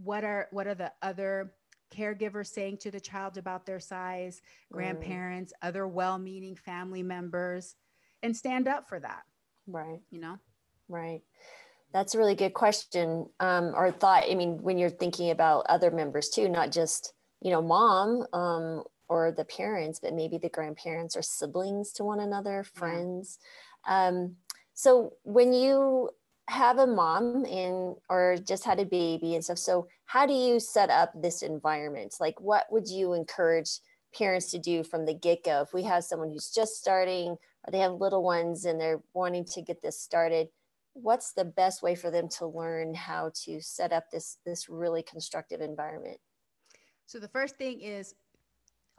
what 0.02 0.24
are 0.24 0.48
what 0.50 0.66
are 0.66 0.74
the 0.74 0.92
other 1.02 1.52
caregivers 1.94 2.48
saying 2.48 2.76
to 2.76 2.90
the 2.90 3.00
child 3.00 3.38
about 3.38 3.64
their 3.66 3.80
size 3.80 4.40
mm. 4.40 4.76
grandparents 4.76 5.52
mm. 5.52 5.68
other 5.68 5.86
well-meaning 5.86 6.56
family 6.56 7.02
members 7.02 7.76
and 8.22 8.36
stand 8.36 8.68
up 8.68 8.88
for 8.88 9.00
that 9.00 9.22
right 9.66 10.00
you 10.10 10.20
know 10.20 10.36
right 10.88 11.22
that's 11.92 12.14
a 12.14 12.18
really 12.18 12.34
good 12.34 12.54
question 12.54 13.26
um, 13.40 13.72
or 13.74 13.90
thought 13.90 14.24
i 14.30 14.34
mean 14.34 14.62
when 14.62 14.78
you're 14.78 14.90
thinking 14.90 15.30
about 15.30 15.64
other 15.68 15.90
members 15.90 16.28
too 16.28 16.48
not 16.48 16.70
just 16.70 17.14
you 17.40 17.50
know 17.50 17.62
mom 17.62 18.26
um, 18.32 18.82
or 19.08 19.32
the 19.32 19.44
parents 19.44 20.00
but 20.00 20.12
maybe 20.14 20.36
the 20.36 20.48
grandparents 20.48 21.16
or 21.16 21.22
siblings 21.22 21.92
to 21.92 22.04
one 22.04 22.20
another 22.20 22.64
friends 22.74 23.38
yeah 23.40 23.48
um, 23.86 24.36
so 24.74 25.14
when 25.22 25.52
you 25.52 26.10
have 26.48 26.78
a 26.78 26.86
mom 26.86 27.46
and 27.46 27.96
or 28.10 28.36
just 28.46 28.64
had 28.64 28.80
a 28.80 28.84
baby 28.84 29.34
and 29.34 29.44
stuff, 29.44 29.58
so 29.58 29.86
how 30.06 30.26
do 30.26 30.32
you 30.32 30.60
set 30.60 30.90
up 30.90 31.12
this 31.14 31.42
environment? 31.42 32.14
Like, 32.20 32.40
what 32.40 32.66
would 32.70 32.88
you 32.88 33.14
encourage 33.14 33.78
parents 34.16 34.50
to 34.50 34.58
do 34.58 34.82
from 34.84 35.06
the 35.06 35.14
get 35.14 35.44
go? 35.44 35.62
If 35.62 35.72
we 35.72 35.84
have 35.84 36.04
someone 36.04 36.30
who's 36.30 36.50
just 36.50 36.76
starting 36.76 37.30
or 37.30 37.70
they 37.70 37.78
have 37.78 37.92
little 37.92 38.22
ones 38.22 38.64
and 38.64 38.80
they're 38.80 39.02
wanting 39.14 39.44
to 39.46 39.62
get 39.62 39.80
this 39.80 39.98
started, 39.98 40.48
what's 40.92 41.32
the 41.32 41.44
best 41.44 41.82
way 41.82 41.94
for 41.94 42.10
them 42.10 42.28
to 42.28 42.46
learn 42.46 42.94
how 42.94 43.30
to 43.44 43.60
set 43.60 43.92
up 43.92 44.10
this 44.10 44.38
this 44.44 44.68
really 44.68 45.02
constructive 45.02 45.60
environment? 45.60 46.18
So 47.06 47.18
the 47.18 47.28
first 47.28 47.56
thing 47.56 47.80
is 47.80 48.14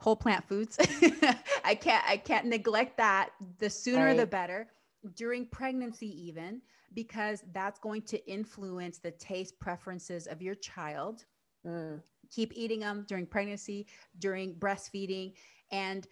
whole 0.00 0.16
plant 0.16 0.46
foods. 0.48 0.78
I 1.64 1.74
can't 1.74 2.04
I 2.06 2.16
can't 2.16 2.46
neglect 2.46 2.96
that. 2.98 3.30
The 3.58 3.70
sooner 3.70 4.06
right. 4.06 4.16
the 4.16 4.26
better. 4.26 4.68
During 5.14 5.46
pregnancy 5.46 6.08
even 6.26 6.62
because 6.94 7.44
that's 7.52 7.78
going 7.78 8.02
to 8.02 8.30
influence 8.30 8.98
the 8.98 9.10
taste 9.12 9.58
preferences 9.60 10.26
of 10.26 10.40
your 10.40 10.54
child. 10.54 11.24
Mm. 11.66 12.00
Keep 12.30 12.52
eating 12.54 12.80
them 12.80 13.04
during 13.08 13.26
pregnancy, 13.26 13.86
during 14.18 14.54
breastfeeding, 14.54 15.34
and 15.70 16.06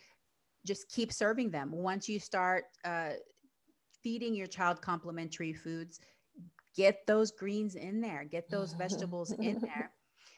just 0.66 0.88
keep 0.90 1.12
serving 1.12 1.50
them. 1.50 1.72
Once 1.72 2.08
you 2.08 2.18
start 2.18 2.64
uh, 2.84 3.10
feeding 4.02 4.34
your 4.34 4.46
child 4.46 4.80
complementary 4.80 5.52
foods, 5.52 6.00
get 6.76 7.06
those 7.06 7.30
greens 7.30 7.74
in 7.74 8.00
there, 8.00 8.24
get 8.24 8.50
those 8.50 8.72
vegetables 8.74 9.32
in 9.32 9.58
there 9.60 9.92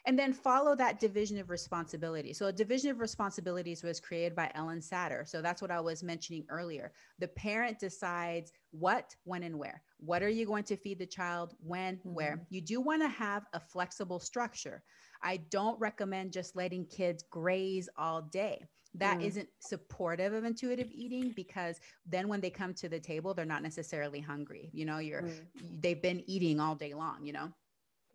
and 0.07 0.17
then 0.17 0.33
follow 0.33 0.77
that 0.77 1.01
division 1.01 1.39
of 1.39 1.51
responsibility. 1.51 2.33
So, 2.33 2.47
a 2.47 2.53
division 2.53 2.91
of 2.91 3.01
responsibilities 3.01 3.83
was 3.83 4.01
created 4.01 4.35
by 4.35 4.51
Ellen 4.55 4.81
Satter. 4.81 5.29
So, 5.29 5.43
that's 5.43 5.61
what 5.61 5.71
I 5.71 5.81
was 5.81 6.03
mentioning 6.03 6.45
earlier. 6.49 6.93
The 7.19 7.29
parent 7.29 7.79
decides 7.79 8.53
what, 8.71 9.15
when, 9.25 9.43
and 9.43 9.59
where. 9.59 9.83
What 9.99 10.23
are 10.23 10.29
you 10.29 10.47
going 10.47 10.65
to 10.65 10.77
feed 10.77 11.01
the 11.01 11.07
child, 11.07 11.55
when, 11.61 11.97
mm-hmm. 11.97 12.15
where? 12.15 12.47
You 12.49 12.61
do 12.61 12.81
want 12.81 13.03
to 13.03 13.09
have 13.09 13.47
a 13.53 13.61
flexible 13.61 14.21
structure. 14.21 14.83
I 15.23 15.39
don't 15.51 15.79
recommend 15.81 16.33
just 16.33 16.55
letting 16.55 16.87
kids 16.87 17.25
graze 17.29 17.89
all 17.97 18.23
day. 18.23 18.65
That 18.95 19.19
mm. 19.19 19.37
not 19.37 19.47
supportive 19.61 20.33
of 20.33 20.45
intuitive 20.45 20.89
eating 20.91 21.33
because 21.37 21.79
then 22.07 22.29
when 22.29 22.41
they 22.41 22.49
come 22.49 22.73
to 22.75 22.89
the 22.89 22.99
table, 22.99 23.35
they're 23.35 23.45
not 23.45 23.63
necessarily 23.63 24.21
hungry. 24.21 24.71
You 24.73 24.87
know, 24.87 24.99
you're 24.99 25.23
mm. 25.23 25.41
they've 25.81 26.01
been 26.01 26.23
eating 26.27 26.61
all 26.61 26.75
day 26.75 26.95
long, 26.95 27.27
you 27.27 27.35
know. 27.35 27.53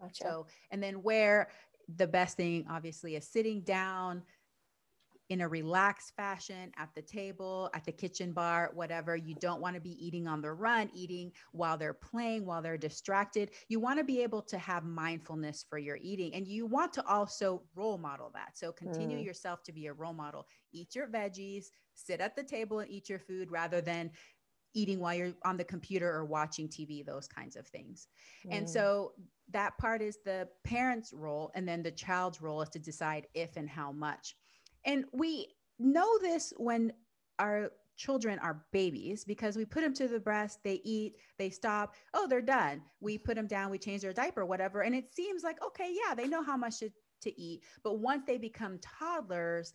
Gotcha. 0.01 0.23
So, 0.23 0.47
and 0.71 0.81
then 0.81 1.03
where 1.03 1.49
the 1.97 2.07
best 2.07 2.37
thing 2.37 2.65
obviously 2.69 3.15
is 3.15 3.27
sitting 3.27 3.61
down 3.61 4.23
in 5.31 5.39
a 5.39 5.47
relaxed 5.47 6.11
fashion 6.17 6.73
at 6.77 6.89
the 6.93 7.01
table, 7.01 7.69
at 7.73 7.85
the 7.85 7.91
kitchen 7.91 8.33
bar, 8.33 8.69
whatever. 8.73 9.15
You 9.15 9.33
don't 9.35 9.61
want 9.61 9.75
to 9.75 9.81
be 9.81 9.95
eating 10.05 10.27
on 10.27 10.41
the 10.41 10.51
run, 10.51 10.89
eating 10.93 11.31
while 11.53 11.77
they're 11.77 11.93
playing, 11.93 12.45
while 12.45 12.61
they're 12.61 12.77
distracted. 12.77 13.51
You 13.69 13.79
want 13.79 13.97
to 13.97 14.03
be 14.03 14.21
able 14.21 14.41
to 14.41 14.57
have 14.57 14.83
mindfulness 14.83 15.65
for 15.69 15.77
your 15.77 15.97
eating 16.01 16.33
and 16.33 16.45
you 16.45 16.65
want 16.65 16.91
to 16.93 17.07
also 17.07 17.63
role 17.75 17.97
model 17.97 18.29
that. 18.33 18.57
So 18.57 18.73
continue 18.73 19.19
mm. 19.19 19.23
yourself 19.25 19.63
to 19.63 19.71
be 19.71 19.87
a 19.87 19.93
role 19.93 20.13
model. 20.13 20.47
Eat 20.73 20.95
your 20.95 21.07
veggies, 21.07 21.67
sit 21.95 22.19
at 22.19 22.35
the 22.35 22.43
table 22.43 22.79
and 22.79 22.91
eat 22.91 23.07
your 23.07 23.19
food 23.19 23.51
rather 23.51 23.79
than 23.79 24.11
eating 24.73 24.99
while 24.99 25.13
you're 25.13 25.33
on 25.43 25.57
the 25.57 25.63
computer 25.63 26.09
or 26.09 26.25
watching 26.25 26.67
TV, 26.67 27.05
those 27.05 27.27
kinds 27.27 27.55
of 27.55 27.67
things. 27.67 28.07
Mm. 28.47 28.57
And 28.57 28.69
so 28.69 29.13
that 29.51 29.77
part 29.77 30.01
is 30.01 30.19
the 30.23 30.47
parent's 30.63 31.13
role. 31.13 31.51
And 31.55 31.67
then 31.67 31.83
the 31.83 31.91
child's 31.91 32.41
role 32.41 32.61
is 32.61 32.69
to 32.69 32.79
decide 32.79 33.27
if 33.33 33.57
and 33.57 33.69
how 33.69 33.91
much. 33.91 34.35
And 34.85 35.05
we 35.11 35.47
know 35.79 36.17
this 36.19 36.53
when 36.57 36.93
our 37.39 37.71
children 37.97 38.39
are 38.39 38.65
babies 38.71 39.23
because 39.23 39.55
we 39.55 39.65
put 39.65 39.81
them 39.81 39.93
to 39.93 40.07
the 40.07 40.19
breast, 40.19 40.59
they 40.63 40.81
eat, 40.83 41.15
they 41.37 41.49
stop, 41.49 41.93
oh, 42.13 42.27
they're 42.27 42.41
done. 42.41 42.81
We 42.99 43.17
put 43.17 43.35
them 43.35 43.47
down, 43.47 43.69
we 43.69 43.77
change 43.77 44.01
their 44.01 44.13
diaper, 44.13 44.45
whatever. 44.45 44.81
And 44.81 44.95
it 44.95 45.13
seems 45.13 45.43
like, 45.43 45.63
okay, 45.63 45.93
yeah, 45.93 46.15
they 46.15 46.27
know 46.27 46.43
how 46.43 46.57
much 46.57 46.79
to, 46.79 46.89
to 47.21 47.39
eat. 47.39 47.63
But 47.83 47.99
once 47.99 48.23
they 48.25 48.37
become 48.37 48.79
toddlers, 48.79 49.73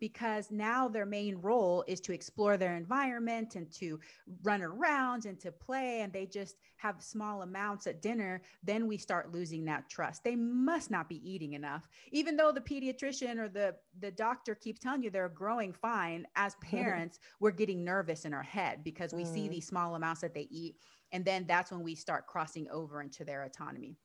because 0.00 0.50
now 0.50 0.88
their 0.88 1.06
main 1.06 1.36
role 1.36 1.84
is 1.86 2.00
to 2.00 2.12
explore 2.12 2.56
their 2.56 2.76
environment 2.76 3.56
and 3.56 3.70
to 3.72 3.98
run 4.42 4.62
around 4.62 5.26
and 5.26 5.40
to 5.40 5.50
play 5.52 6.00
and 6.00 6.12
they 6.12 6.26
just 6.26 6.56
have 6.76 7.02
small 7.02 7.42
amounts 7.42 7.86
at 7.86 8.02
dinner 8.02 8.42
then 8.62 8.86
we 8.86 8.96
start 8.96 9.32
losing 9.32 9.64
that 9.64 9.88
trust. 9.88 10.24
They 10.24 10.36
must 10.36 10.90
not 10.90 11.08
be 11.08 11.28
eating 11.28 11.54
enough. 11.54 11.88
Even 12.12 12.36
though 12.36 12.52
the 12.52 12.60
pediatrician 12.60 13.38
or 13.38 13.48
the 13.48 13.74
the 14.00 14.10
doctor 14.10 14.54
keeps 14.54 14.80
telling 14.80 15.02
you 15.02 15.10
they're 15.10 15.28
growing 15.28 15.72
fine 15.72 16.26
as 16.36 16.54
parents 16.62 17.18
we're 17.40 17.50
getting 17.50 17.84
nervous 17.84 18.24
in 18.24 18.34
our 18.34 18.42
head 18.42 18.84
because 18.84 19.12
we 19.12 19.24
mm. 19.24 19.32
see 19.32 19.48
these 19.48 19.66
small 19.66 19.94
amounts 19.94 20.20
that 20.20 20.34
they 20.34 20.48
eat 20.50 20.76
and 21.12 21.24
then 21.24 21.44
that's 21.46 21.70
when 21.70 21.82
we 21.82 21.94
start 21.94 22.26
crossing 22.26 22.68
over 22.70 23.00
into 23.00 23.24
their 23.24 23.44
autonomy 23.44 23.96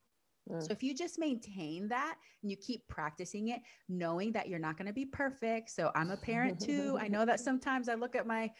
Mm. 0.49 0.61
So 0.61 0.71
if 0.71 0.83
you 0.83 0.95
just 0.95 1.19
maintain 1.19 1.87
that 1.89 2.15
and 2.41 2.51
you 2.51 2.57
keep 2.57 2.87
practicing 2.87 3.49
it, 3.49 3.61
knowing 3.89 4.31
that 4.33 4.47
you're 4.47 4.59
not 4.59 4.77
going 4.77 4.87
to 4.87 4.93
be 4.93 5.05
perfect. 5.05 5.69
So 5.69 5.91
I'm 5.95 6.11
a 6.11 6.17
parent 6.17 6.59
too. 6.59 6.97
I 6.99 7.07
know 7.07 7.25
that 7.25 7.39
sometimes 7.49 7.89
I 7.89 7.95
look 7.95 8.15
at 8.15 8.25
my 8.25 8.51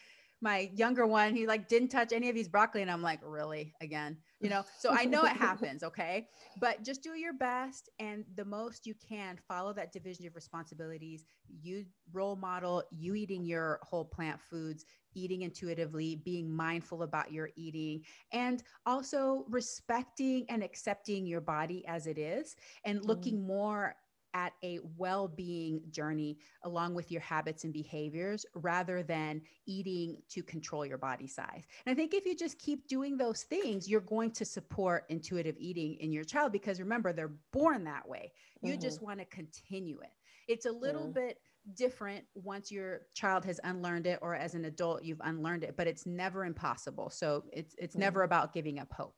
my 0.42 0.70
younger 0.74 1.06
one, 1.06 1.34
he 1.34 1.46
like 1.46 1.68
didn't 1.68 1.88
touch 1.88 2.12
any 2.12 2.28
of 2.28 2.34
his 2.34 2.48
broccoli 2.48 2.82
and 2.82 2.90
I'm 2.90 3.00
like, 3.00 3.20
"Really? 3.24 3.72
Again?" 3.80 4.18
You 4.40 4.50
know. 4.50 4.64
So 4.78 4.90
I 4.90 5.04
know 5.04 5.22
it 5.22 5.36
happens, 5.36 5.84
okay? 5.84 6.26
But 6.60 6.82
just 6.82 7.02
do 7.02 7.14
your 7.16 7.32
best 7.32 7.88
and 8.00 8.24
the 8.34 8.44
most 8.44 8.84
you 8.84 8.94
can 8.94 9.38
follow 9.48 9.72
that 9.74 9.92
division 9.92 10.26
of 10.26 10.34
responsibilities. 10.34 11.24
You 11.62 11.86
role 12.12 12.34
model 12.34 12.82
you 12.90 13.14
eating 13.14 13.44
your 13.44 13.78
whole 13.82 14.04
plant 14.04 14.40
foods, 14.40 14.84
eating 15.14 15.42
intuitively, 15.42 16.16
being 16.16 16.50
mindful 16.50 17.04
about 17.04 17.30
your 17.32 17.50
eating, 17.56 18.02
and 18.32 18.64
also 18.84 19.44
respecting 19.48 20.44
and 20.48 20.64
accepting 20.64 21.24
your 21.24 21.40
body 21.40 21.86
as 21.86 22.08
it 22.08 22.18
is 22.18 22.56
and 22.84 22.98
mm-hmm. 22.98 23.08
looking 23.08 23.38
mm. 23.38 23.46
more 23.46 23.94
at 24.34 24.52
a 24.62 24.80
well 24.96 25.28
being 25.28 25.82
journey 25.90 26.38
along 26.64 26.94
with 26.94 27.10
your 27.10 27.20
habits 27.20 27.64
and 27.64 27.72
behaviors 27.72 28.46
rather 28.54 29.02
than 29.02 29.42
eating 29.66 30.16
to 30.30 30.42
control 30.42 30.84
your 30.86 30.98
body 30.98 31.26
size. 31.26 31.64
And 31.86 31.92
I 31.92 31.94
think 31.94 32.14
if 32.14 32.26
you 32.26 32.36
just 32.36 32.58
keep 32.58 32.86
doing 32.88 33.16
those 33.16 33.42
things, 33.42 33.88
you're 33.88 34.00
going 34.00 34.30
to 34.32 34.44
support 34.44 35.04
intuitive 35.08 35.56
eating 35.58 35.96
in 36.00 36.12
your 36.12 36.24
child 36.24 36.52
because 36.52 36.80
remember, 36.80 37.12
they're 37.12 37.32
born 37.52 37.84
that 37.84 38.08
way. 38.08 38.32
You 38.62 38.72
mm-hmm. 38.72 38.80
just 38.80 39.02
want 39.02 39.18
to 39.18 39.24
continue 39.26 40.00
it. 40.00 40.12
It's 40.48 40.66
a 40.66 40.72
little 40.72 41.06
mm. 41.06 41.14
bit 41.14 41.38
different 41.76 42.24
once 42.34 42.72
your 42.72 43.02
child 43.14 43.44
has 43.44 43.60
unlearned 43.64 44.06
it 44.06 44.18
or 44.20 44.34
as 44.34 44.54
an 44.54 44.64
adult 44.64 45.04
you've 45.04 45.20
unlearned 45.24 45.62
it 45.62 45.76
but 45.76 45.86
it's 45.86 46.06
never 46.06 46.44
impossible 46.44 47.08
so 47.08 47.44
it's 47.52 47.74
it's 47.78 47.94
never 47.94 48.20
mm-hmm. 48.20 48.24
about 48.24 48.52
giving 48.52 48.80
up 48.80 48.92
hope 48.92 49.14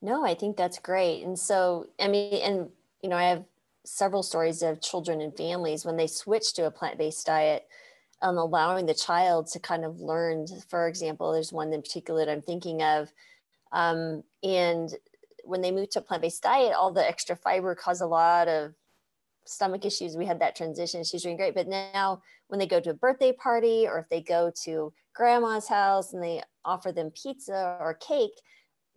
no 0.00 0.24
i 0.24 0.34
think 0.34 0.56
that's 0.56 0.78
great 0.78 1.24
and 1.24 1.36
so 1.36 1.86
i 2.00 2.06
mean 2.06 2.34
and 2.34 2.68
you 3.02 3.08
know 3.08 3.16
i 3.16 3.24
have 3.24 3.44
several 3.84 4.22
stories 4.22 4.62
of 4.62 4.82
children 4.82 5.20
and 5.20 5.36
families 5.36 5.84
when 5.84 5.96
they 5.96 6.06
switch 6.06 6.54
to 6.54 6.66
a 6.66 6.70
plant-based 6.70 7.26
diet 7.26 7.66
um, 8.20 8.36
allowing 8.36 8.86
the 8.86 8.94
child 8.94 9.46
to 9.46 9.60
kind 9.60 9.84
of 9.84 10.00
learn 10.00 10.46
for 10.68 10.88
example 10.88 11.32
there's 11.32 11.52
one 11.52 11.72
in 11.72 11.82
particular 11.82 12.24
that 12.24 12.32
i'm 12.32 12.42
thinking 12.42 12.82
of 12.82 13.12
um, 13.72 14.22
and 14.42 14.94
when 15.44 15.60
they 15.60 15.70
moved 15.70 15.92
to 15.92 16.00
a 16.00 16.02
plant-based 16.02 16.42
diet 16.42 16.74
all 16.74 16.92
the 16.92 17.06
extra 17.06 17.36
fiber 17.36 17.74
caused 17.74 18.02
a 18.02 18.06
lot 18.06 18.48
of 18.48 18.74
stomach 19.48 19.84
issues, 19.84 20.16
we 20.16 20.26
had 20.26 20.40
that 20.40 20.56
transition. 20.56 21.02
She's 21.02 21.22
doing 21.22 21.36
great. 21.36 21.54
But 21.54 21.68
now, 21.68 22.22
when 22.48 22.58
they 22.58 22.66
go 22.66 22.80
to 22.80 22.90
a 22.90 22.94
birthday 22.94 23.32
party 23.32 23.86
or 23.86 23.98
if 23.98 24.08
they 24.08 24.20
go 24.20 24.52
to 24.64 24.92
grandma's 25.14 25.68
house 25.68 26.12
and 26.12 26.22
they 26.22 26.42
offer 26.64 26.92
them 26.92 27.10
pizza 27.10 27.76
or 27.80 27.94
cake, 27.94 28.40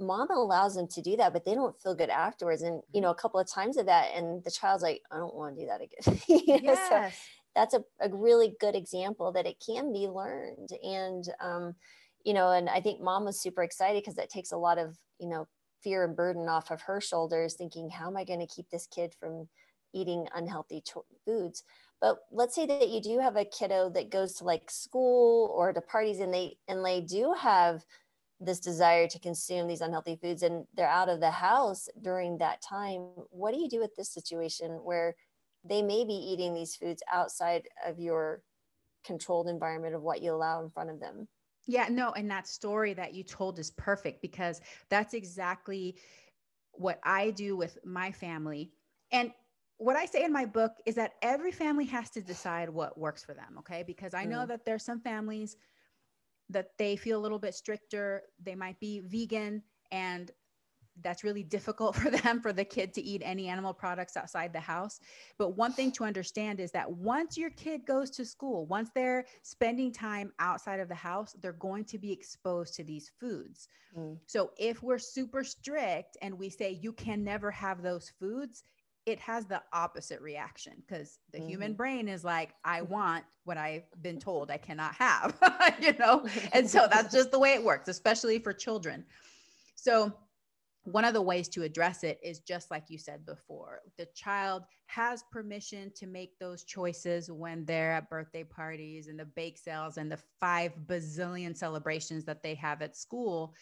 mama 0.02 0.34
allows 0.34 0.76
them 0.76 0.88
to 0.88 1.02
do 1.02 1.16
that, 1.18 1.34
but 1.34 1.46
they 1.46 1.54
don't 1.54 1.80
feel 1.82 1.96
good 1.96 2.10
afterwards. 2.10 2.62
And, 2.62 2.82
you 2.94 3.02
know, 3.02 3.12
a 3.12 3.16
couple 3.16 3.40
of 3.40 3.52
times 3.52 3.78
of 3.78 3.86
that, 3.86 4.10
and 4.16 4.44
the 4.44 4.52
child's 4.52 4.84
like, 4.84 5.02
I 5.12 5.18
don't 5.18 5.36
want 5.36 5.56
to 5.56 5.62
do 5.62 5.68
that 5.68 5.82
again. 5.82 6.22
yes. 6.64 6.90
so 6.90 7.18
that's 7.56 7.74
a, 7.74 7.84
a 8.00 8.10
really 8.14 8.56
good 8.60 8.76
example 8.76 9.32
that 9.34 9.46
it 9.46 9.64
can 9.66 9.94
be 9.94 10.08
learned. 10.08 10.70
And, 10.84 11.24
um, 11.40 11.76
you 12.24 12.34
know, 12.34 12.52
and 12.52 12.70
I 12.70 12.82
think 12.82 13.02
mom 13.02 13.26
was 13.26 13.42
super 13.42 13.64
excited 13.64 14.02
because 14.02 14.16
that 14.16 14.30
takes 14.30 14.52
a 14.52 14.58
lot 14.58 14.78
of, 14.78 14.98
you 15.20 15.30
know, 15.30 15.48
fear 15.84 16.06
and 16.06 16.16
burden 16.16 16.48
off 16.48 16.72
of 16.72 16.82
her 16.84 17.02
shoulders, 17.02 17.56
thinking, 17.56 17.90
how 17.90 18.08
am 18.08 18.18
I 18.18 18.24
going 18.24 18.40
to 18.40 18.48
keep 18.48 18.70
this 18.70 18.88
kid 18.88 19.14
from 19.20 19.48
eating 19.94 20.28
unhealthy 20.36 20.82
cho- 20.86 21.06
foods 21.26 21.64
but 22.02 22.18
let's 22.32 22.56
say 22.56 22.66
that 22.66 22.90
you 22.90 23.00
do 23.00 23.20
have 23.20 23.38
a 23.38 23.46
kiddo 23.46 23.90
that 23.92 24.10
goes 24.10 24.34
to 24.34 24.44
like 24.44 24.70
school 24.70 25.54
or 25.56 25.72
to 25.72 25.82
parties 25.82 26.20
and 26.20 26.34
they 26.34 26.58
and 26.68 26.84
they 26.84 27.02
do 27.02 27.34
have 27.40 27.86
this 28.42 28.60
desire 28.60 29.08
to 29.08 29.20
consume 29.20 29.68
these 29.68 29.82
unhealthy 29.82 30.18
foods 30.22 30.42
and 30.42 30.66
they're 30.74 30.88
out 30.88 31.10
of 31.10 31.20
the 31.20 31.32
house 31.32 31.88
during 32.02 32.38
that 32.38 32.62
time 32.62 33.02
what 33.30 33.54
do 33.54 33.60
you 33.60 33.70
do 33.70 33.80
with 33.80 33.96
this 33.96 34.12
situation 34.12 34.72
where 34.84 35.16
they 35.64 35.82
may 35.82 36.04
be 36.04 36.14
eating 36.14 36.54
these 36.54 36.76
foods 36.76 37.04
outside 37.14 37.68
of 37.86 38.00
your 38.00 38.42
controlled 39.06 39.48
environment 39.48 39.96
of 39.96 40.02
what 40.02 40.22
you 40.22 40.34
allow 40.34 40.64
in 40.64 40.70
front 40.72 40.90
of 40.90 41.00
them 41.00 41.28
yeah 41.68 41.88
no 41.90 42.12
and 42.14 42.30
that 42.30 42.48
story 42.48 42.94
that 42.94 43.14
you 43.14 43.24
told 43.24 43.60
is 43.60 43.72
perfect 43.72 44.22
because 44.22 44.60
that's 44.90 45.14
exactly 45.14 45.96
what 46.74 47.00
i 47.04 47.30
do 47.32 47.56
with 47.56 47.78
my 47.86 48.12
family 48.12 48.72
and 49.12 49.32
what 49.78 49.96
I 49.96 50.06
say 50.06 50.24
in 50.24 50.32
my 50.32 50.46
book 50.46 50.74
is 50.86 50.94
that 50.94 51.14
every 51.24 51.52
family 51.52 51.86
has 51.86 52.12
to 52.12 52.22
decide 52.22 52.70
what 52.70 53.00
works 53.00 53.24
for 53.24 53.34
them. 53.34 53.56
Okay. 53.58 53.84
Because 53.86 54.14
I 54.14 54.26
know 54.26 54.42
mm. 54.42 54.48
that 54.50 54.64
there's 54.64 54.86
some 54.86 55.00
families 55.00 55.58
that 56.52 56.70
they 56.78 56.96
feel 56.96 57.20
a 57.20 57.22
little 57.22 57.40
bit 57.40 57.56
stricter. 57.56 58.24
They 58.42 58.56
might 58.56 58.80
be 58.80 59.02
vegan 59.02 59.64
and 59.92 60.32
that's 61.02 61.24
really 61.24 61.44
difficult 61.44 61.96
for 61.98 62.10
them 62.10 62.42
for 62.42 62.54
the 62.54 62.66
kid 62.66 62.94
to 62.94 63.02
eat 63.02 63.22
any 63.24 63.48
animal 63.48 63.74
products 63.74 64.18
outside 64.18 64.54
the 64.54 64.60
house. 64.60 65.00
But 65.38 65.58
one 65.58 65.74
thing 65.74 65.92
to 65.94 66.04
understand 66.04 66.60
is 66.60 66.72
that 66.72 66.92
once 66.92 67.38
your 67.38 67.50
kid 67.52 67.86
goes 67.86 68.10
to 68.12 68.26
school, 68.26 68.66
once 68.66 68.90
they're 68.94 69.26
spending 69.44 69.92
time 69.92 70.32
outside 70.40 70.80
of 70.80 70.90
the 70.90 70.96
house, 70.96 71.36
they're 71.42 71.54
going 71.54 71.86
to 71.86 71.98
be 71.98 72.12
exposed 72.12 72.76
to 72.76 72.84
these 72.84 73.12
foods. 73.20 73.68
Mm. 73.98 74.18
So 74.28 74.52
if 74.58 74.84
we're 74.84 75.00
super 75.00 75.44
strict 75.44 76.18
and 76.22 76.38
we 76.38 76.50
say 76.50 76.72
you 76.72 76.94
can 76.94 77.24
never 77.24 77.52
have 77.52 77.82
those 77.82 78.12
foods, 78.20 78.64
it 79.06 79.20
has 79.20 79.46
the 79.46 79.62
opposite 79.74 80.22
reaction 80.22 80.74
because 80.88 81.20
the 81.32 81.40
mm-hmm. 81.40 81.48
human 81.48 81.74
brain 81.74 82.08
is 82.08 82.24
like, 82.24 82.52
I 82.64 82.82
want 82.82 83.24
what 83.44 83.58
I've 83.58 83.84
been 84.02 84.20
told 84.20 84.52
I 84.52 84.58
cannot 84.58 84.94
have, 84.96 85.36
you 85.82 85.94
know? 85.98 86.26
And 86.54 86.70
so 86.70 86.88
that's 86.92 87.14
just 87.14 87.32
the 87.32 87.40
way 87.40 87.54
it 87.54 87.64
works, 87.64 87.88
especially 87.88 88.40
for 88.40 88.54
children. 88.54 89.06
So, 89.76 90.14
one 90.86 91.06
of 91.06 91.14
the 91.14 91.22
ways 91.22 91.48
to 91.48 91.62
address 91.62 92.04
it 92.04 92.20
is 92.24 92.40
just 92.40 92.72
like 92.72 92.86
you 92.88 92.98
said 92.98 93.24
before 93.24 93.82
the 94.00 94.08
child 94.16 94.64
has 94.88 95.24
permission 95.32 95.92
to 95.96 96.08
make 96.08 96.40
those 96.40 96.64
choices 96.64 97.30
when 97.30 97.64
they're 97.66 97.92
at 97.92 98.10
birthday 98.10 98.44
parties 98.44 99.08
and 99.08 99.20
the 99.20 99.26
bake 99.26 99.60
sales 99.60 99.98
and 99.98 100.12
the 100.12 100.18
five 100.40 100.72
bazillion 100.88 101.56
celebrations 101.56 102.26
that 102.26 102.42
they 102.42 102.56
have 102.56 102.82
at 102.82 102.98
school 102.98 103.54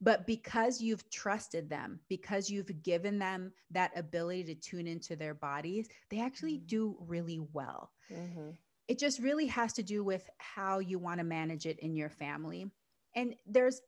but 0.00 0.26
because 0.26 0.80
you've 0.80 1.08
trusted 1.10 1.68
them, 1.68 2.00
because 2.08 2.48
you've 2.48 2.82
given 2.82 3.18
them 3.18 3.52
that 3.70 3.90
ability 3.96 4.44
to 4.44 4.54
tune 4.54 4.86
into 4.86 5.16
their 5.16 5.34
bodies, 5.34 5.88
they 6.10 6.20
actually 6.20 6.58
mm-hmm. 6.58 6.66
do 6.66 6.96
really 7.00 7.40
well. 7.52 7.90
Mm-hmm. 8.12 8.50
It 8.86 8.98
just 8.98 9.18
really 9.18 9.46
has 9.46 9.72
to 9.74 9.82
do 9.82 10.04
with 10.04 10.28
how 10.38 10.78
you 10.78 10.98
want 10.98 11.18
to 11.18 11.24
manage 11.24 11.66
it 11.66 11.78
in 11.80 11.94
your 11.94 12.08
family. 12.08 12.70
And 13.14 13.34
there's 13.46 13.80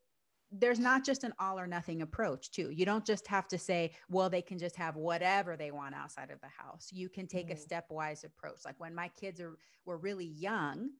there's 0.52 0.80
not 0.80 1.04
just 1.04 1.22
an 1.22 1.32
all 1.38 1.60
or 1.60 1.66
nothing 1.66 2.02
approach 2.02 2.50
too 2.50 2.70
you 2.70 2.84
don't 2.84 3.06
just 3.06 3.26
have 3.28 3.46
to 3.46 3.56
say 3.56 3.92
well 4.08 4.28
they 4.28 4.42
can 4.42 4.58
just 4.58 4.74
have 4.74 4.96
whatever 4.96 5.56
they 5.56 5.70
want 5.70 5.94
outside 5.94 6.28
of 6.28 6.40
the 6.40 6.48
house 6.48 6.88
you 6.90 7.08
can 7.08 7.26
take 7.26 7.50
mm-hmm. 7.50 7.74
a 7.74 7.80
stepwise 7.82 8.24
approach 8.24 8.58
like 8.64 8.74
when 8.78 8.92
my 8.92 9.06
kids 9.08 9.40
are 9.40 9.56
were 9.86 9.96
really 9.96 10.26
young 10.26 10.90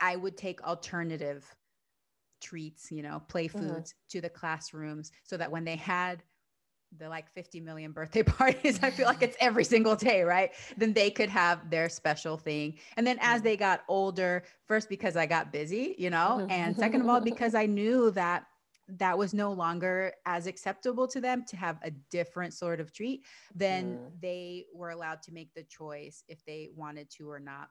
i 0.00 0.16
would 0.16 0.36
take 0.36 0.60
alternative 0.64 1.54
treats, 2.40 2.90
you 2.90 3.02
know, 3.02 3.22
play 3.28 3.48
mm-hmm. 3.48 3.58
foods 3.58 3.92
mm-hmm. 3.92 4.18
to 4.18 4.20
the 4.20 4.28
classrooms 4.28 5.12
so 5.24 5.36
that 5.36 5.50
when 5.50 5.64
they 5.64 5.76
had 5.76 6.22
the 6.96 7.08
like 7.08 7.30
50 7.32 7.60
million 7.60 7.92
birthday 7.92 8.22
parties, 8.24 8.78
I 8.82 8.90
feel 8.90 9.06
like 9.06 9.22
it's 9.22 9.36
every 9.40 9.64
single 9.64 9.96
day, 9.96 10.22
right? 10.22 10.52
Then 10.76 10.92
they 10.92 11.10
could 11.10 11.28
have 11.28 11.70
their 11.70 11.88
special 11.88 12.36
thing. 12.36 12.78
And 12.96 13.06
then 13.06 13.18
as 13.20 13.42
they 13.42 13.56
got 13.56 13.82
older, 13.88 14.44
first 14.66 14.88
because 14.88 15.16
I 15.16 15.26
got 15.26 15.52
busy, 15.52 15.94
you 15.98 16.10
know, 16.10 16.38
mm-hmm. 16.40 16.50
and 16.50 16.76
second 16.76 17.02
of 17.02 17.08
all, 17.08 17.20
because 17.20 17.54
I 17.54 17.66
knew 17.66 18.10
that 18.12 18.46
that 18.88 19.18
was 19.18 19.34
no 19.34 19.52
longer 19.52 20.12
as 20.24 20.46
acceptable 20.46 21.06
to 21.08 21.20
them 21.20 21.44
to 21.46 21.56
have 21.56 21.78
a 21.82 21.90
different 22.10 22.54
sort 22.54 22.80
of 22.80 22.92
treat, 22.92 23.24
then 23.54 23.98
they 24.22 24.64
were 24.74 24.90
allowed 24.90 25.22
to 25.22 25.32
make 25.32 25.52
the 25.54 25.64
choice 25.64 26.24
if 26.26 26.42
they 26.46 26.70
wanted 26.74 27.10
to 27.10 27.30
or 27.30 27.38
not. 27.38 27.68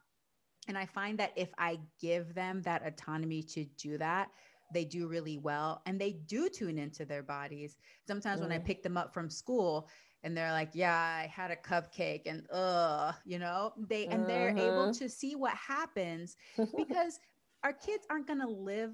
And 0.67 0.77
I 0.77 0.85
find 0.85 1.17
that 1.17 1.31
if 1.35 1.49
I 1.57 1.79
give 1.99 2.33
them 2.33 2.61
that 2.63 2.85
autonomy 2.85 3.41
to 3.43 3.65
do 3.77 3.97
that, 3.97 4.29
they 4.73 4.85
do 4.85 5.07
really 5.07 5.37
well 5.37 5.81
and 5.85 5.99
they 5.99 6.13
do 6.13 6.49
tune 6.49 6.77
into 6.77 7.05
their 7.05 7.23
bodies. 7.23 7.77
Sometimes 8.07 8.39
mm. 8.39 8.43
when 8.43 8.51
I 8.51 8.59
mm. 8.59 8.65
pick 8.65 8.83
them 8.83 8.97
up 8.97 9.13
from 9.13 9.29
school 9.29 9.87
and 10.23 10.35
they're 10.35 10.51
like, 10.51 10.71
yeah, 10.73 10.95
I 10.95 11.27
had 11.27 11.51
a 11.51 11.55
cupcake 11.55 12.23
and 12.25 12.45
uh, 12.51 13.13
you 13.25 13.39
know, 13.39 13.73
they 13.87 14.07
and 14.07 14.27
they're 14.27 14.49
able 14.49 14.87
mm-hmm. 14.87 15.03
to 15.03 15.09
see 15.09 15.35
what 15.35 15.53
happens 15.53 16.35
because 16.77 17.19
our 17.63 17.73
kids 17.73 18.05
aren't 18.09 18.27
going 18.27 18.41
to 18.41 18.47
live 18.47 18.93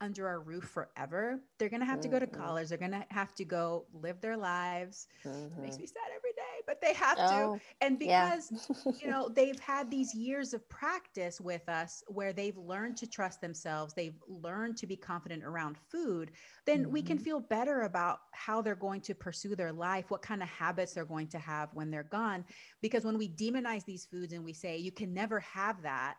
under 0.00 0.26
our 0.26 0.40
roof 0.40 0.64
forever. 0.64 1.40
They're 1.58 1.68
going 1.68 1.80
to 1.80 1.86
have 1.86 2.00
to 2.00 2.08
go 2.08 2.18
to 2.18 2.26
mm-hmm. 2.26 2.42
college. 2.42 2.68
They're 2.68 2.78
going 2.78 2.90
to 2.90 3.06
have 3.10 3.34
to 3.36 3.44
go 3.44 3.86
live 3.94 4.20
their 4.20 4.36
lives. 4.36 5.06
Mm-hmm. 5.24 5.62
makes 5.62 5.78
me 5.78 5.86
sad 5.86 6.10
every 6.14 6.31
day, 6.31 6.31
but 6.66 6.80
they 6.80 6.94
have 6.94 7.16
oh, 7.20 7.54
to. 7.54 7.60
And 7.80 7.98
because, 7.98 8.52
yeah. 8.52 8.92
you 9.00 9.10
know, 9.10 9.28
they've 9.28 9.58
had 9.58 9.90
these 9.90 10.14
years 10.14 10.54
of 10.54 10.68
practice 10.68 11.40
with 11.40 11.68
us 11.68 12.02
where 12.08 12.32
they've 12.32 12.56
learned 12.56 12.96
to 12.98 13.06
trust 13.06 13.40
themselves, 13.40 13.94
they've 13.94 14.18
learned 14.26 14.76
to 14.78 14.86
be 14.86 14.96
confident 14.96 15.44
around 15.44 15.76
food, 15.90 16.32
then 16.66 16.82
mm-hmm. 16.82 16.92
we 16.92 17.02
can 17.02 17.16
mm-hmm. 17.16 17.24
feel 17.24 17.40
better 17.40 17.82
about 17.82 18.20
how 18.32 18.62
they're 18.62 18.74
going 18.74 19.00
to 19.02 19.14
pursue 19.14 19.54
their 19.56 19.72
life, 19.72 20.10
what 20.10 20.22
kind 20.22 20.42
of 20.42 20.48
habits 20.48 20.94
they're 20.94 21.04
going 21.04 21.28
to 21.28 21.38
have 21.38 21.68
when 21.74 21.90
they're 21.90 22.02
gone. 22.04 22.44
Because 22.80 23.04
when 23.04 23.18
we 23.18 23.28
demonize 23.28 23.84
these 23.84 24.04
foods 24.04 24.32
and 24.32 24.44
we 24.44 24.52
say, 24.52 24.76
you 24.76 24.92
can 24.92 25.12
never 25.12 25.40
have 25.40 25.82
that, 25.82 26.16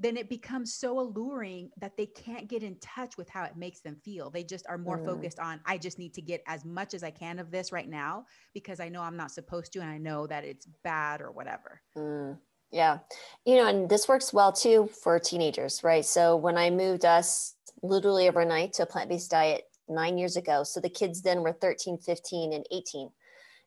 then 0.00 0.16
it 0.16 0.30
becomes 0.30 0.74
so 0.74 0.98
alluring 0.98 1.70
that 1.78 1.96
they 1.96 2.06
can't 2.06 2.48
get 2.48 2.62
in 2.62 2.76
touch 2.80 3.18
with 3.18 3.28
how 3.28 3.44
it 3.44 3.56
makes 3.56 3.80
them 3.80 3.96
feel. 4.02 4.30
They 4.30 4.42
just 4.42 4.66
are 4.66 4.78
more 4.78 4.98
mm. 4.98 5.04
focused 5.04 5.38
on, 5.38 5.60
I 5.66 5.76
just 5.76 5.98
need 5.98 6.14
to 6.14 6.22
get 6.22 6.42
as 6.46 6.64
much 6.64 6.94
as 6.94 7.04
I 7.04 7.10
can 7.10 7.38
of 7.38 7.50
this 7.50 7.70
right 7.70 7.88
now 7.88 8.24
because 8.54 8.80
I 8.80 8.88
know 8.88 9.02
I'm 9.02 9.18
not 9.18 9.30
supposed 9.30 9.74
to 9.74 9.80
and 9.80 9.90
I 9.90 9.98
know 9.98 10.26
that 10.26 10.44
it's 10.44 10.66
bad 10.82 11.20
or 11.20 11.30
whatever. 11.30 11.82
Mm. 11.96 12.38
Yeah. 12.72 12.98
You 13.44 13.56
know, 13.56 13.66
and 13.66 13.90
this 13.90 14.08
works 14.08 14.32
well 14.32 14.52
too 14.52 14.88
for 15.02 15.18
teenagers, 15.18 15.84
right? 15.84 16.04
So 16.04 16.34
when 16.34 16.56
I 16.56 16.70
moved 16.70 17.04
us 17.04 17.54
literally 17.82 18.26
overnight 18.26 18.72
to 18.74 18.84
a 18.84 18.86
plant 18.86 19.10
based 19.10 19.30
diet 19.30 19.64
nine 19.86 20.16
years 20.16 20.36
ago, 20.36 20.62
so 20.64 20.80
the 20.80 20.88
kids 20.88 21.20
then 21.20 21.42
were 21.42 21.52
13, 21.52 21.98
15, 21.98 22.54
and 22.54 22.64
18. 22.70 23.10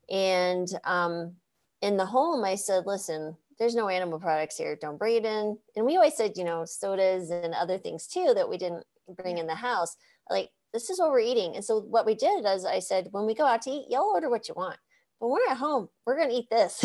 And 0.10 0.68
um, 0.84 1.36
in 1.84 1.98
the 1.98 2.06
home, 2.06 2.44
I 2.44 2.56
said, 2.56 2.88
listen, 2.88 3.38
there's 3.64 3.76
no 3.76 3.88
animal 3.88 4.20
products 4.20 4.58
here. 4.58 4.76
Don't 4.76 5.00
bring 5.00 5.16
it 5.16 5.26
in. 5.26 5.58
And 5.78 5.86
we 5.86 5.96
always 5.96 6.18
said, 6.18 6.34
you 6.36 6.44
know, 6.44 6.66
sodas 6.66 7.30
and 7.30 7.54
other 7.54 7.78
things 7.78 8.08
too 8.08 8.34
that 8.36 8.50
we 8.50 8.58
didn't 8.58 8.84
bring 9.08 9.38
in 9.38 9.48
the 9.48 9.56
house. 9.56 9.96
Like, 10.30 10.50
this 10.74 10.90
is 10.90 11.00
what 11.00 11.12
we're 11.12 11.22
eating. 11.22 11.56
And 11.56 11.64
so 11.64 11.80
what 11.80 12.06
we 12.06 12.14
did 12.14 12.46
is 12.46 12.66
I 12.66 12.80
said, 12.80 13.08
when 13.12 13.26
we 13.26 13.34
go 13.34 13.46
out 13.46 13.62
to 13.62 13.70
eat, 13.70 13.86
y'all 13.90 14.12
order 14.14 14.30
what 14.30 14.50
you 14.50 14.54
want. 14.58 14.76
But 15.22 15.30
we're 15.30 15.50
at 15.50 15.56
home, 15.56 15.88
we're 16.06 16.18
going 16.18 16.30
to 16.30 16.36
eat 16.36 16.50
this. 16.50 16.84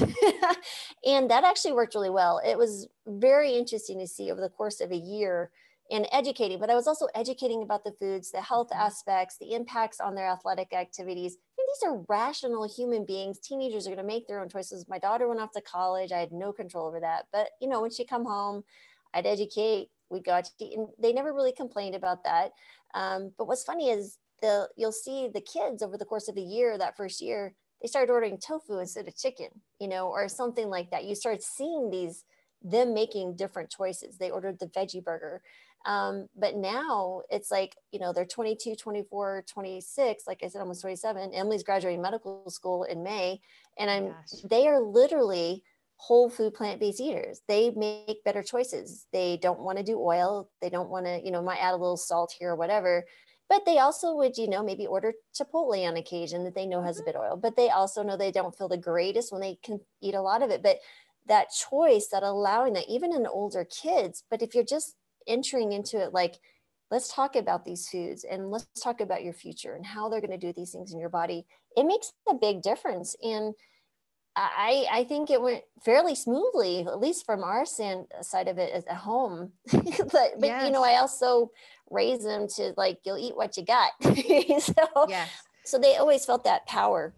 and 1.04 1.28
that 1.32 1.42
actually 1.42 1.72
worked 1.72 1.96
really 1.96 2.10
well. 2.10 2.40
It 2.46 2.56
was 2.56 2.86
very 3.08 3.54
interesting 3.54 3.98
to 3.98 4.06
see 4.06 4.30
over 4.30 4.40
the 4.40 4.48
course 4.48 4.80
of 4.80 4.92
a 4.92 4.96
year 4.96 5.50
and 5.90 6.06
educating, 6.12 6.58
but 6.58 6.70
I 6.70 6.74
was 6.74 6.86
also 6.86 7.08
educating 7.14 7.62
about 7.62 7.84
the 7.84 7.92
foods, 7.92 8.30
the 8.30 8.42
health 8.42 8.68
mm-hmm. 8.70 8.82
aspects, 8.82 9.38
the 9.38 9.52
impacts 9.52 10.00
on 10.00 10.14
their 10.14 10.28
athletic 10.28 10.72
activities, 10.72 11.38
these 11.68 11.90
are 11.90 12.04
rational 12.08 12.68
human 12.68 13.04
beings. 13.04 13.38
Teenagers 13.38 13.86
are 13.86 13.90
going 13.90 13.98
to 13.98 14.04
make 14.04 14.26
their 14.26 14.40
own 14.40 14.48
choices. 14.48 14.86
My 14.88 14.98
daughter 14.98 15.28
went 15.28 15.40
off 15.40 15.52
to 15.52 15.60
college. 15.60 16.12
I 16.12 16.18
had 16.18 16.32
no 16.32 16.52
control 16.52 16.86
over 16.86 17.00
that. 17.00 17.26
But, 17.32 17.50
you 17.60 17.68
know, 17.68 17.80
when 17.80 17.90
she 17.90 18.04
come 18.04 18.24
home, 18.24 18.64
I'd 19.14 19.26
educate, 19.26 19.88
we'd 20.10 20.24
go 20.24 20.32
out 20.32 20.44
to 20.44 20.64
eat. 20.64 20.76
And 20.76 20.88
they 20.98 21.12
never 21.12 21.32
really 21.32 21.52
complained 21.52 21.94
about 21.94 22.24
that. 22.24 22.52
Um, 22.94 23.32
but 23.36 23.46
what's 23.46 23.64
funny 23.64 23.90
is 23.90 24.18
the 24.40 24.68
you'll 24.76 24.92
see 24.92 25.28
the 25.32 25.40
kids 25.40 25.82
over 25.82 25.98
the 25.98 26.04
course 26.04 26.28
of 26.28 26.36
a 26.36 26.42
year, 26.42 26.78
that 26.78 26.96
first 26.96 27.20
year, 27.20 27.54
they 27.82 27.88
started 27.88 28.12
ordering 28.12 28.38
tofu 28.38 28.78
instead 28.78 29.06
of 29.06 29.16
chicken, 29.16 29.48
you 29.78 29.88
know, 29.88 30.08
or 30.08 30.28
something 30.28 30.68
like 30.68 30.90
that. 30.90 31.04
You 31.04 31.14
start 31.14 31.42
seeing 31.42 31.90
these 31.90 32.24
them 32.62 32.92
making 32.92 33.36
different 33.36 33.70
choices. 33.70 34.18
They 34.18 34.30
ordered 34.30 34.58
the 34.58 34.66
veggie 34.66 35.04
burger. 35.04 35.42
Um, 35.86 36.28
but 36.36 36.56
now 36.56 37.22
it's 37.30 37.50
like, 37.50 37.76
you 37.92 37.98
know, 37.98 38.12
they're 38.12 38.26
22, 38.26 38.74
24, 38.76 39.44
26, 39.46 40.24
like 40.26 40.40
I 40.42 40.48
said, 40.48 40.60
almost 40.60 40.82
27. 40.82 41.32
Emily's 41.32 41.62
graduating 41.62 42.02
medical 42.02 42.48
school 42.50 42.84
in 42.84 43.02
May. 43.02 43.40
And 43.78 43.90
I'm, 43.90 44.08
Gosh. 44.08 44.42
they 44.50 44.66
are 44.66 44.80
literally 44.80 45.62
whole 45.96 46.30
food 46.30 46.54
plant-based 46.54 47.00
eaters. 47.00 47.42
They 47.48 47.70
make 47.70 48.22
better 48.24 48.42
choices. 48.42 49.06
They 49.12 49.38
don't 49.40 49.60
want 49.60 49.78
to 49.78 49.84
do 49.84 50.00
oil. 50.00 50.50
They 50.60 50.70
don't 50.70 50.90
want 50.90 51.06
to, 51.06 51.20
you 51.24 51.30
know, 51.30 51.42
might 51.42 51.58
add 51.60 51.74
a 51.74 51.76
little 51.76 51.96
salt 51.96 52.34
here 52.38 52.50
or 52.50 52.56
whatever. 52.56 53.04
But 53.48 53.64
they 53.64 53.78
also 53.78 54.14
would, 54.14 54.36
you 54.36 54.48
know, 54.48 54.62
maybe 54.62 54.86
order 54.86 55.14
Chipotle 55.34 55.88
on 55.88 55.96
occasion 55.96 56.44
that 56.44 56.54
they 56.54 56.66
know 56.66 56.82
has 56.82 56.98
a 56.98 57.00
mm-hmm. 57.00 57.06
bit 57.06 57.16
of 57.16 57.22
oil. 57.22 57.36
But 57.36 57.56
they 57.56 57.70
also 57.70 58.02
know 58.02 58.16
they 58.16 58.30
don't 58.30 58.56
feel 58.56 58.68
the 58.68 58.76
greatest 58.76 59.32
when 59.32 59.40
they 59.40 59.58
can 59.62 59.80
eat 60.02 60.14
a 60.14 60.22
lot 60.22 60.42
of 60.42 60.50
it. 60.50 60.62
But 60.62 60.78
that 61.26 61.48
choice, 61.50 62.08
that 62.12 62.22
allowing 62.22 62.74
that, 62.74 62.88
even 62.88 63.12
in 63.12 63.26
older 63.26 63.64
kids, 63.64 64.22
but 64.30 64.42
if 64.42 64.54
you're 64.54 64.64
just 64.64 64.94
entering 65.28 65.72
into 65.72 66.02
it 66.02 66.12
like 66.12 66.36
let's 66.90 67.12
talk 67.12 67.36
about 67.36 67.64
these 67.64 67.88
foods 67.88 68.24
and 68.24 68.50
let's 68.50 68.66
talk 68.82 69.00
about 69.00 69.22
your 69.22 69.34
future 69.34 69.74
and 69.74 69.84
how 69.84 70.08
they're 70.08 70.20
going 70.20 70.30
to 70.30 70.38
do 70.38 70.52
these 70.52 70.72
things 70.72 70.92
in 70.92 70.98
your 70.98 71.08
body 71.08 71.46
it 71.76 71.84
makes 71.84 72.12
a 72.28 72.34
big 72.34 72.62
difference 72.62 73.14
and 73.22 73.54
I, 74.40 74.86
I 74.90 75.04
think 75.04 75.30
it 75.30 75.42
went 75.42 75.64
fairly 75.84 76.14
smoothly, 76.14 76.80
at 76.80 77.00
least 77.00 77.26
from 77.26 77.42
our 77.42 77.66
side 77.66 78.46
of 78.46 78.58
it 78.58 78.84
at 78.88 78.96
home. 78.96 79.52
but, 79.72 80.12
but 80.12 80.40
yes. 80.40 80.64
you 80.64 80.70
know, 80.70 80.84
I 80.84 80.98
also 80.98 81.50
raise 81.90 82.22
them 82.22 82.46
to 82.56 82.72
like, 82.76 83.00
you'll 83.04 83.18
eat 83.18 83.36
what 83.36 83.56
you 83.56 83.64
got. 83.64 83.90
so, 84.02 85.06
yes. 85.08 85.28
so 85.64 85.78
they 85.78 85.96
always 85.96 86.24
felt 86.24 86.44
that 86.44 86.66
power. 86.66 87.14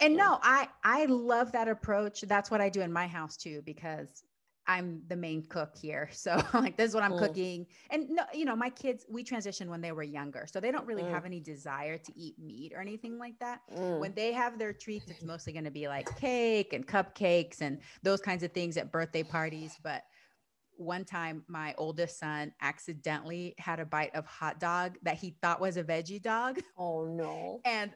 And 0.00 0.16
no, 0.16 0.38
I, 0.42 0.68
I 0.84 1.06
love 1.06 1.52
that 1.52 1.68
approach. 1.68 2.22
That's 2.22 2.50
what 2.50 2.60
I 2.60 2.68
do 2.68 2.80
in 2.82 2.92
my 2.92 3.06
house 3.06 3.36
too, 3.36 3.62
because 3.64 4.22
I'm 4.66 5.02
the 5.08 5.16
main 5.16 5.42
cook 5.42 5.76
here. 5.80 6.08
So 6.22 6.40
like 6.54 6.76
this 6.76 6.90
is 6.90 6.94
what 6.94 7.02
I'm 7.02 7.12
mm. 7.12 7.18
cooking. 7.18 7.66
And 7.90 8.08
no, 8.10 8.22
you 8.32 8.44
know, 8.44 8.54
my 8.54 8.70
kids, 8.70 9.04
we 9.08 9.24
transitioned 9.24 9.66
when 9.66 9.80
they 9.80 9.90
were 9.90 10.04
younger. 10.04 10.46
So 10.46 10.60
they 10.60 10.70
don't 10.70 10.86
really 10.86 11.02
mm. 11.02 11.10
have 11.10 11.24
any 11.24 11.40
desire 11.40 11.98
to 11.98 12.12
eat 12.16 12.38
meat 12.38 12.72
or 12.72 12.80
anything 12.80 13.18
like 13.18 13.36
that. 13.40 13.60
Mm. 13.76 13.98
When 13.98 14.14
they 14.14 14.32
have 14.32 14.58
their 14.58 14.72
treats, 14.72 15.10
it's 15.10 15.24
mostly 15.24 15.52
going 15.52 15.64
to 15.64 15.72
be 15.72 15.88
like 15.88 16.16
cake 16.20 16.74
and 16.74 16.86
cupcakes 16.86 17.60
and 17.60 17.80
those 18.04 18.20
kinds 18.20 18.44
of 18.44 18.52
things 18.52 18.76
at 18.76 18.92
birthday 18.92 19.24
parties. 19.24 19.76
But 19.82 20.04
one 20.76 21.04
time 21.04 21.44
my 21.48 21.74
oldest 21.78 22.18
son 22.18 22.52
accidentally 22.60 23.54
had 23.58 23.80
a 23.80 23.84
bite 23.84 24.14
of 24.14 24.26
hot 24.26 24.60
dog 24.60 24.96
that 25.02 25.16
he 25.16 25.36
thought 25.42 25.60
was 25.60 25.76
a 25.76 25.84
veggie 25.84 26.22
dog. 26.22 26.60
Oh 26.76 27.04
no. 27.04 27.60
And 27.64 27.90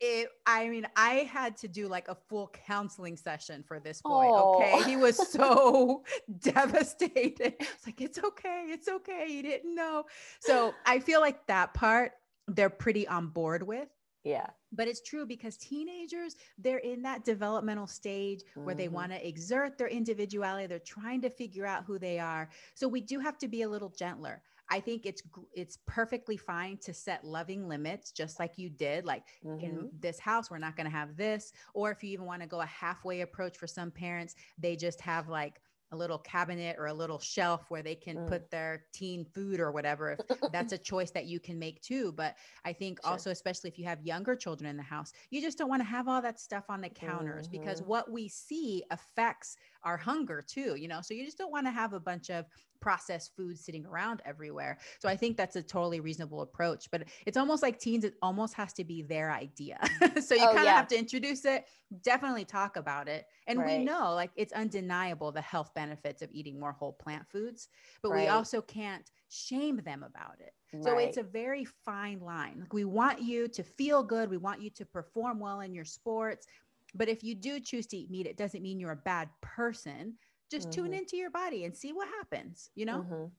it 0.00 0.28
i 0.46 0.68
mean 0.68 0.86
i 0.96 1.28
had 1.30 1.56
to 1.56 1.68
do 1.68 1.86
like 1.88 2.08
a 2.08 2.14
full 2.14 2.50
counseling 2.66 3.16
session 3.16 3.62
for 3.62 3.78
this 3.78 4.00
boy 4.02 4.26
oh. 4.28 4.54
okay 4.56 4.82
he 4.88 4.96
was 4.96 5.16
so 5.30 6.02
devastated 6.40 7.54
it's 7.60 7.86
like 7.86 8.00
it's 8.00 8.18
okay 8.18 8.64
it's 8.68 8.88
okay 8.88 9.24
he 9.28 9.42
didn't 9.42 9.74
know 9.74 10.04
so 10.40 10.72
i 10.86 10.98
feel 10.98 11.20
like 11.20 11.46
that 11.46 11.74
part 11.74 12.12
they're 12.48 12.70
pretty 12.70 13.06
on 13.08 13.28
board 13.28 13.62
with 13.62 13.88
Yeah. 14.22 14.48
But 14.72 14.86
it's 14.86 15.00
true 15.00 15.24
because 15.26 15.56
teenagers, 15.56 16.36
they're 16.58 16.78
in 16.78 17.02
that 17.02 17.24
developmental 17.24 17.86
stage 17.86 18.42
where 18.54 18.74
they 18.74 18.86
Mhm. 18.86 18.92
want 18.92 19.12
to 19.12 19.26
exert 19.26 19.78
their 19.78 19.88
individuality. 19.88 20.66
They're 20.66 20.78
trying 20.78 21.22
to 21.22 21.30
figure 21.30 21.66
out 21.66 21.84
who 21.86 21.98
they 21.98 22.18
are. 22.18 22.50
So 22.74 22.86
we 22.86 23.00
do 23.00 23.18
have 23.18 23.38
to 23.38 23.48
be 23.48 23.62
a 23.62 23.68
little 23.68 23.88
gentler. 23.88 24.42
I 24.70 24.80
think 24.80 25.04
it's 25.06 25.22
it's 25.52 25.78
perfectly 25.86 26.36
fine 26.36 26.78
to 26.78 26.94
set 26.94 27.24
loving 27.24 27.68
limits, 27.68 28.12
just 28.12 28.38
like 28.38 28.56
you 28.56 28.70
did. 28.70 29.04
Like 29.04 29.24
in 29.58 29.84
Mhm. 29.84 29.92
this 29.92 30.18
house, 30.18 30.50
we're 30.50 30.58
not 30.58 30.76
going 30.76 30.86
to 30.86 30.90
have 30.96 31.16
this. 31.16 31.52
Or 31.74 31.90
if 31.90 32.02
you 32.04 32.10
even 32.10 32.26
want 32.26 32.42
to 32.42 32.48
go 32.48 32.60
a 32.60 32.66
halfway 32.66 33.20
approach 33.22 33.58
for 33.58 33.66
some 33.66 33.90
parents, 33.90 34.34
they 34.58 34.76
just 34.76 35.00
have 35.00 35.28
like 35.28 35.60
a 35.92 35.96
little 35.96 36.18
cabinet 36.20 36.76
or 36.78 36.86
a 36.86 36.94
little 36.94 37.18
shelf 37.18 37.68
where 37.68 37.82
they 37.82 37.96
can 37.96 38.16
Mm. 38.16 38.20
put 38.20 38.48
their 38.50 38.86
teen 38.92 39.24
food 39.24 39.58
or 39.58 39.72
whatever. 39.72 40.12
If 40.12 40.52
that's 40.52 40.72
a 40.72 40.78
choice 40.78 41.10
that 41.10 41.26
you 41.26 41.40
can 41.40 41.58
make 41.58 41.82
too. 41.82 42.12
But 42.12 42.36
I 42.64 42.72
think 42.72 43.00
Sure. 43.00 43.22
also, 43.22 43.30
especially 43.32 43.70
if 43.70 43.78
you 43.78 43.86
have 43.86 44.00
younger 44.06 44.36
children 44.36 44.70
in 44.70 44.76
the 44.76 44.84
house, 44.84 45.10
you 45.30 45.40
just 45.42 45.58
don't 45.58 45.68
want 45.68 45.80
to 45.80 45.84
have 45.88 46.06
all 46.06 46.22
that 46.22 46.38
stuff 46.38 46.66
on 46.68 46.80
the 46.80 46.88
counters 46.90 47.48
because 47.48 47.82
Mhm. 47.82 47.82
what 47.82 48.10
we 48.10 48.28
see 48.28 48.84
affects 48.92 49.56
our 49.82 49.96
hunger 49.96 50.42
too, 50.46 50.74
you 50.76 50.88
know? 50.88 51.00
So 51.00 51.14
you 51.14 51.24
just 51.24 51.38
don't 51.38 51.50
want 51.52 51.66
to 51.66 51.70
have 51.70 51.92
a 51.92 52.00
bunch 52.00 52.30
of 52.30 52.46
processed 52.80 53.36
food 53.36 53.58
sitting 53.58 53.84
around 53.84 54.22
everywhere. 54.24 54.78
So 55.00 55.08
I 55.08 55.16
think 55.16 55.36
that's 55.36 55.56
a 55.56 55.62
totally 55.62 56.00
reasonable 56.00 56.40
approach, 56.40 56.90
but 56.90 57.08
it's 57.26 57.36
almost 57.36 57.62
like 57.62 57.78
teens, 57.78 58.04
it 58.04 58.14
almost 58.22 58.54
has 58.54 58.72
to 58.74 58.84
be 58.84 59.02
their 59.02 59.30
idea. 59.30 59.78
so 60.20 60.34
you 60.34 60.48
Oh, 60.48 60.48
kind 60.48 60.68
of 60.68 60.74
yeah. 60.74 60.76
have 60.76 60.88
to 60.88 60.98
introduce 60.98 61.44
it, 61.44 61.66
definitely 62.02 62.44
talk 62.44 62.76
about 62.76 63.08
it. 63.08 63.26
And 63.46 63.64
we 63.64 63.78
know 63.78 64.14
like 64.14 64.30
it's 64.36 64.52
undeniable 64.52 65.32
the 65.32 65.40
health 65.42 65.72
benefits 65.74 66.22
of 66.22 66.30
eating 66.32 66.58
more 66.58 66.72
whole 66.72 66.92
plant 66.94 67.26
foods, 67.30 67.68
but 68.02 68.12
we 68.12 68.28
also 68.28 68.62
can't 68.62 69.10
shame 69.28 69.76
them 69.78 70.02
about 70.02 70.40
it. 70.40 70.52
So 70.80 70.96
Right. 70.96 70.98
it's 70.98 71.18
a 71.18 71.22
very 71.22 71.64
fine 71.64 72.20
line. 72.20 72.60
Like 72.60 72.72
we 72.72 72.84
want 72.84 73.20
you 73.20 73.48
to 73.48 73.62
feel 73.62 74.02
good, 74.02 74.30
we 74.30 74.38
want 74.38 74.62
you 74.62 74.70
to 74.70 74.86
perform 74.86 75.38
well 75.38 75.60
in 75.60 75.74
your 75.74 75.84
sports. 75.84 76.46
But 76.94 77.08
if 77.08 77.22
you 77.22 77.34
do 77.34 77.60
choose 77.60 77.86
to 77.88 77.96
eat 77.96 78.10
meat, 78.10 78.26
it 78.26 78.36
doesn't 78.36 78.62
mean 78.62 78.78
you're 78.80 78.92
a 78.92 78.96
bad 78.96 79.28
person. 79.42 80.18
Just 80.50 80.72
tune 80.72 80.92
Mhm. 80.92 80.98
into 80.98 81.16
your 81.16 81.30
body 81.30 81.64
and 81.64 81.76
see 81.76 81.92
what 81.92 82.08
happens, 82.08 82.70
you 82.74 82.84
know? 82.84 83.04
Mhm. 83.04 83.30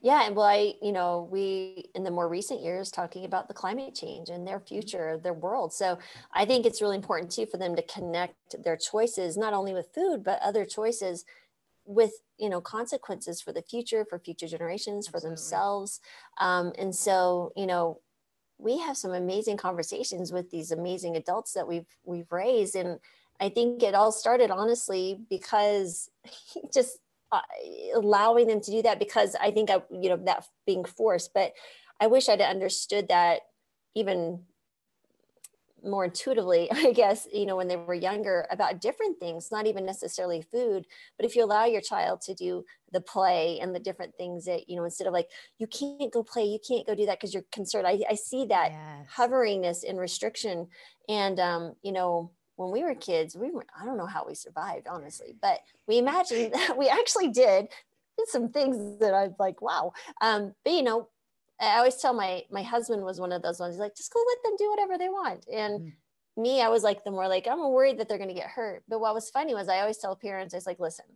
Yeah, 0.00 0.26
and 0.26 0.36
well, 0.36 0.46
I, 0.46 0.74
you 0.80 0.92
know, 0.92 1.28
we 1.30 1.90
in 1.94 2.04
the 2.04 2.10
more 2.10 2.28
recent 2.28 2.60
years 2.62 2.90
talking 2.90 3.24
about 3.24 3.48
the 3.48 3.54
climate 3.54 3.94
change 3.94 4.28
and 4.30 4.46
their 4.46 4.60
future, 4.60 5.18
their 5.18 5.34
world. 5.34 5.72
So 5.72 5.98
I 6.32 6.44
think 6.44 6.66
it's 6.66 6.80
really 6.82 6.96
important 6.96 7.32
too 7.32 7.46
for 7.46 7.56
them 7.56 7.74
to 7.76 7.82
connect 7.82 8.62
their 8.62 8.76
choices 8.76 9.36
not 9.36 9.52
only 9.54 9.72
with 9.74 9.92
food 9.94 10.22
but 10.24 10.40
other 10.42 10.64
choices 10.64 11.24
with 11.84 12.12
you 12.38 12.48
know 12.48 12.60
consequences 12.60 13.40
for 13.40 13.52
the 13.52 13.62
future, 13.62 14.04
for 14.08 14.18
future 14.18 14.46
generations, 14.48 15.06
for 15.08 15.18
Absolutely. 15.18 15.30
themselves. 15.30 16.00
Um, 16.38 16.72
and 16.78 16.94
so 16.94 17.52
you 17.56 17.66
know, 17.66 18.00
we 18.58 18.78
have 18.78 18.96
some 18.96 19.12
amazing 19.12 19.56
conversations 19.56 20.32
with 20.32 20.50
these 20.50 20.70
amazing 20.70 21.16
adults 21.16 21.52
that 21.52 21.68
we've 21.68 21.86
we've 22.04 22.30
raised, 22.30 22.74
and 22.74 22.98
I 23.40 23.48
think 23.48 23.82
it 23.82 23.94
all 23.94 24.12
started 24.12 24.50
honestly 24.50 25.20
because 25.28 26.10
just 26.74 26.98
uh, 27.32 27.40
allowing 27.94 28.46
them 28.46 28.60
to 28.60 28.70
do 28.70 28.82
that 28.82 28.98
because 28.98 29.36
I 29.40 29.50
think 29.50 29.70
I, 29.70 29.82
you 29.90 30.08
know, 30.08 30.16
that 30.24 30.46
being 30.66 30.84
forced, 30.84 31.34
but 31.34 31.52
I 32.00 32.06
wish 32.06 32.28
I'd 32.28 32.40
understood 32.40 33.08
that 33.08 33.40
even 33.94 34.42
more 35.86 36.04
intuitively, 36.04 36.70
I 36.72 36.92
guess, 36.92 37.28
you 37.32 37.46
know, 37.46 37.56
when 37.56 37.68
they 37.68 37.76
were 37.76 37.94
younger 37.94 38.46
about 38.50 38.80
different 38.80 39.18
things, 39.20 39.50
not 39.50 39.66
even 39.66 39.86
necessarily 39.86 40.42
food, 40.42 40.86
but 41.16 41.26
if 41.26 41.36
you 41.36 41.44
allow 41.44 41.64
your 41.64 41.80
child 41.80 42.20
to 42.22 42.34
do 42.34 42.64
the 42.92 43.00
play 43.00 43.58
and 43.60 43.74
the 43.74 43.80
different 43.80 44.16
things 44.16 44.44
that, 44.46 44.68
you 44.68 44.76
know, 44.76 44.84
instead 44.84 45.06
of 45.06 45.12
like, 45.12 45.30
you 45.58 45.66
can't 45.66 46.12
go 46.12 46.22
play, 46.22 46.44
you 46.44 46.58
can't 46.66 46.86
go 46.86 46.94
do 46.94 47.06
that 47.06 47.18
because 47.18 47.34
you're 47.34 47.44
concerned. 47.52 47.86
I, 47.86 48.02
I 48.10 48.14
see 48.14 48.44
that 48.46 48.72
Yes. 48.72 49.08
hoveringness 49.16 49.88
and 49.88 49.98
restriction. 49.98 50.68
And, 51.08 51.38
um, 51.40 51.76
you 51.82 51.92
know, 51.92 52.32
when 52.56 52.70
we 52.70 52.82
were 52.82 52.94
kids, 52.94 53.36
we 53.36 53.50
were, 53.50 53.66
I 53.78 53.84
don't 53.84 53.96
know 53.98 54.06
how 54.06 54.26
we 54.26 54.34
survived, 54.34 54.88
honestly, 54.88 55.34
but 55.40 55.60
we 55.86 55.98
imagined 55.98 56.54
that 56.54 56.76
we 56.78 56.88
actually 56.88 57.28
did 57.28 57.68
some 58.26 58.50
things 58.50 58.98
that 58.98 59.14
I'm 59.14 59.34
like, 59.38 59.60
wow. 59.60 59.92
Um, 60.20 60.54
but 60.64 60.72
you 60.72 60.82
know, 60.82 61.10
I 61.60 61.78
always 61.78 61.96
tell 61.96 62.12
my, 62.14 62.42
my 62.50 62.62
husband 62.62 63.02
was 63.02 63.20
one 63.20 63.32
of 63.32 63.42
those 63.42 63.60
ones. 63.60 63.74
He's 63.74 63.80
like, 63.80 63.96
just 63.96 64.12
go 64.12 64.20
let 64.26 64.42
them 64.42 64.56
do 64.58 64.70
whatever 64.70 64.98
they 64.98 65.08
want. 65.08 65.46
And 65.52 65.80
Mm. 65.80 65.92
me, 66.36 66.60
I 66.62 66.68
was 66.68 66.82
like, 66.82 67.04
the 67.04 67.10
more 67.10 67.28
like, 67.28 67.46
I'm 67.48 67.70
worried 67.72 67.98
that 67.98 68.08
they're 68.08 68.18
going 68.18 68.28
to 68.28 68.34
get 68.34 68.48
hurt. 68.50 68.82
But 68.88 69.00
what 69.00 69.14
was 69.14 69.30
funny 69.30 69.54
was 69.54 69.68
I 69.68 69.80
always 69.80 69.98
tell 69.98 70.16
parents, 70.16 70.52
I 70.52 70.58
was 70.58 70.66
like, 70.66 70.80
listen, 70.80 71.06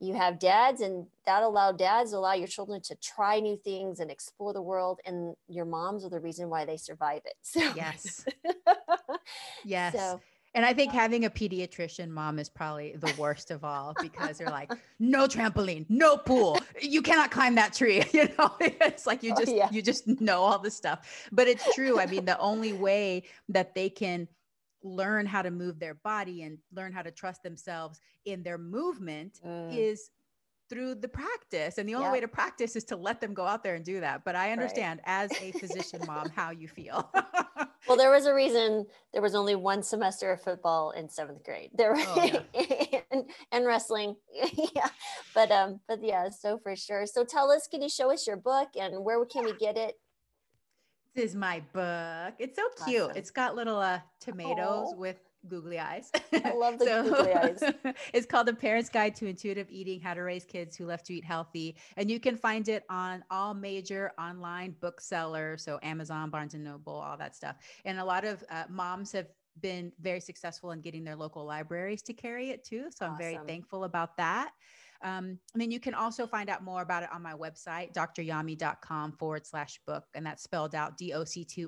you 0.00 0.14
have 0.14 0.38
dads 0.38 0.80
and 0.80 1.06
that 1.26 1.42
allow 1.42 1.72
dads 1.72 2.12
allow 2.12 2.32
your 2.32 2.48
children 2.48 2.80
to 2.82 2.96
try 2.96 3.38
new 3.38 3.56
things 3.56 4.00
and 4.00 4.10
explore 4.10 4.52
the 4.52 4.62
world. 4.62 4.98
And 5.04 5.36
your 5.46 5.66
moms 5.66 6.04
are 6.04 6.10
the 6.10 6.20
reason 6.20 6.48
why 6.48 6.64
they 6.64 6.76
survive 6.76 7.22
it. 7.24 7.34
So 7.42 7.60
Yes. 7.76 8.24
Yes. 9.64 9.92
So 9.92 10.20
And 10.54 10.66
I 10.66 10.72
think 10.74 10.92
having 10.92 11.24
a 11.24 11.30
pediatrician 11.30 12.08
mom 12.08 12.38
is 12.38 12.48
probably 12.48 12.96
the 12.96 13.12
worst 13.16 13.50
of 13.52 13.62
all 13.62 13.94
because 14.00 14.38
they're 14.38 14.50
like, 14.50 14.72
no 14.98 15.26
trampoline, 15.26 15.86
no 15.88 16.16
pool, 16.16 16.58
you 16.80 17.02
cannot 17.02 17.30
climb 17.30 17.54
that 17.54 17.72
tree. 17.72 18.02
You 18.12 18.28
know, 18.38 18.56
it's 18.60 19.06
like 19.06 19.22
you 19.22 19.32
Oh, 19.32 19.40
just 19.40 19.54
yeah. 19.54 19.68
you 19.70 19.80
just 19.82 20.06
know 20.20 20.40
all 20.42 20.58
this 20.58 20.76
stuff. 20.76 21.28
But 21.30 21.46
it's 21.46 21.74
true. 21.74 22.00
I 22.00 22.06
mean, 22.06 22.24
the 22.24 22.38
only 22.38 22.72
way 22.72 23.24
that 23.48 23.74
they 23.74 23.88
can 23.88 24.26
learn 24.82 25.26
how 25.26 25.42
to 25.42 25.50
move 25.50 25.78
their 25.78 25.94
body 25.94 26.42
and 26.42 26.58
learn 26.72 26.92
how 26.92 27.02
to 27.02 27.10
trust 27.10 27.42
themselves 27.42 28.00
in 28.24 28.42
their 28.42 28.58
movement 28.58 29.40
mm, 29.46 29.76
is 29.76 30.10
through 30.70 30.94
the 30.94 31.08
practice. 31.08 31.76
And 31.76 31.86
the 31.88 31.94
only 31.96 32.06
Yeah. 32.06 32.12
way 32.12 32.20
to 32.20 32.28
practice 32.28 32.76
is 32.76 32.84
to 32.84 32.96
let 32.96 33.20
them 33.20 33.34
go 33.34 33.44
out 33.44 33.62
there 33.62 33.74
and 33.74 33.84
do 33.84 34.00
that. 34.00 34.24
But 34.24 34.36
I 34.36 34.52
understand 34.52 35.00
as 35.04 35.30
a 35.42 35.50
physician 35.52 36.00
mom 36.06 36.30
how 36.30 36.50
you 36.50 36.68
feel. 36.68 37.10
well, 37.88 37.96
there 37.96 38.10
was 38.10 38.26
a 38.26 38.32
reason 38.34 38.86
there 39.12 39.20
was 39.20 39.34
only 39.34 39.56
one 39.56 39.82
semester 39.82 40.30
of 40.30 40.40
football 40.40 40.92
in 40.92 41.08
seventh 41.08 41.42
grade. 41.44 41.70
There 41.74 41.94
Oh, 41.98 42.44
and, 43.10 43.24
and 43.50 43.66
wrestling. 43.66 44.16
yeah. 44.74 44.88
But 45.34 45.50
um, 45.50 45.80
but 45.88 46.02
yeah, 46.02 46.28
so 46.30 46.58
for 46.58 46.76
sure. 46.76 47.04
So 47.04 47.24
tell 47.24 47.50
us, 47.50 47.66
can 47.66 47.82
you 47.82 47.88
show 47.88 48.10
us 48.12 48.26
your 48.26 48.36
book 48.36 48.68
and 48.80 49.04
where 49.04 49.22
can 49.26 49.44
we 49.44 49.52
get 49.58 49.76
it? 49.76 49.96
This 51.16 51.30
is 51.30 51.34
my 51.34 51.60
book. 51.72 52.34
It's 52.38 52.56
so 52.56 52.68
cute. 52.86 53.02
Awesome. 53.02 53.16
It's 53.16 53.32
got 53.32 53.56
little 53.56 53.78
uh, 53.78 53.98
tomatoes 54.20 54.92
Aw. 54.94 54.96
with 54.96 55.16
googly 55.48 55.78
eyes. 55.78 56.10
I 56.32 56.52
love 56.52 56.78
the 56.78 56.84
googly 56.84 57.32
eyes. 57.32 57.62
it's 58.12 58.26
called 58.26 58.46
The 58.46 58.54
Parent's 58.54 58.88
Guide 58.88 59.14
to 59.16 59.26
Intuitive 59.26 59.66
Eating 59.70 60.00
How 60.00 60.14
to 60.14 60.20
Raise 60.22 60.44
Kids 60.44 60.76
Who 60.76 60.86
Love 60.86 61.02
to 61.04 61.14
Eat 61.14 61.24
Healthy. 61.24 61.76
And 61.96 62.10
you 62.10 62.20
can 62.20 62.36
find 62.36 62.68
it 62.68 62.84
on 62.88 63.24
all 63.30 63.54
major 63.54 64.12
online 64.18 64.74
booksellers. 64.80 65.62
So 65.62 65.78
Amazon, 65.82 66.30
Barnes 66.30 66.54
and 66.54 66.64
Noble, 66.64 66.94
all 66.94 67.16
that 67.16 67.34
stuff. 67.36 67.56
And 67.84 67.98
a 67.98 68.04
lot 68.04 68.24
of 68.24 68.44
uh, 68.50 68.64
moms 68.68 69.12
have 69.12 69.26
been 69.60 69.92
very 70.00 70.20
successful 70.20 70.70
in 70.72 70.80
getting 70.80 71.04
their 71.04 71.16
local 71.16 71.44
libraries 71.44 72.02
to 72.02 72.12
carry 72.12 72.50
it 72.50 72.64
too. 72.64 72.86
So 72.90 73.06
I'm 73.06 73.18
very 73.18 73.38
thankful 73.46 73.84
about 73.84 74.16
that. 74.16 74.52
Um, 75.02 75.38
and 75.54 75.60
then 75.60 75.70
you 75.70 75.80
can 75.80 75.94
also 75.94 76.26
find 76.26 76.50
out 76.50 76.62
more 76.62 76.82
about 76.82 77.02
it 77.02 77.08
on 77.12 77.22
my 77.22 77.32
website, 77.32 77.92
doctoryami.com 77.94 79.12
forward 79.12 79.46
slash 79.46 79.80
book. 79.86 80.04
And 80.14 80.24
that's 80.26 80.42
spelled 80.42 80.74
out 80.74 80.98
D 80.98 81.12
O 81.14 81.24
C 81.24 81.44
T 81.44 81.66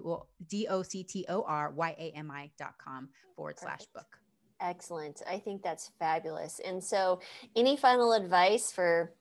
O 1.29 1.42
R 1.42 1.71
Y 1.71 1.97
A 1.99 2.16
M 2.16 2.31
I.com 2.31 3.09
forward 3.35 3.59
slash 3.59 3.87
book. 3.95 4.18
Excellent. 4.61 5.23
I 5.29 5.38
think 5.38 5.62
that's 5.62 5.90
fabulous. 5.99 6.61
And 6.64 6.83
so, 6.83 7.21
any 7.57 7.77
final 7.77 8.12
advice 8.12 8.71
for 8.71 9.12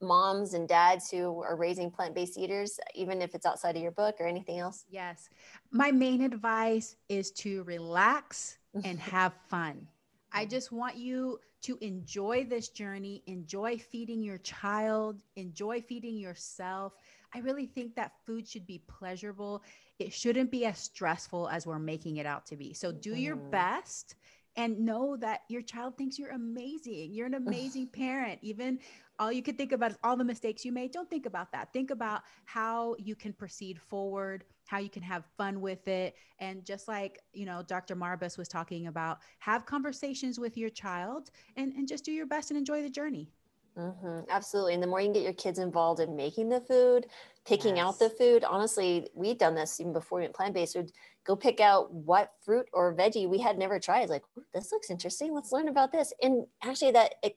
moms 0.00 0.54
and 0.54 0.68
dads 0.68 1.10
who 1.10 1.42
are 1.42 1.56
raising 1.56 1.90
plant-based 1.90 2.38
eaters, 2.38 2.78
even 2.94 3.20
if 3.20 3.34
it's 3.34 3.46
outside 3.46 3.76
of 3.76 3.82
your 3.82 3.92
book 3.92 4.16
or 4.20 4.26
anything 4.26 4.58
else? 4.58 4.84
Yes. 4.88 5.28
My 5.70 5.90
main 5.90 6.22
advice 6.22 6.96
is 7.08 7.30
to 7.32 7.62
relax 7.64 8.58
and 8.84 8.98
have 9.00 9.34
fun. 9.48 9.88
I 10.34 10.46
just 10.46 10.72
want 10.72 10.96
you 10.96 11.38
to 11.62 11.78
enjoy 11.80 12.44
this 12.44 12.68
journey, 12.68 13.22
enjoy 13.26 13.78
feeding 13.78 14.22
your 14.22 14.38
child, 14.38 15.22
enjoy 15.36 15.80
feeding 15.82 16.18
yourself. 16.18 16.94
I 17.34 17.38
really 17.38 17.66
think 17.66 17.94
that 17.96 18.12
food 18.26 18.46
should 18.48 18.66
be 18.66 18.82
pleasurable. 18.88 19.62
It 19.98 20.12
shouldn't 20.12 20.50
be 20.50 20.66
as 20.66 20.78
stressful 20.78 21.48
as 21.48 21.66
we're 21.66 21.78
making 21.78 22.18
it 22.18 22.26
out 22.26 22.46
to 22.46 22.56
be. 22.56 22.74
So 22.74 22.92
do 22.92 23.14
your 23.14 23.36
Mhm. 23.36 23.50
best 23.50 24.16
and 24.56 24.80
know 24.80 25.16
that 25.16 25.40
your 25.48 25.62
child 25.62 25.96
thinks 25.96 26.18
you're 26.18 26.30
amazing. 26.32 27.12
You're 27.14 27.26
an 27.26 27.34
amazing 27.46 27.88
parent. 27.88 28.40
Even 28.42 28.80
all 29.18 29.32
you 29.32 29.42
could 29.42 29.56
think 29.56 29.72
about 29.72 29.92
is 29.92 29.98
all 30.04 30.16
the 30.16 30.24
mistakes 30.24 30.64
you 30.64 30.72
made. 30.72 30.92
Don't 30.92 31.10
think 31.10 31.26
about 31.26 31.52
that. 31.52 31.72
Think 31.72 31.90
about 31.90 32.22
how 32.44 32.96
you 32.98 33.16
can 33.16 33.32
proceed 33.32 33.80
forward, 33.80 34.44
how 34.66 34.78
you 34.78 34.90
can 34.90 35.02
have 35.02 35.24
fun 35.36 35.60
with 35.60 35.86
it. 35.88 36.14
And 36.38 36.64
just 36.64 36.88
like, 36.88 37.20
you 37.32 37.46
know, 37.46 37.62
Dr. 37.62 37.96
Marbas 37.96 38.38
was 38.38 38.48
talking 38.48 38.86
about, 38.86 39.18
have 39.40 39.66
conversations 39.66 40.38
with 40.38 40.56
your 40.56 40.70
child 40.70 41.30
and, 41.56 41.72
and 41.72 41.88
just 41.88 42.04
do 42.04 42.12
your 42.12 42.26
best 42.26 42.50
and 42.50 42.58
enjoy 42.58 42.82
the 42.82 42.90
journey. 42.90 43.30
hmm 43.76 44.20
absolutely. 44.30 44.74
And 44.74 44.82
the 44.82 44.86
more 44.86 45.00
you 45.00 45.06
can 45.06 45.14
get 45.14 45.22
your 45.22 45.32
kids 45.32 45.58
involved 45.58 46.00
in 46.00 46.14
making 46.14 46.48
the 46.48 46.60
food, 46.60 47.06
picking 47.44 47.78
out 47.78 47.98
the 47.98 48.10
food, 48.10 48.44
honestly, 48.44 49.08
we'd 49.14 49.38
done 49.38 49.54
this 49.54 49.80
even 49.80 49.92
before 49.92 50.18
we 50.18 50.24
went 50.24 50.34
plant 50.34 50.54
based. 50.54 50.76
We'd 50.76 50.92
go 51.26 51.34
pick 51.34 51.60
out 51.60 51.92
what 51.92 52.32
fruit 52.44 52.66
or 52.72 52.94
veggie 52.94 53.28
we 53.28 53.38
had 53.38 53.58
never 53.58 53.80
tried. 53.80 54.10
Like, 54.10 54.22
this 54.52 54.70
looks 54.70 54.90
interesting. 54.90 55.34
Let's 55.34 55.52
learn 55.52 55.68
about 55.68 55.90
this. 55.90 56.12
And 56.22 56.46
actually, 56.62 56.92
that 56.92 57.16
it 57.22 57.36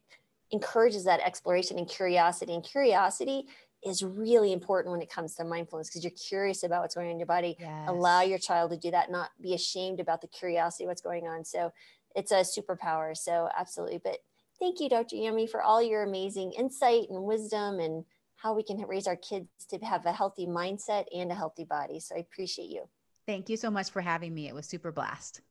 encourages 0.52 1.04
that 1.06 1.22
exploration 1.22 1.78
and 1.78 1.90
curiosity. 1.90 2.54
And 2.54 2.64
curiosity 2.64 3.48
is 3.86 4.04
really 4.04 4.52
important 4.52 4.92
when 4.92 5.02
it 5.02 5.10
comes 5.10 5.36
to 5.36 5.44
mindfulness 5.44 5.90
because 5.90 6.04
you're 6.04 6.12
curious 6.12 6.64
about 6.64 6.82
what's 6.82 6.96
going 6.96 7.08
on 7.08 7.14
in 7.14 7.20
your 7.20 7.28
body. 7.28 7.56
Yes. 7.60 7.88
Allow 7.88 8.22
your 8.22 8.40
child 8.40 8.72
to 8.72 8.78
do 8.78 8.92
that, 8.92 9.12
not 9.12 9.30
be 9.42 9.54
ashamed 9.54 10.00
about 10.00 10.22
the 10.22 10.28
curiosity 10.28 10.88
what's 10.88 11.02
going 11.02 11.28
on. 11.28 11.46
So 11.46 11.72
it's 12.16 12.32
a 12.32 12.38
superpower. 12.38 13.16
So 13.16 13.50
absolutely. 13.58 14.00
But 14.04 14.18
thank 14.60 14.80
you, 14.80 14.90
Dr. 14.90 15.16
Yami, 15.16 15.50
for 15.50 15.62
all 15.62 15.82
your 15.82 16.04
amazing 16.04 16.54
insight 16.54 17.10
and 17.10 17.24
wisdom 17.24 17.80
and 17.80 18.04
how 18.36 18.54
we 18.54 18.64
can 18.64 18.78
raise 18.88 19.08
our 19.08 19.16
kids 19.16 19.48
to 19.70 19.78
have 19.80 20.06
a 20.06 20.12
healthy 20.12 20.46
mindset 20.46 21.06
and 21.16 21.32
a 21.32 21.36
healthy 21.36 21.64
body. 21.64 22.00
So 22.00 22.16
I 22.16 22.20
appreciate 22.20 22.70
you. 22.70 22.88
Thank 23.26 23.50
you 23.50 23.58
so 23.58 23.70
much 23.70 23.90
for 23.92 24.02
having 24.02 24.34
me. 24.34 24.48
It 24.48 24.56
was 24.56 24.66
super 24.66 24.92
blast. 24.92 25.42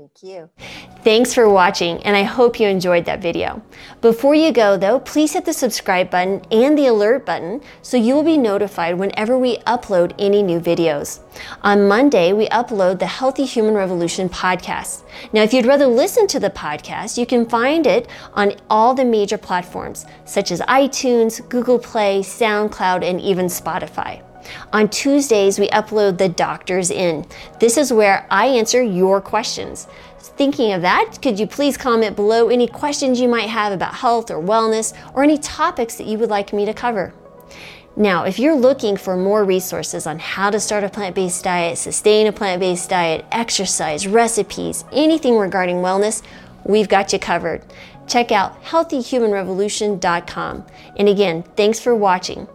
Thank 0.00 0.22
you. 0.22 0.48
Thanks 1.04 1.34
for 1.34 1.46
watching, 1.46 2.02
and 2.04 2.16
I 2.16 2.22
hope 2.22 2.58
you 2.58 2.66
enjoyed 2.66 3.04
that 3.04 3.20
video. 3.20 3.60
Before 4.00 4.34
you 4.34 4.50
go, 4.50 4.78
though, 4.78 4.98
please 4.98 5.34
hit 5.34 5.44
the 5.44 5.52
subscribe 5.52 6.08
button 6.08 6.40
and 6.50 6.78
the 6.78 6.86
alert 6.86 7.26
button 7.26 7.60
so 7.82 7.98
you 7.98 8.14
will 8.14 8.22
be 8.22 8.38
notified 8.38 8.96
whenever 8.98 9.36
we 9.36 9.58
upload 9.58 10.14
any 10.18 10.42
new 10.42 10.58
videos. 10.58 11.20
On 11.60 11.86
Monday, 11.86 12.32
we 12.32 12.48
upload 12.48 12.98
the 12.98 13.06
Healthy 13.06 13.44
Human 13.44 13.74
Revolution 13.74 14.30
podcast. 14.30 15.02
Now, 15.34 15.42
if 15.42 15.52
you'd 15.52 15.66
rather 15.66 15.86
listen 15.86 16.26
to 16.28 16.40
the 16.40 16.48
podcast, 16.48 17.18
you 17.18 17.26
can 17.26 17.46
find 17.46 17.86
it 17.86 18.08
on 18.32 18.54
all 18.70 18.94
the 18.94 19.04
major 19.04 19.36
platforms, 19.36 20.06
such 20.24 20.50
as 20.50 20.62
iTunes, 20.62 21.46
Google 21.50 21.78
Play, 21.78 22.20
SoundCloud, 22.20 23.04
and 23.04 23.20
even 23.20 23.46
Spotify. 23.48 24.22
On 24.72 24.88
Tuesdays, 24.88 25.58
we 25.58 25.68
upload 25.68 26.18
the 26.18 26.28
Doctors 26.28 26.90
In. 26.90 27.26
This 27.58 27.76
is 27.76 27.92
where 27.92 28.26
I 28.30 28.46
answer 28.46 28.82
your 28.82 29.20
questions. 29.20 29.86
Thinking 30.18 30.72
of 30.72 30.82
that, 30.82 31.18
could 31.22 31.38
you 31.38 31.46
please 31.46 31.76
comment 31.76 32.16
below 32.16 32.48
any 32.48 32.66
questions 32.66 33.20
you 33.20 33.28
might 33.28 33.48
have 33.48 33.72
about 33.72 33.94
health 33.94 34.30
or 34.30 34.42
wellness 34.42 34.94
or 35.14 35.22
any 35.22 35.38
topics 35.38 35.96
that 35.96 36.06
you 36.06 36.18
would 36.18 36.30
like 36.30 36.52
me 36.52 36.64
to 36.64 36.74
cover? 36.74 37.12
Now, 37.96 38.24
if 38.24 38.38
you're 38.38 38.56
looking 38.56 38.96
for 38.96 39.16
more 39.16 39.44
resources 39.44 40.06
on 40.06 40.18
how 40.18 40.50
to 40.50 40.60
start 40.60 40.84
a 40.84 40.88
plant 40.88 41.14
based 41.14 41.44
diet, 41.44 41.76
sustain 41.76 42.26
a 42.26 42.32
plant 42.32 42.60
based 42.60 42.88
diet, 42.88 43.26
exercise, 43.32 44.06
recipes, 44.06 44.84
anything 44.92 45.36
regarding 45.36 45.76
wellness, 45.76 46.22
we've 46.64 46.88
got 46.88 47.12
you 47.12 47.18
covered. 47.18 47.64
Check 48.06 48.32
out 48.32 48.62
healthyhumanrevolution.com. 48.64 50.66
And 50.96 51.08
again, 51.08 51.44
thanks 51.56 51.80
for 51.80 51.94
watching. 51.94 52.46